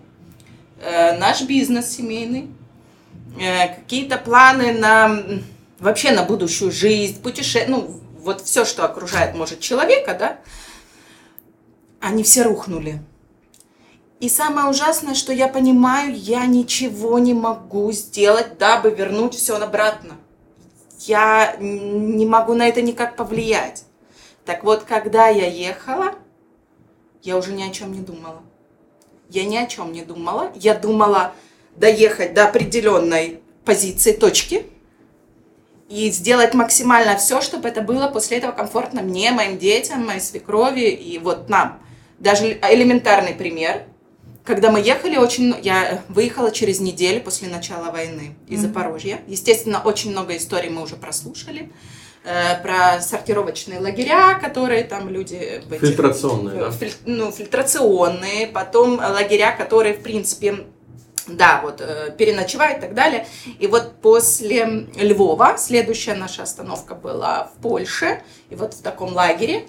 э, 0.83 1.18
наш 1.18 1.43
бизнес 1.43 1.91
семейный, 1.91 2.49
какие-то 3.39 4.18
планы 4.18 4.72
на 4.72 5.22
вообще 5.78 6.12
на 6.12 6.22
будущую 6.22 6.70
жизнь, 6.70 7.20
путешествие, 7.20 7.66
ну 7.66 8.01
вот 8.20 8.41
все, 8.43 8.64
что 8.64 8.85
окружает, 8.85 9.35
может, 9.35 9.61
человека, 9.61 10.14
да, 10.14 10.39
они 12.01 12.22
все 12.22 12.43
рухнули. 12.43 13.03
И 14.20 14.28
самое 14.28 14.68
ужасное, 14.68 15.14
что 15.14 15.33
я 15.33 15.49
понимаю, 15.49 16.14
я 16.14 16.47
ничего 16.47 17.18
не 17.18 17.35
могу 17.35 17.91
сделать, 17.91 18.57
дабы 18.57 18.91
вернуть 18.91 19.35
все 19.35 19.57
обратно. 19.57 20.16
Я 21.01 21.57
не 21.59 22.24
могу 22.24 22.55
на 22.55 22.68
это 22.68 22.80
никак 22.80 23.16
повлиять. 23.16 23.85
Так 24.45 24.62
вот, 24.62 24.85
когда 24.85 25.26
я 25.26 25.49
ехала, 25.49 26.14
я 27.22 27.37
уже 27.37 27.53
ни 27.53 27.64
о 27.64 27.70
чем 27.70 27.93
не 27.93 28.01
думала. 28.01 28.43
Я 29.28 29.45
ни 29.45 29.57
о 29.57 29.66
чем 29.66 29.91
не 29.91 30.05
думала. 30.05 30.53
Я 30.55 30.74
думала 30.74 31.33
доехать 31.77 32.35
до 32.35 32.45
определенной 32.45 33.41
позиции, 33.64 34.12
точки, 34.12 34.66
и 35.89 36.11
сделать 36.11 36.55
максимально 36.55 37.16
все, 37.16 37.41
чтобы 37.43 37.68
это 37.68 37.83
было 37.83 38.09
после 38.09 38.39
этого 38.39 38.53
комфортно 38.53 39.03
мне, 39.03 39.31
моим 39.31 39.59
детям, 39.59 40.07
моей 40.07 40.20
свекрови 40.20 40.89
и 40.89 41.18
вот 41.18 41.49
нам. 41.49 41.83
Даже 42.18 42.59
элементарный 42.62 43.35
пример. 43.35 43.83
Когда 44.45 44.70
мы 44.70 44.81
ехали, 44.81 45.16
очень, 45.18 45.55
я 45.62 46.03
выехала 46.09 46.51
через 46.51 46.81
неделю 46.81 47.20
после 47.20 47.49
начала 47.49 47.91
войны 47.93 48.35
из 48.49 48.61
Запорожья. 48.62 49.20
Естественно, 49.29 49.83
очень 49.85 50.11
много 50.12 50.37
историй 50.37 50.70
мы 50.70 50.83
уже 50.83 50.97
прослушали. 50.97 51.70
э, 52.25 52.62
про 52.62 53.01
сортировочные 53.01 53.81
лагеря, 53.81 54.39
которые 54.41 54.85
там 54.85 55.09
люди... 55.09 55.35
этих- 55.35 55.81
Фильтрационные, 55.81 56.57
да? 56.61 56.70
Филь- 56.70 56.93
ну, 57.05 57.33
фильтрационные, 57.33 58.47
потом 58.47 58.99
лагеря, 59.01 59.51
которые, 59.57 59.95
в 59.95 60.03
принципе, 60.05 60.66
да, 61.27 61.61
вот, 61.62 61.81
э, 61.81 62.14
переночевать 62.16 62.79
и 62.79 62.81
так 62.81 62.95
далее. 62.95 63.27
И 63.59 63.66
вот 63.66 64.01
после 64.01 64.87
Львова 64.97 65.57
следующая 65.59 66.14
наша 66.14 66.43
остановка 66.43 66.95
была 66.95 67.45
в 67.45 67.62
Польше, 67.62 68.23
и 68.51 68.55
вот 68.55 68.75
в 68.75 68.83
таком 68.83 69.12
лагере, 69.14 69.66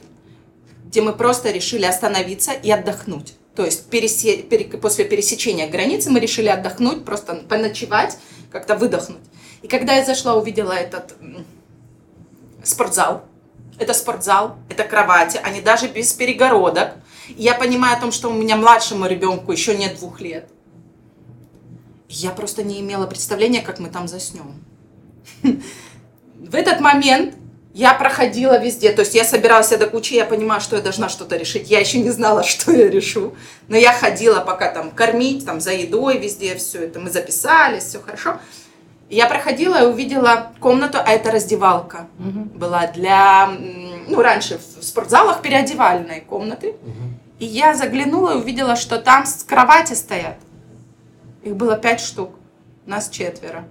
где 0.86 1.01
мы 1.01 1.14
просто 1.14 1.51
решили 1.51 1.86
остановиться 1.86 2.51
и 2.51 2.72
отдохнуть. 2.72 3.36
То 3.56 3.66
есть 3.66 3.89
пересе- 3.89 4.41
пере- 4.41 4.66
после 4.78 5.06
пересечения 5.06 5.70
границы 5.70 6.10
мы 6.10 6.20
решили 6.20 6.47
отдохнуть, 6.47 7.06
просто 7.06 7.36
поночевать, 7.36 8.18
как-то 8.51 8.76
выдохнуть. 8.76 9.22
И 9.62 9.68
когда 9.68 9.93
я 9.93 10.06
зашла, 10.06 10.36
увидела 10.36 10.74
этот 10.74 11.16
спортзал, 12.64 13.26
это 13.80 13.93
спортзал, 13.93 14.58
это 14.70 14.84
кровати, 14.84 15.39
они 15.43 15.62
даже 15.62 15.88
без 15.88 16.14
перегородок. 16.14 16.93
И 17.30 17.41
я 17.43 17.54
понимаю 17.56 17.97
о 17.97 17.99
том, 18.01 18.12
что 18.12 18.30
у 18.30 18.34
меня 18.34 18.56
младшему 18.56 19.08
ребенку 19.08 19.51
еще 19.51 19.76
нет 19.76 19.95
двух 19.97 20.20
лет. 20.22 20.49
Я 22.16 22.30
просто 22.30 22.64
не 22.64 22.80
имела 22.80 23.07
представления, 23.07 23.61
как 23.61 23.80
мы 23.80 23.89
там 23.89 24.07
заснем. 24.07 24.64
В 25.41 26.53
этот 26.53 26.80
момент 26.80 27.34
я 27.74 27.95
проходила 27.95 28.61
везде, 28.61 28.91
то 28.91 29.01
есть 29.01 29.16
я 29.16 29.24
собиралась 29.24 29.70
до 29.70 29.88
кучи, 29.88 30.14
я 30.14 30.26
понимаю, 30.26 30.61
что 30.61 30.76
я 30.76 30.84
должна 30.84 31.09
что-то 31.09 31.38
решить. 31.38 31.72
Я 31.72 31.80
еще 31.80 31.97
не 31.99 32.11
знала, 32.11 32.43
что 32.43 32.72
я 32.72 32.88
решу, 32.88 33.34
но 33.68 33.78
я 33.78 33.91
ходила 33.91 34.41
пока 34.41 34.70
там 34.70 34.91
кормить, 34.91 35.43
там 35.43 35.59
за 35.59 35.72
едой 35.74 36.20
везде 36.20 36.55
все 36.55 36.84
это, 36.84 36.99
мы 36.99 37.09
записались, 37.09 37.86
все 37.86 37.99
хорошо. 37.99 38.39
Я 39.09 39.26
проходила 39.26 39.84
и 39.84 39.88
увидела 39.88 40.53
комнату, 40.59 40.99
а 41.03 41.11
это 41.11 41.32
раздевалка 41.32 42.07
была 42.20 42.88
для, 42.88 43.47
ну 44.07 44.22
раньше 44.22 44.59
в 44.80 44.84
спортзалах 44.84 45.41
переодевальные 45.41 46.22
комнаты. 46.22 46.76
И 47.39 47.45
я 47.45 47.74
заглянула 47.74 48.34
и 48.34 48.38
увидела, 48.38 48.76
что 48.76 48.99
там 48.99 49.26
с 49.26 49.43
кровати 49.43 49.93
стоят. 49.93 50.38
Их 51.44 51.56
было 51.56 51.78
пять 51.78 52.00
штук, 52.00 52.32
нас 52.86 53.10
четверо. 53.10 53.68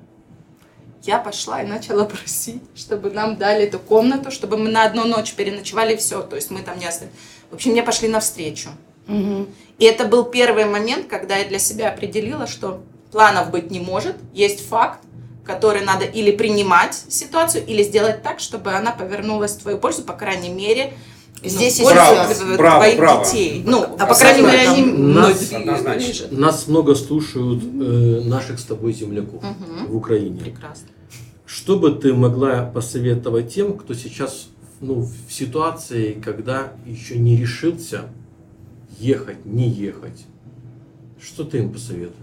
Я 1.03 1.18
пошла 1.18 1.62
и 1.62 1.66
начала 1.66 2.05
просить, 2.07 2.62
чтобы 2.75 3.11
нам 3.11 3.37
дали 3.37 3.64
эту 3.64 3.79
комнату, 3.79 4.31
чтобы 4.31 4.57
мы 4.57 4.70
на 4.70 4.85
одну 4.85 5.05
ночь 5.05 5.35
переночевали 5.35 5.97
все. 5.97 6.23
То 6.23 6.37
есть 6.37 6.51
мы 6.51 6.62
там 6.62 6.79
не 6.79 6.87
остались. 6.87 7.12
В 7.51 7.55
общем, 7.55 7.73
мне 7.73 7.83
пошли 7.83 8.09
навстречу. 8.09 8.70
И 9.09 9.85
это 9.85 10.05
был 10.05 10.25
первый 10.25 10.64
момент, 10.64 11.09
когда 11.09 11.37
я 11.37 11.49
для 11.49 11.59
себя 11.59 11.91
определила, 11.91 12.47
что 12.47 12.83
планов 13.11 13.51
быть 13.51 13.70
не 13.70 13.81
может, 13.81 14.16
есть 14.33 14.66
факт, 14.66 15.01
который 15.45 15.83
надо 15.83 16.05
или 16.05 16.31
принимать 16.31 16.95
ситуацию, 17.09 17.66
или 17.66 17.83
сделать 17.83 18.23
так, 18.23 18.39
чтобы 18.39 18.73
она 18.73 18.93
повернулась 18.93 19.53
в 19.53 19.62
твою 19.62 19.79
пользу, 19.79 20.03
по 20.03 20.12
крайней 20.12 20.51
мере, 20.51 20.93
ну, 21.43 21.49
Здесь 21.49 21.80
и 21.80 21.83
сейчас. 21.85 22.39
тв- 22.41 22.57
Браво, 22.57 22.80
твоих 22.85 22.99
браво. 22.99 23.24
детей. 23.24 23.62
Ну, 23.66 23.83
а 23.99 24.07
по 24.07 24.14
крайней 24.14 24.43
мере, 24.43 24.68
они 24.68 24.83
Нас- 24.85 25.49
движут. 25.49 26.33
Нас 26.33 26.66
много 26.68 26.95
слушают 26.95 27.62
э, 27.64 28.20
наших 28.24 28.59
с 28.61 28.64
тобой 28.64 28.93
земляков 28.93 29.43
в 29.89 29.97
Украине. 29.97 30.41
Прекрасно. 30.41 30.89
Что 31.47 31.78
бы 31.78 31.93
ты 31.93 32.14
могла 32.14 32.64
посоветовать 32.64 33.53
тем, 33.53 33.76
кто 33.76 33.95
сейчас 33.95 34.49
ну, 34.80 35.01
в 35.28 35.33
ситуации, 35.33 36.12
когда 36.14 36.72
еще 36.87 37.18
не 37.18 37.37
решился 37.37 38.07
ехать, 38.99 39.45
не 39.45 39.68
ехать? 39.68 40.24
Что 41.20 41.45
ты 41.45 41.59
им 41.59 41.72
посоветуешь? 41.72 42.16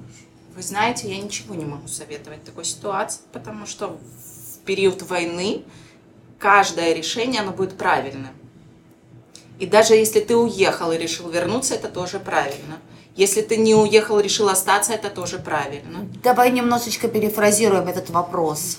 Вы 0.56 0.62
знаете, 0.64 1.10
я 1.14 1.22
ничего 1.22 1.56
не 1.56 1.64
могу 1.66 1.88
советовать 1.88 2.40
в 2.42 2.46
такой 2.46 2.66
ситуации, 2.66 3.22
потому 3.32 3.66
что 3.66 3.98
в 3.98 4.66
период 4.66 5.02
войны 5.04 5.62
каждое 6.38 6.94
решение, 6.94 7.42
оно 7.42 7.52
будет 7.52 7.78
правильным. 7.78 8.28
И 9.60 9.66
даже 9.66 9.94
если 9.96 10.20
ты 10.22 10.36
уехал 10.36 10.92
и 10.92 10.98
решил 10.98 11.30
вернуться, 11.30 11.76
это 11.76 11.88
тоже 11.90 12.20
правильно. 12.20 12.80
Если 13.16 13.42
ты 13.42 13.58
не 13.58 13.76
уехал, 13.76 14.20
решил 14.20 14.48
остаться, 14.50 14.94
это 14.94 15.10
тоже 15.10 15.40
правильно. 15.40 16.08
Давай 16.24 16.52
немножечко 16.52 17.08
перефразируем 17.10 17.88
этот 17.88 18.10
вопрос. 18.10 18.78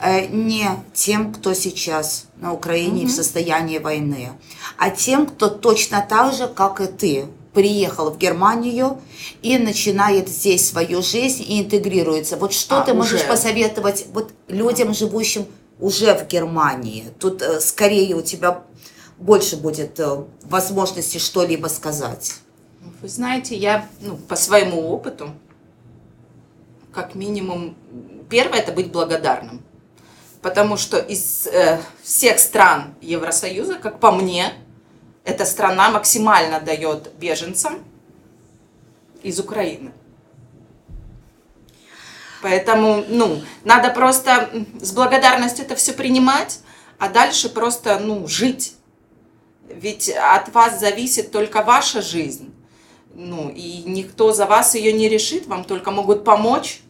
Э, 0.00 0.26
Не 0.28 0.66
тем, 0.94 1.32
кто 1.34 1.52
сейчас 1.54 2.26
на 2.36 2.52
Украине 2.54 3.06
в 3.06 3.10
состоянии 3.10 3.78
войны, 3.78 4.30
а 4.78 4.90
тем, 4.90 5.26
кто 5.26 5.48
точно 5.48 6.04
так 6.08 6.32
же, 6.34 6.48
как 6.48 6.80
и 6.80 6.86
ты, 6.86 7.26
приехал 7.52 8.10
в 8.10 8.18
Германию 8.18 9.00
и 9.42 9.58
начинает 9.58 10.28
здесь 10.28 10.68
свою 10.68 11.02
жизнь 11.02 11.44
и 11.46 11.60
интегрируется. 11.62 12.36
Вот 12.36 12.52
что 12.52 12.80
А, 12.80 12.84
ты 12.84 12.94
можешь 12.94 13.20
уже. 13.20 13.28
посоветовать 13.28 14.06
вот 14.12 14.32
людям, 14.48 14.92
живущим 14.94 15.46
уже 15.78 16.14
в 16.14 16.26
Германии? 16.26 17.04
Тут 17.20 17.42
э, 17.42 17.60
скорее 17.60 18.16
у 18.16 18.22
тебя 18.22 18.62
больше 19.18 19.56
будет 19.56 19.98
э, 20.00 20.24
возможности 20.42 21.18
что-либо 21.18 21.68
сказать. 21.68 22.34
Вы 23.00 23.08
знаете, 23.08 23.56
я 23.56 23.88
ну, 24.00 24.16
по 24.16 24.36
своему 24.36 24.88
опыту, 24.88 25.30
как 26.92 27.14
минимум, 27.14 27.76
первое 28.28 28.60
это 28.60 28.72
быть 28.72 28.90
благодарным. 28.92 29.62
Потому 30.42 30.76
что 30.76 30.98
из 30.98 31.46
э, 31.46 31.80
всех 32.02 32.38
стран 32.38 32.94
Евросоюза, 33.00 33.76
как 33.76 33.98
по 33.98 34.12
мне, 34.12 34.52
эта 35.24 35.46
страна 35.46 35.90
максимально 35.90 36.60
дает 36.60 37.12
беженцам 37.14 37.82
из 39.22 39.40
Украины. 39.40 39.92
Поэтому, 42.42 43.02
ну, 43.08 43.42
надо 43.64 43.88
просто 43.88 44.50
с 44.82 44.92
благодарностью 44.92 45.64
это 45.64 45.76
все 45.76 45.94
принимать, 45.94 46.60
а 46.98 47.08
дальше 47.08 47.48
просто, 47.48 47.98
ну, 47.98 48.28
жить. 48.28 48.74
Ведь 49.68 50.08
от 50.10 50.52
вас 50.54 50.80
зависит 50.80 51.30
только 51.30 51.62
ваша 51.62 52.02
жизнь. 52.02 52.52
Ну, 53.14 53.48
и 53.54 53.82
никто 53.86 54.32
за 54.32 54.46
вас 54.46 54.74
ее 54.74 54.92
не 54.92 55.08
решит, 55.08 55.46
вам 55.46 55.64
только 55.64 55.90
могут 55.92 56.24
помочь 56.24 56.80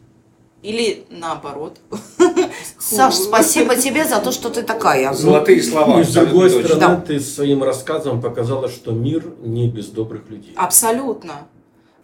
или 0.63 1.05
наоборот. 1.11 1.77
Саш, 2.79 3.15
спасибо 3.15 3.77
тебе 3.77 4.07
за 4.07 4.21
то, 4.21 4.33
что 4.33 4.49
ты 4.49 4.63
такая. 4.63 5.13
Золотые 5.13 5.63
слова. 5.63 5.97
Ну, 5.97 6.01
И 6.01 6.05
с 6.05 6.13
другой 6.13 6.49
стороны, 6.49 6.81
Да. 6.81 6.97
ты 6.97 7.21
своим 7.21 7.63
рассказом 7.63 8.23
показала, 8.23 8.71
что 8.71 8.93
мир 8.93 9.27
не 9.43 9.69
без 9.69 9.87
добрых 9.89 10.31
людей. 10.31 10.55
Абсолютно. 10.57 11.47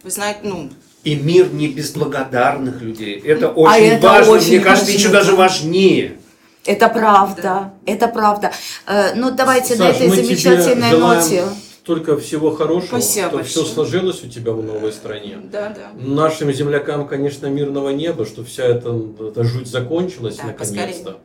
Вы 0.03 0.11
знаете, 0.11 0.41
ну, 0.43 0.69
И 1.03 1.15
мир 1.15 1.51
не 1.51 1.67
без 1.67 1.91
благодарных 1.91 2.79
людей. 2.81 3.19
Это 3.19 3.49
очень 3.49 3.85
это 3.85 4.07
важно, 4.07 4.33
очень 4.33 4.47
мне 4.49 4.59
кажется, 4.59 4.91
важно. 4.91 4.99
еще 4.99 5.09
даже 5.09 5.35
важнее. 5.35 6.19
Это 6.65 6.89
правда, 6.89 7.73
это 7.85 8.07
правда. 8.07 8.51
Э, 8.87 9.15
Ну, 9.15 9.31
давайте 9.31 9.75
на 9.75 9.85
Саш, 9.87 9.95
этой 9.95 10.09
мы 10.09 10.15
тебе 10.17 10.25
замечательной 10.25 10.97
ноте. 10.97 11.43
только 11.83 12.17
всего 12.17 12.51
хорошего, 12.51 12.99
Спасибо 12.99 13.27
чтобы 13.29 13.43
все 13.43 13.63
сложилось 13.65 14.23
у 14.23 14.27
тебя 14.27 14.51
в 14.51 14.63
новой 14.63 14.91
стране. 14.93 15.39
Да, 15.51 15.69
да. 15.69 15.91
Нашим 15.95 16.51
землякам, 16.53 17.07
конечно, 17.07 17.47
мирного 17.47 17.89
неба, 17.89 18.25
что 18.25 18.43
вся 18.43 18.63
эта, 18.65 18.95
эта 19.19 19.43
жуть 19.43 19.67
закончилась 19.67 20.37
Да, 20.37 20.47
наконец-то. 20.47 21.17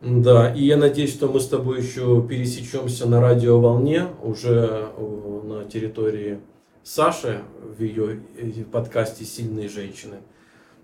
Да, 0.00 0.54
и 0.54 0.64
я 0.64 0.78
надеюсь, 0.78 1.12
что 1.12 1.28
мы 1.28 1.40
с 1.40 1.46
тобой 1.46 1.82
еще 1.82 2.24
пересечемся 2.26 3.06
на 3.06 3.20
радиоволне 3.20 4.06
уже 4.22 4.88
э, 4.96 5.40
на 5.44 5.64
территории 5.64 6.40
Саши 6.82 7.42
в 7.78 7.82
ее 7.82 8.20
э, 8.38 8.64
подкасте 8.72 9.26
«Сильные 9.26 9.68
женщины». 9.68 10.16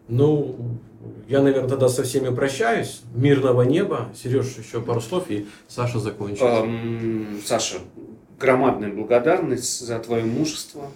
Ну, 0.08 0.56
я, 1.28 1.42
наверное, 1.42 1.68
тогда 1.68 1.88
со 1.88 2.02
всеми 2.04 2.34
прощаюсь. 2.34 3.02
Мирного 3.14 3.62
неба. 3.62 4.08
Сереж, 4.14 4.56
еще 4.56 4.80
пару 4.80 5.00
слов, 5.00 5.30
и 5.30 5.46
Саша 5.68 5.98
закончит. 5.98 6.42
Эм, 6.42 7.40
Саша, 7.44 7.78
громадная 8.38 8.92
благодарность 8.92 9.80
за 9.80 9.98
твое 9.98 10.24
мужество, 10.24 10.90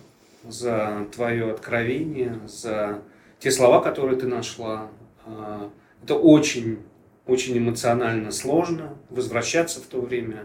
за 0.49 1.07
твое 1.15 1.51
откровение, 1.51 2.39
за 2.47 3.01
те 3.41 3.51
слова, 3.51 3.81
которые 3.81 4.19
ты 4.19 4.27
нашла. 4.27 4.89
Э, 5.27 5.69
Это 6.03 6.15
очень, 6.15 6.79
очень 7.27 7.59
эмоционально 7.59 8.31
сложно 8.31 8.95
возвращаться 9.11 9.81
в 9.81 9.85
то 9.85 10.01
время. 10.01 10.45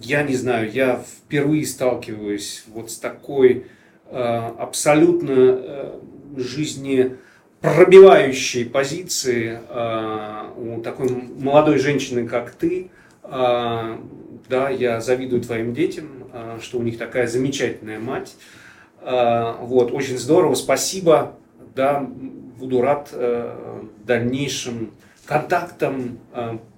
Я 0.00 0.22
не 0.22 0.34
знаю, 0.34 0.70
я 0.72 0.96
впервые 0.96 1.66
сталкиваюсь 1.66 2.64
вот 2.68 2.90
с 2.90 2.98
такой 2.98 3.66
э, 4.06 4.16
абсолютно 4.58 6.00
э, 6.38 6.42
жизнепробивающей 6.42 8.64
позиции 8.64 9.58
э, 9.68 10.50
у 10.56 10.80
такой 10.82 11.08
молодой 11.38 11.78
женщины, 11.78 12.28
как 12.28 12.50
ты. 12.52 12.90
Э, 13.22 13.96
Да, 14.48 14.70
я 14.70 15.00
завидую 15.00 15.42
твоим 15.42 15.74
детям, 15.74 16.06
э, 16.32 16.58
что 16.62 16.78
у 16.78 16.82
них 16.82 16.96
такая 16.98 17.26
замечательная 17.26 17.98
мать. 17.98 18.36
Вот, 19.00 19.92
очень 19.92 20.18
здорово, 20.18 20.54
спасибо. 20.54 21.34
Да, 21.76 22.00
буду 22.00 22.80
рад 22.82 23.10
э, 23.12 23.54
дальнейшим 24.04 24.90
контактам, 25.24 26.18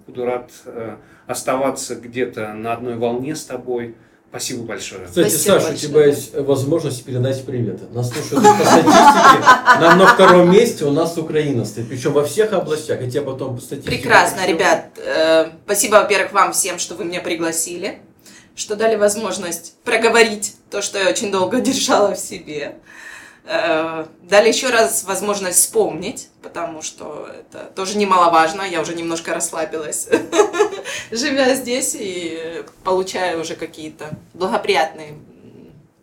буду 0.07 0.27
рад 0.27 0.51
э, 0.67 0.97
оставаться 1.27 1.97
где-то 1.97 2.53
на 2.53 2.75
одной 2.75 2.97
волне 2.97 3.35
с 3.35 3.45
тобой. 3.45 3.95
Спасибо 4.31 4.63
большое. 4.63 5.07
Кстати, 5.07 5.29
Спасибо 5.29 5.59
Саша, 5.59 5.73
у 5.73 5.77
тебя 5.77 6.07
есть 6.07 6.35
возможность 6.37 7.05
передать 7.05 7.45
приветы. 7.45 7.87
Нас 7.93 8.13
слушают 8.13 8.45
по 8.45 8.65
статистике. 8.65 9.45
Нам 9.81 9.99
на 9.99 10.07
втором 10.07 10.53
месте 10.53 10.85
у 10.85 10.93
нас 10.93 11.19
Украина 11.19 11.65
стоит. 11.65 11.89
Причем 11.89 12.13
во 12.13 12.25
всех 12.25 12.53
областях. 12.53 13.01
Я 13.01 13.11
тебе 13.11 13.23
потом 13.23 13.57
по 13.57 13.61
статистике 13.61 13.97
Прекрасно, 13.97 14.47
ребят. 14.47 14.97
Э, 14.99 15.51
Спасибо, 15.65 15.97
во-первых, 15.97 16.33
вам 16.33 16.53
всем, 16.53 16.79
что 16.79 16.95
вы 16.95 17.07
меня 17.07 17.21
пригласили, 17.21 17.99
что 18.55 18.77
дали 18.77 18.95
возможность 18.95 19.75
проговорить 19.83 20.55
то, 20.71 20.81
что 20.81 21.01
я 21.01 21.09
очень 21.09 21.33
долго 21.33 21.61
держала 21.61 22.15
в 22.15 22.19
себе. 22.19 22.77
Э, 23.45 24.07
Дали 24.23 24.49
еще 24.49 24.71
раз 24.71 25.05
возможность 25.05 25.59
вспомнить, 25.59 26.29
потому 26.43 26.83
что 26.83 27.29
это 27.29 27.65
тоже 27.75 27.99
немаловажно. 27.99 28.63
Я 28.63 28.81
уже 28.81 28.95
немножко 28.95 29.35
расслабилась, 29.35 30.09
живя 31.11 31.55
здесь 31.55 31.97
и 31.99 32.65
получая 32.85 33.39
уже 33.39 33.57
какие-то 33.57 34.11
благоприятные 34.35 35.15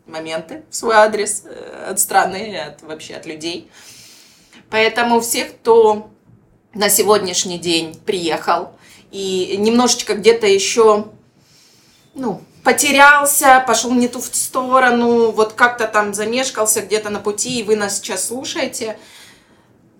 моменты 0.06 0.64
в 0.70 0.74
свой 0.74 0.96
адрес 0.96 1.44
э, 1.44 1.86
от 1.90 2.00
страны, 2.00 2.58
от, 2.58 2.82
вообще 2.82 3.14
от 3.14 3.26
людей. 3.26 3.70
Поэтому 4.70 5.20
всех, 5.20 5.52
кто 5.56 6.10
на 6.74 6.90
сегодняшний 6.90 7.58
день 7.58 7.94
приехал 7.94 8.72
и 9.10 9.56
немножечко 9.58 10.14
где-то 10.14 10.46
еще, 10.46 11.06
ну, 12.14 12.42
потерялся, 12.64 13.62
пошел 13.66 13.92
не 13.92 14.08
ту 14.08 14.20
в 14.20 14.26
сторону, 14.34 15.30
вот 15.30 15.52
как-то 15.54 15.86
там 15.86 16.14
замешкался 16.14 16.82
где-то 16.82 17.10
на 17.10 17.20
пути, 17.20 17.60
и 17.60 17.62
вы 17.62 17.76
нас 17.76 17.96
сейчас 17.98 18.26
слушаете, 18.28 18.98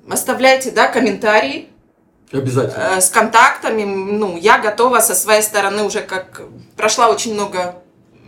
оставляйте, 0.08 0.70
да, 0.70 0.88
комментарии, 0.88 1.68
Обязательно. 2.32 2.96
э, 2.96 3.00
с 3.00 3.10
контактами. 3.10 3.84
Ну, 3.84 4.36
я 4.36 4.58
готова 4.58 5.00
со 5.00 5.14
своей 5.14 5.42
стороны 5.42 5.82
уже 5.82 6.00
как 6.00 6.42
прошла 6.76 7.08
очень 7.08 7.34
много 7.34 7.76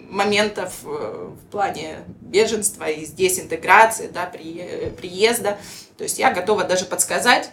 моментов 0.09 0.73
э, 0.85 0.89
в 0.89 1.51
плане 1.51 1.99
беженства 2.21 2.85
и 2.89 3.05
здесь 3.05 3.39
интеграции, 3.39 4.09
да, 4.13 4.27
при- 4.27 4.93
приезда. 4.97 5.59
То 5.97 6.05
есть 6.05 6.19
я 6.19 6.33
готова 6.33 6.65
даже 6.65 6.85
подсказать, 6.85 7.51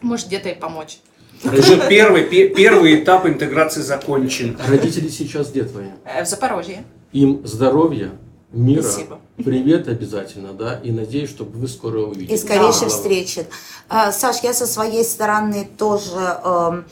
может 0.00 0.26
где-то 0.28 0.48
и 0.50 0.54
помочь. 0.54 0.98
Уже 1.44 1.88
первый, 1.88 2.24
пе- 2.24 2.48
первый 2.48 3.02
этап 3.02 3.26
интеграции 3.26 3.80
закончен. 3.82 4.58
Родители 4.68 5.08
сейчас 5.08 5.50
где 5.50 5.64
твои? 5.64 5.86
Э, 6.04 6.24
В 6.24 6.26
Запорожье. 6.26 6.84
Им 7.12 7.42
здоровья, 7.46 8.10
мира, 8.52 8.82
Спасибо. 8.82 9.20
привет 9.36 9.88
обязательно, 9.88 10.52
да, 10.52 10.80
и 10.82 10.90
надеюсь, 10.90 11.30
чтобы 11.30 11.58
вы 11.58 11.68
скоро 11.68 12.00
увидитесь. 12.00 12.40
И 12.42 12.44
скорейшей 12.44 12.82
Да. 12.82 12.88
встречи. 12.88 13.46
А, 13.88 14.12
Саш, 14.12 14.38
я 14.42 14.52
со 14.52 14.66
своей 14.66 15.04
стороны 15.04 15.68
тоже... 15.78 16.38
эм, 16.44 16.84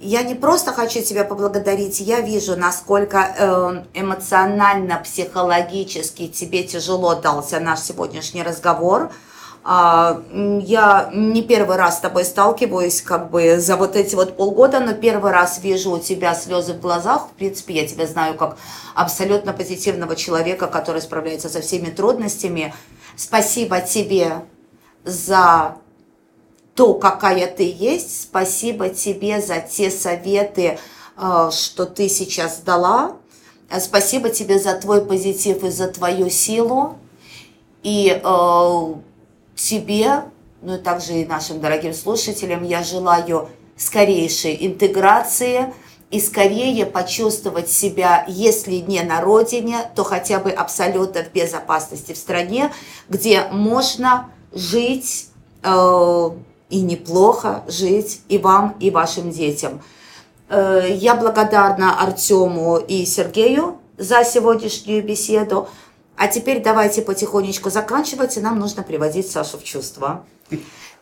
Я 0.00 0.22
не 0.22 0.36
просто 0.36 0.72
хочу 0.72 1.02
тебя 1.02 1.24
поблагодарить, 1.24 1.98
я 2.00 2.20
вижу, 2.20 2.54
насколько 2.56 3.18
эм, 3.18 3.84
эмоционально, 3.94 5.00
психологически 5.02 6.28
тебе 6.28 6.62
тяжело 6.62 7.16
дался 7.16 7.58
наш 7.58 7.80
сегодняшний 7.80 8.44
разговор. 8.44 9.10
А, 9.64 10.22
Я 10.30 11.10
не 11.12 11.42
первый 11.42 11.76
раз 11.76 11.98
с 11.98 12.00
тобой 12.00 12.24
сталкиваюсь 12.24 13.02
как 13.02 13.30
бы 13.30 13.58
за 13.58 13.76
вот 13.76 13.96
эти 13.96 14.14
вот 14.14 14.36
полгода, 14.36 14.80
но 14.80 14.94
первый 14.94 15.32
раз 15.32 15.60
вижу 15.62 15.92
у 15.92 15.98
тебя 15.98 16.34
слезы 16.34 16.74
в 16.74 16.80
глазах. 16.80 17.28
В 17.28 17.36
принципе, 17.36 17.74
я 17.74 17.86
тебя 17.86 18.06
знаю 18.06 18.34
как 18.36 18.56
абсолютно 18.94 19.52
позитивного 19.52 20.16
человека, 20.16 20.66
который 20.66 21.02
справляется 21.02 21.48
со 21.48 21.60
всеми 21.60 21.90
трудностями. 21.90 22.74
Спасибо 23.16 23.80
тебе 23.80 24.42
за 25.04 25.76
то, 26.74 26.94
какая 26.94 27.46
ты 27.48 27.64
есть. 27.64 28.22
Спасибо 28.22 28.88
тебе 28.88 29.40
за 29.40 29.60
те 29.60 29.90
советы, 29.90 30.78
э, 31.16 31.50
что 31.52 31.86
ты 31.86 32.08
сейчас 32.08 32.60
дала. 32.60 33.16
Спасибо 33.80 34.30
тебе 34.30 34.58
за 34.58 34.74
твой 34.74 35.04
позитив 35.04 35.64
и 35.64 35.70
за 35.70 35.88
твою 35.88 36.30
силу. 36.30 36.96
И 37.82 38.20
э, 38.22 38.94
тебе, 39.58 40.22
ну 40.62 40.76
и 40.76 40.78
также 40.78 41.14
и 41.14 41.26
нашим 41.26 41.60
дорогим 41.60 41.92
слушателям, 41.92 42.64
я 42.64 42.82
желаю 42.82 43.48
скорейшей 43.76 44.56
интеграции 44.66 45.72
и 46.10 46.20
скорее 46.20 46.86
почувствовать 46.86 47.70
себя, 47.70 48.24
если 48.28 48.76
не 48.76 49.02
на 49.02 49.20
родине, 49.20 49.90
то 49.94 50.04
хотя 50.04 50.38
бы 50.38 50.50
абсолютно 50.50 51.22
в 51.22 51.32
безопасности 51.32 52.12
в 52.12 52.16
стране, 52.16 52.72
где 53.08 53.44
можно 53.50 54.30
жить 54.52 55.28
э, 55.62 56.30
и 56.70 56.80
неплохо 56.80 57.62
жить 57.68 58.22
и 58.28 58.38
вам, 58.38 58.76
и 58.80 58.90
вашим 58.90 59.30
детям. 59.30 59.82
Э, 60.48 60.88
Я 60.90 61.14
благодарна 61.14 62.00
Артему 62.00 62.78
и 62.78 63.04
Сергею 63.04 63.78
за 63.98 64.24
сегодняшнюю 64.24 65.04
беседу. 65.04 65.68
А 66.18 66.26
теперь 66.26 66.60
давайте 66.60 67.00
потихонечку 67.02 67.70
заканчивать, 67.70 68.36
и 68.36 68.40
нам 68.40 68.58
нужно 68.58 68.82
приводить 68.82 69.30
Сашу 69.30 69.56
в 69.56 69.62
чувство. 69.62 70.24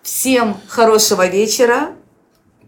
Всем 0.03 0.59
хорошего 0.69 1.27
вечера. 1.27 1.93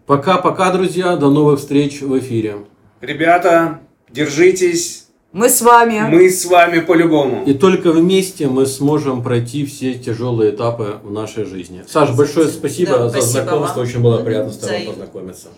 Пока-пока, 0.07 0.71
друзья, 0.71 1.15
до 1.15 1.29
новых 1.29 1.59
встреч 1.59 2.01
в 2.01 2.17
эфире. 2.17 2.65
Ребята, 3.01 3.81
держитесь. 4.09 5.05
Мы 5.31 5.47
с 5.47 5.61
вами. 5.61 6.07
Мы 6.09 6.27
с 6.31 6.43
вами 6.45 6.79
по-любому. 6.79 7.43
И 7.45 7.53
только 7.53 7.91
вместе 7.91 8.47
мы 8.47 8.65
сможем 8.65 9.21
пройти 9.21 9.63
все 9.67 9.93
тяжелые 9.93 10.49
этапы 10.55 10.97
в 11.03 11.11
нашей 11.11 11.45
жизни. 11.45 11.85
Саш, 11.87 12.15
большое 12.15 12.47
спасибо 12.47 12.93
Да, 12.97 13.09
за 13.09 13.21
спасибо 13.21 13.43
знакомство, 13.43 13.79
вам. 13.81 13.87
очень 13.87 14.01
было 14.01 14.23
приятно 14.23 14.51
с 14.51 14.57
тобой 14.57 14.81
познакомиться. 14.87 15.49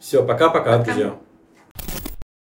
Все, 0.00 0.22
пока-пока, 0.22 0.78
Пока. 0.78 0.84
друзья. 0.84 1.14